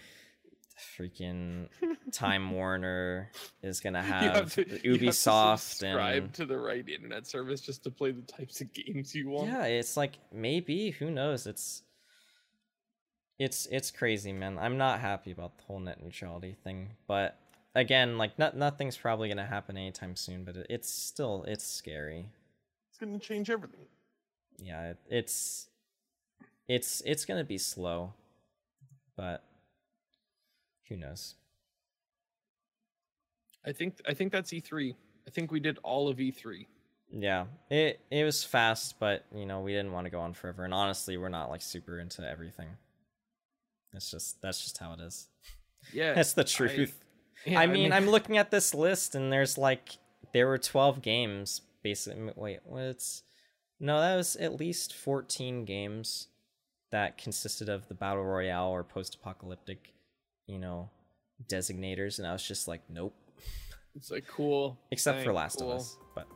freaking 0.97 1.67
Time 2.11 2.49
Warner 2.51 3.31
is 3.61 3.79
gonna 3.79 4.01
have, 4.01 4.53
to- 4.53 4.61
have 4.61 4.79
to 4.79 4.79
Ubisoft 4.79 5.59
subscribe 5.59 6.23
and 6.23 6.33
to 6.35 6.45
the 6.45 6.57
right 6.57 6.87
internet 6.87 7.27
service 7.27 7.61
just 7.61 7.83
to 7.83 7.91
play 7.91 8.11
the 8.11 8.21
types 8.21 8.61
of 8.61 8.71
games 8.73 9.13
you 9.13 9.29
want. 9.29 9.47
yeah, 9.49 9.65
it's 9.65 9.97
like 9.97 10.13
maybe 10.31 10.91
who 10.91 11.11
knows? 11.11 11.47
It's 11.47 11.83
it's 13.39 13.67
it's 13.67 13.91
crazy, 13.91 14.33
man. 14.33 14.57
I'm 14.59 14.77
not 14.77 14.99
happy 14.99 15.31
about 15.31 15.57
the 15.57 15.63
whole 15.63 15.79
net 15.79 16.03
neutrality 16.03 16.55
thing, 16.63 16.89
but 17.07 17.39
again, 17.75 18.17
like 18.17 18.37
not 18.39 18.57
nothing's 18.57 18.97
probably 18.97 19.29
gonna 19.29 19.45
happen 19.45 19.77
anytime 19.77 20.15
soon. 20.15 20.43
But 20.43 20.57
it, 20.57 20.67
it's 20.69 20.89
still 20.89 21.43
it's 21.47 21.65
scary. 21.65 22.29
It's 22.89 22.99
gonna 22.99 23.19
change 23.19 23.49
everything. 23.49 23.85
Yeah, 24.57 24.91
it, 24.91 24.97
it's 25.09 25.67
it's 26.67 27.01
it's 27.05 27.25
gonna 27.25 27.43
be 27.43 27.59
slow, 27.59 28.13
but 29.15 29.43
who 30.89 30.97
knows? 30.97 31.35
I 33.65 33.71
think 33.71 34.01
I 34.07 34.13
think 34.13 34.31
that's 34.31 34.51
E3. 34.51 34.95
I 35.27 35.29
think 35.29 35.51
we 35.51 35.59
did 35.59 35.77
all 35.83 36.07
of 36.07 36.19
E 36.19 36.31
E3. 36.31 36.65
Yeah, 37.11 37.45
it 37.69 37.99
it 38.09 38.23
was 38.23 38.43
fast, 38.43 38.95
but 38.99 39.25
you 39.33 39.45
know 39.45 39.61
we 39.61 39.73
didn't 39.73 39.91
want 39.91 40.05
to 40.05 40.09
go 40.11 40.21
on 40.21 40.33
forever. 40.33 40.65
And 40.65 40.73
honestly, 40.73 41.17
we're 41.17 41.29
not 41.29 41.51
like 41.51 41.61
super 41.61 41.99
into 41.99 42.27
everything. 42.27 42.69
It's 43.97 44.09
just 44.11 44.41
that's 44.41 44.61
just 44.63 44.77
how 44.77 44.93
it 44.93 45.01
is. 45.01 45.27
Yeah, 45.93 46.13
That's 46.15 46.33
the 46.33 46.41
I- 46.41 46.45
truth. 46.45 47.03
yeah, 47.45 47.59
I 47.59 47.67
mean, 47.67 47.91
I'm 47.91 48.09
looking 48.09 48.37
at 48.37 48.51
this 48.51 48.73
list, 48.73 49.15
and 49.15 49.31
there's 49.31 49.57
like 49.57 49.97
there 50.33 50.47
were 50.47 50.57
12 50.57 51.01
games. 51.01 51.61
Basically, 51.83 52.31
wait, 52.35 52.59
what's 52.63 53.23
no? 53.79 53.99
That 53.99 54.15
was 54.15 54.35
at 54.37 54.59
least 54.59 54.93
14 54.93 55.65
games 55.65 56.27
that 56.91 57.17
consisted 57.17 57.69
of 57.69 57.87
the 57.87 57.93
battle 57.93 58.23
royale 58.23 58.69
or 58.69 58.83
post-apocalyptic, 58.83 59.93
you 60.47 60.57
know, 60.57 60.89
designators, 61.49 62.17
and 62.17 62.27
I 62.27 62.33
was 62.33 62.43
just 62.47 62.67
like, 62.67 62.81
nope. 62.89 63.13
it's 63.95 64.09
like 64.11 64.25
cool. 64.27 64.77
Except 64.91 65.23
for 65.23 65.33
Last 65.33 65.59
cool. 65.59 65.71
of 65.71 65.79
Us, 65.81 65.97
but 66.15 66.27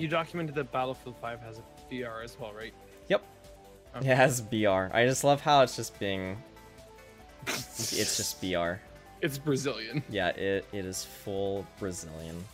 You 0.00 0.06
of 0.06 0.12
mind. 0.12 0.12
you 0.12 0.18
documented 0.18 0.54
that 0.56 0.72
Battlefield 0.72 1.16
5 1.20 1.40
has 1.40 1.58
a 1.58 1.62
BR 1.88 2.22
as 2.22 2.38
well, 2.38 2.52
right? 2.52 2.72
Yep. 3.08 3.22
Okay. 3.96 4.10
It 4.10 4.16
has 4.16 4.40
BR. 4.40 4.94
I 4.94 5.06
just 5.06 5.24
love 5.24 5.40
how 5.40 5.62
it's 5.62 5.76
just 5.76 5.98
being. 5.98 6.42
It's 7.46 8.16
just 8.16 8.40
BR. 8.40 8.74
It's 9.22 9.38
Brazilian. 9.38 10.02
Yeah, 10.08 10.28
it, 10.28 10.66
it 10.72 10.84
is 10.84 11.04
full 11.04 11.66
Brazilian. 11.78 12.44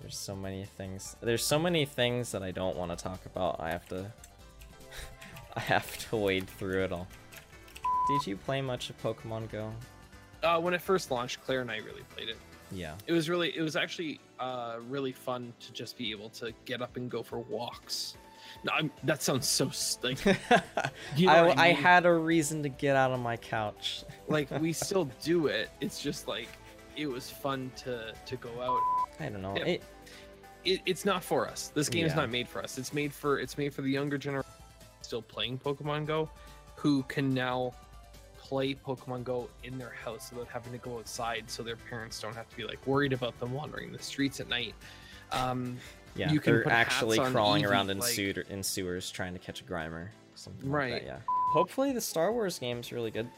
There's 0.00 0.16
so 0.16 0.34
many 0.34 0.64
things. 0.64 1.16
There's 1.20 1.44
so 1.44 1.58
many 1.58 1.84
things 1.84 2.32
that 2.32 2.42
I 2.42 2.50
don't 2.50 2.76
want 2.76 2.96
to 2.96 3.02
talk 3.02 3.24
about. 3.26 3.56
I 3.60 3.70
have 3.70 3.88
to. 3.88 4.12
I 5.56 5.60
have 5.60 5.96
to 6.10 6.16
wade 6.16 6.48
through 6.48 6.84
it 6.84 6.92
all. 6.92 7.06
Did 8.08 8.26
you 8.26 8.36
play 8.36 8.60
much 8.60 8.90
of 8.90 9.02
Pokemon 9.02 9.50
Go? 9.50 9.72
Uh, 10.42 10.60
when 10.60 10.74
it 10.74 10.82
first 10.82 11.10
launched, 11.10 11.42
Claire 11.44 11.62
and 11.62 11.70
I 11.70 11.78
really 11.78 12.02
played 12.14 12.28
it. 12.28 12.36
Yeah. 12.70 12.94
It 13.06 13.12
was 13.12 13.30
really, 13.30 13.56
it 13.56 13.62
was 13.62 13.76
actually 13.76 14.20
uh, 14.38 14.76
really 14.88 15.12
fun 15.12 15.52
to 15.60 15.72
just 15.72 15.96
be 15.96 16.10
able 16.10 16.28
to 16.30 16.52
get 16.64 16.82
up 16.82 16.96
and 16.96 17.10
go 17.10 17.22
for 17.22 17.38
walks. 17.38 18.16
No, 18.62 18.72
I'm, 18.72 18.90
that 19.04 19.22
sounds 19.22 19.46
so 19.48 19.70
like 20.02 20.24
You 21.16 21.26
know 21.26 21.32
I, 21.32 21.48
I 21.48 21.66
I 21.66 21.72
had 21.72 22.06
a 22.06 22.12
reason 22.12 22.62
to 22.62 22.68
get 22.68 22.96
out 22.96 23.10
of 23.10 23.20
my 23.20 23.36
couch. 23.36 24.04
like 24.28 24.50
we 24.60 24.72
still 24.72 25.10
do 25.22 25.46
it. 25.46 25.70
It's 25.80 26.02
just 26.02 26.28
like 26.28 26.48
it 26.96 27.06
was 27.06 27.30
fun 27.30 27.70
to 27.76 28.14
to 28.26 28.36
go 28.36 28.50
out. 28.62 28.80
I 29.20 29.28
don't 29.28 29.42
know. 29.42 29.54
Yeah. 29.56 29.64
It, 29.64 29.82
It, 30.64 30.80
it's 30.86 31.04
not 31.04 31.22
for 31.22 31.46
us. 31.46 31.70
This 31.74 31.90
game 31.90 32.06
is 32.06 32.14
not 32.14 32.30
made 32.30 32.48
for 32.48 32.62
us. 32.62 32.78
It's 32.78 32.94
made 32.94 33.12
for 33.12 33.38
it's 33.38 33.58
made 33.58 33.74
for 33.74 33.82
the 33.82 33.90
younger 33.90 34.16
generation 34.16 34.50
still 35.04 35.22
playing 35.22 35.58
Pokemon 35.58 36.06
Go, 36.06 36.28
who 36.76 37.02
can 37.04 37.32
now 37.32 37.72
play 38.44 38.74
Pokemon 38.74 39.24
Go 39.24 39.48
in 39.64 39.78
their 39.78 39.90
house 40.04 40.30
without 40.30 40.48
having 40.48 40.72
to 40.72 40.78
go 40.78 40.98
outside, 40.98 41.44
so 41.48 41.62
their 41.62 41.76
parents 41.76 42.20
don't 42.20 42.34
have 42.36 42.48
to 42.50 42.56
be 42.56 42.64
like 42.64 42.86
worried 42.86 43.14
about 43.14 43.38
them 43.40 43.52
wandering 43.54 43.90
the 43.90 43.98
streets 44.02 44.38
at 44.38 44.48
night. 44.48 44.74
Um, 45.32 45.78
yeah, 46.14 46.30
You 46.30 46.38
can 46.40 46.52
they're 46.52 46.68
actually 46.70 47.18
crawling 47.18 47.64
Eevee, 47.64 47.70
around 47.70 47.90
in, 47.90 47.98
like- 47.98 48.10
sewer, 48.12 48.44
in 48.50 48.62
sewers 48.62 49.10
trying 49.10 49.32
to 49.32 49.38
catch 49.38 49.62
a 49.62 49.64
Grimer. 49.64 50.08
Something 50.34 50.70
Right. 50.70 50.92
Like 50.92 51.02
that, 51.02 51.06
yeah. 51.08 51.18
Hopefully 51.52 51.92
the 51.92 52.00
Star 52.00 52.32
Wars 52.32 52.58
game's 52.58 52.92
really 52.92 53.10
good. 53.10 53.28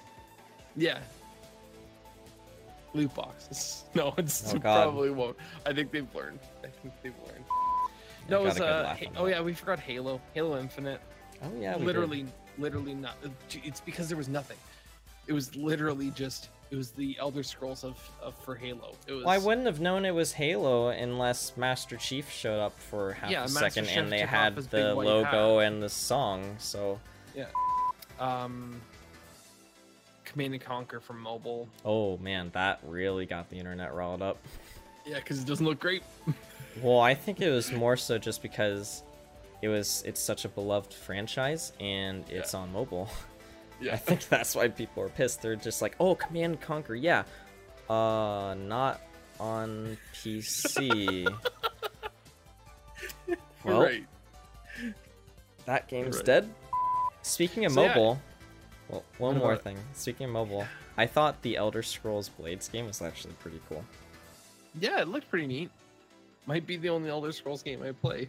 yeah. 0.77 0.99
Loot 2.95 3.15
boxes. 3.15 3.85
No, 3.95 4.15
it's 4.19 4.53
Oh, 4.55 4.59
probably 4.59 5.11
won't. 5.11 5.37
I 5.65 5.73
think 5.73 5.91
they've 5.93 6.13
learned. 6.15 6.39
I 6.65 6.69
think 6.69 6.95
they've 7.03 7.15
learned. 7.27 7.45
I 7.49 8.31
No, 8.31 8.41
it 8.43 8.45
was 8.45 8.61
uh, 8.61 8.95
Ha- 8.99 9.07
oh 9.17 9.27
yeah, 9.27 9.41
we 9.41 9.53
forgot 9.55 9.79
Halo. 9.79 10.21
Halo 10.35 10.59
Infinite. 10.59 11.01
Oh 11.43 11.51
yeah, 11.61 11.77
literally, 11.77 12.27
literally 12.59 12.95
not. 12.95 13.17
It's 13.63 13.81
because 13.81 14.09
there 14.09 14.17
was 14.17 14.29
nothing. 14.29 14.57
It 15.27 15.33
was 15.33 15.55
literally 15.57 16.11
just. 16.11 16.49
It 16.71 16.75
was 16.77 16.91
the 16.91 17.17
Elder 17.21 17.45
Scrolls 17.45 17.85
of, 17.85 17.97
of 18.21 18.35
for 18.45 18.57
Halo. 18.57 18.95
It 19.07 19.13
was. 19.13 19.25
Well, 19.25 19.33
I 19.33 19.39
wouldn't 19.39 19.67
have 19.67 19.79
known 19.81 20.05
it 20.05 20.11
was 20.15 20.33
Halo 20.33 20.89
unless 20.89 21.57
Master 21.57 21.97
Chief 21.97 22.29
showed 22.31 22.59
up 22.61 22.77
for 22.79 23.13
half 23.13 23.31
Yeah, 23.31 23.39
a 23.39 23.43
Master 23.43 23.59
second 23.71 23.85
Chief 23.87 23.97
and 23.97 24.11
they 24.11 24.21
had 24.21 24.57
the 24.57 24.93
logo 24.95 25.59
hat. 25.61 25.67
and 25.69 25.81
the 25.83 25.89
song. 25.89 26.57
So, 26.59 26.99
yeah, 27.37 27.47
Um. 28.19 28.81
Command 30.25 30.55
and 30.55 30.63
Conquer 30.63 31.01
from 31.01 31.21
mobile. 31.21 31.69
oh 31.85 32.19
man, 32.19 32.51
that 32.53 32.81
really 32.85 33.27
got 33.27 33.49
the 33.49 33.57
internet 33.59 33.95
riled 33.95 34.21
up. 34.21 34.37
Yeah, 35.07 35.17
because 35.17 35.41
it 35.41 35.47
doesn't 35.47 35.65
look 35.67 35.79
great. 35.81 36.03
Well, 36.83 37.01
I 37.01 37.15
think 37.15 37.41
it 37.41 37.49
was 37.49 37.73
more 37.73 37.97
so 37.97 38.19
just 38.19 38.43
because 38.43 39.03
it 39.63 39.69
was 39.69 40.03
it's 40.05 40.21
such 40.21 40.45
a 40.45 40.49
beloved 40.51 40.93
franchise 40.93 41.73
and 41.81 42.23
it's 42.29 42.53
on 42.53 42.71
mobile. 42.73 43.09
I 43.83 43.97
think 43.97 44.29
that's 44.29 44.55
why 44.55 44.69
people 44.69 45.03
are 45.03 45.09
pissed. 45.09 45.43
They're 45.43 45.57
just 45.57 45.83
like, 45.83 45.97
"Oh, 46.01 46.15
Command 46.15 46.55
and 46.55 46.61
Conquer, 46.61 46.95
yeah, 46.95 47.25
uh, 47.91 48.55
not 48.59 49.01
on 49.39 49.99
PC." 50.15 51.27
well, 53.65 53.83
right. 53.83 54.07
that 55.67 55.89
game's 55.89 56.17
Right. 56.17 56.25
dead. 56.25 56.55
Speaking 57.23 57.65
of 57.65 57.73
So, 57.73 57.83
yeah. 57.83 57.89
mobile, 57.89 58.21
well, 58.89 59.05
one 59.19 59.39
more 59.39 59.55
it? 59.55 59.63
thing. 59.63 59.79
Speaking 59.95 60.27
of 60.27 60.33
mobile, 60.33 60.67
I 60.97 61.07
thought 61.07 61.43
the 61.43 61.57
Elder 61.57 61.83
Scrolls 61.83 62.29
Blades 62.29 62.69
game 62.69 62.87
was 62.87 63.03
actually 63.03 63.35
pretty 63.35 63.61
cool. 63.69 63.85
Yeah, 64.81 65.01
it 65.01 65.09
looked 65.09 65.29
pretty 65.29 65.47
neat. 65.47 65.71
Might 66.47 66.67
be 66.67 66.77
the 66.77 66.91
only 66.91 67.11
Elder 67.11 67.33
Scrolls 67.33 67.63
game 67.63 67.83
I 67.83 67.93
play. 67.93 68.29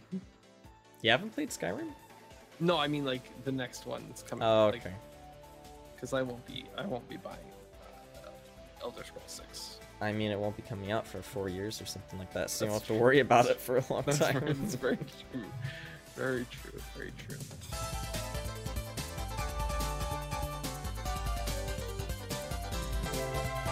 You 1.02 1.10
haven't 1.12 1.30
played 1.30 1.50
Skyrim? 1.50 1.92
No, 2.58 2.76
I 2.76 2.88
mean 2.88 3.04
like 3.04 3.22
the 3.44 3.52
next 3.52 3.86
one 3.86 4.04
that's 4.08 4.22
coming. 4.22 4.42
Out. 4.42 4.50
Oh, 4.50 4.66
like, 4.70 4.84
okay 4.84 4.94
because 5.98 6.12
I 6.12 6.22
won't 6.22 6.44
be 6.46 6.64
I 6.76 6.86
won't 6.86 7.08
be 7.08 7.16
buying 7.16 7.38
uh, 8.24 8.28
Elder 8.82 9.02
Scrolls 9.04 9.24
Six. 9.26 9.78
I 10.00 10.12
mean, 10.12 10.30
it 10.30 10.38
won't 10.38 10.56
be 10.56 10.62
coming 10.62 10.92
out 10.92 11.04
for 11.06 11.20
four 11.22 11.48
years 11.48 11.82
or 11.82 11.86
something 11.86 12.20
like 12.20 12.32
that, 12.32 12.50
so 12.50 12.64
you 12.64 12.70
won't 12.70 12.84
have 12.84 12.96
to 12.96 13.02
worry 13.02 13.18
about 13.18 13.46
it 13.46 13.60
for 13.60 13.78
a 13.78 13.84
long 13.90 14.04
That's 14.06 14.18
time. 14.18 14.44
That's 14.46 14.74
very 14.76 14.96
true. 14.96 15.44
Very 16.14 16.46
true. 16.50 16.80
Very 16.96 17.12
true. 17.18 17.38
Very 17.40 17.72
true. 23.58 23.67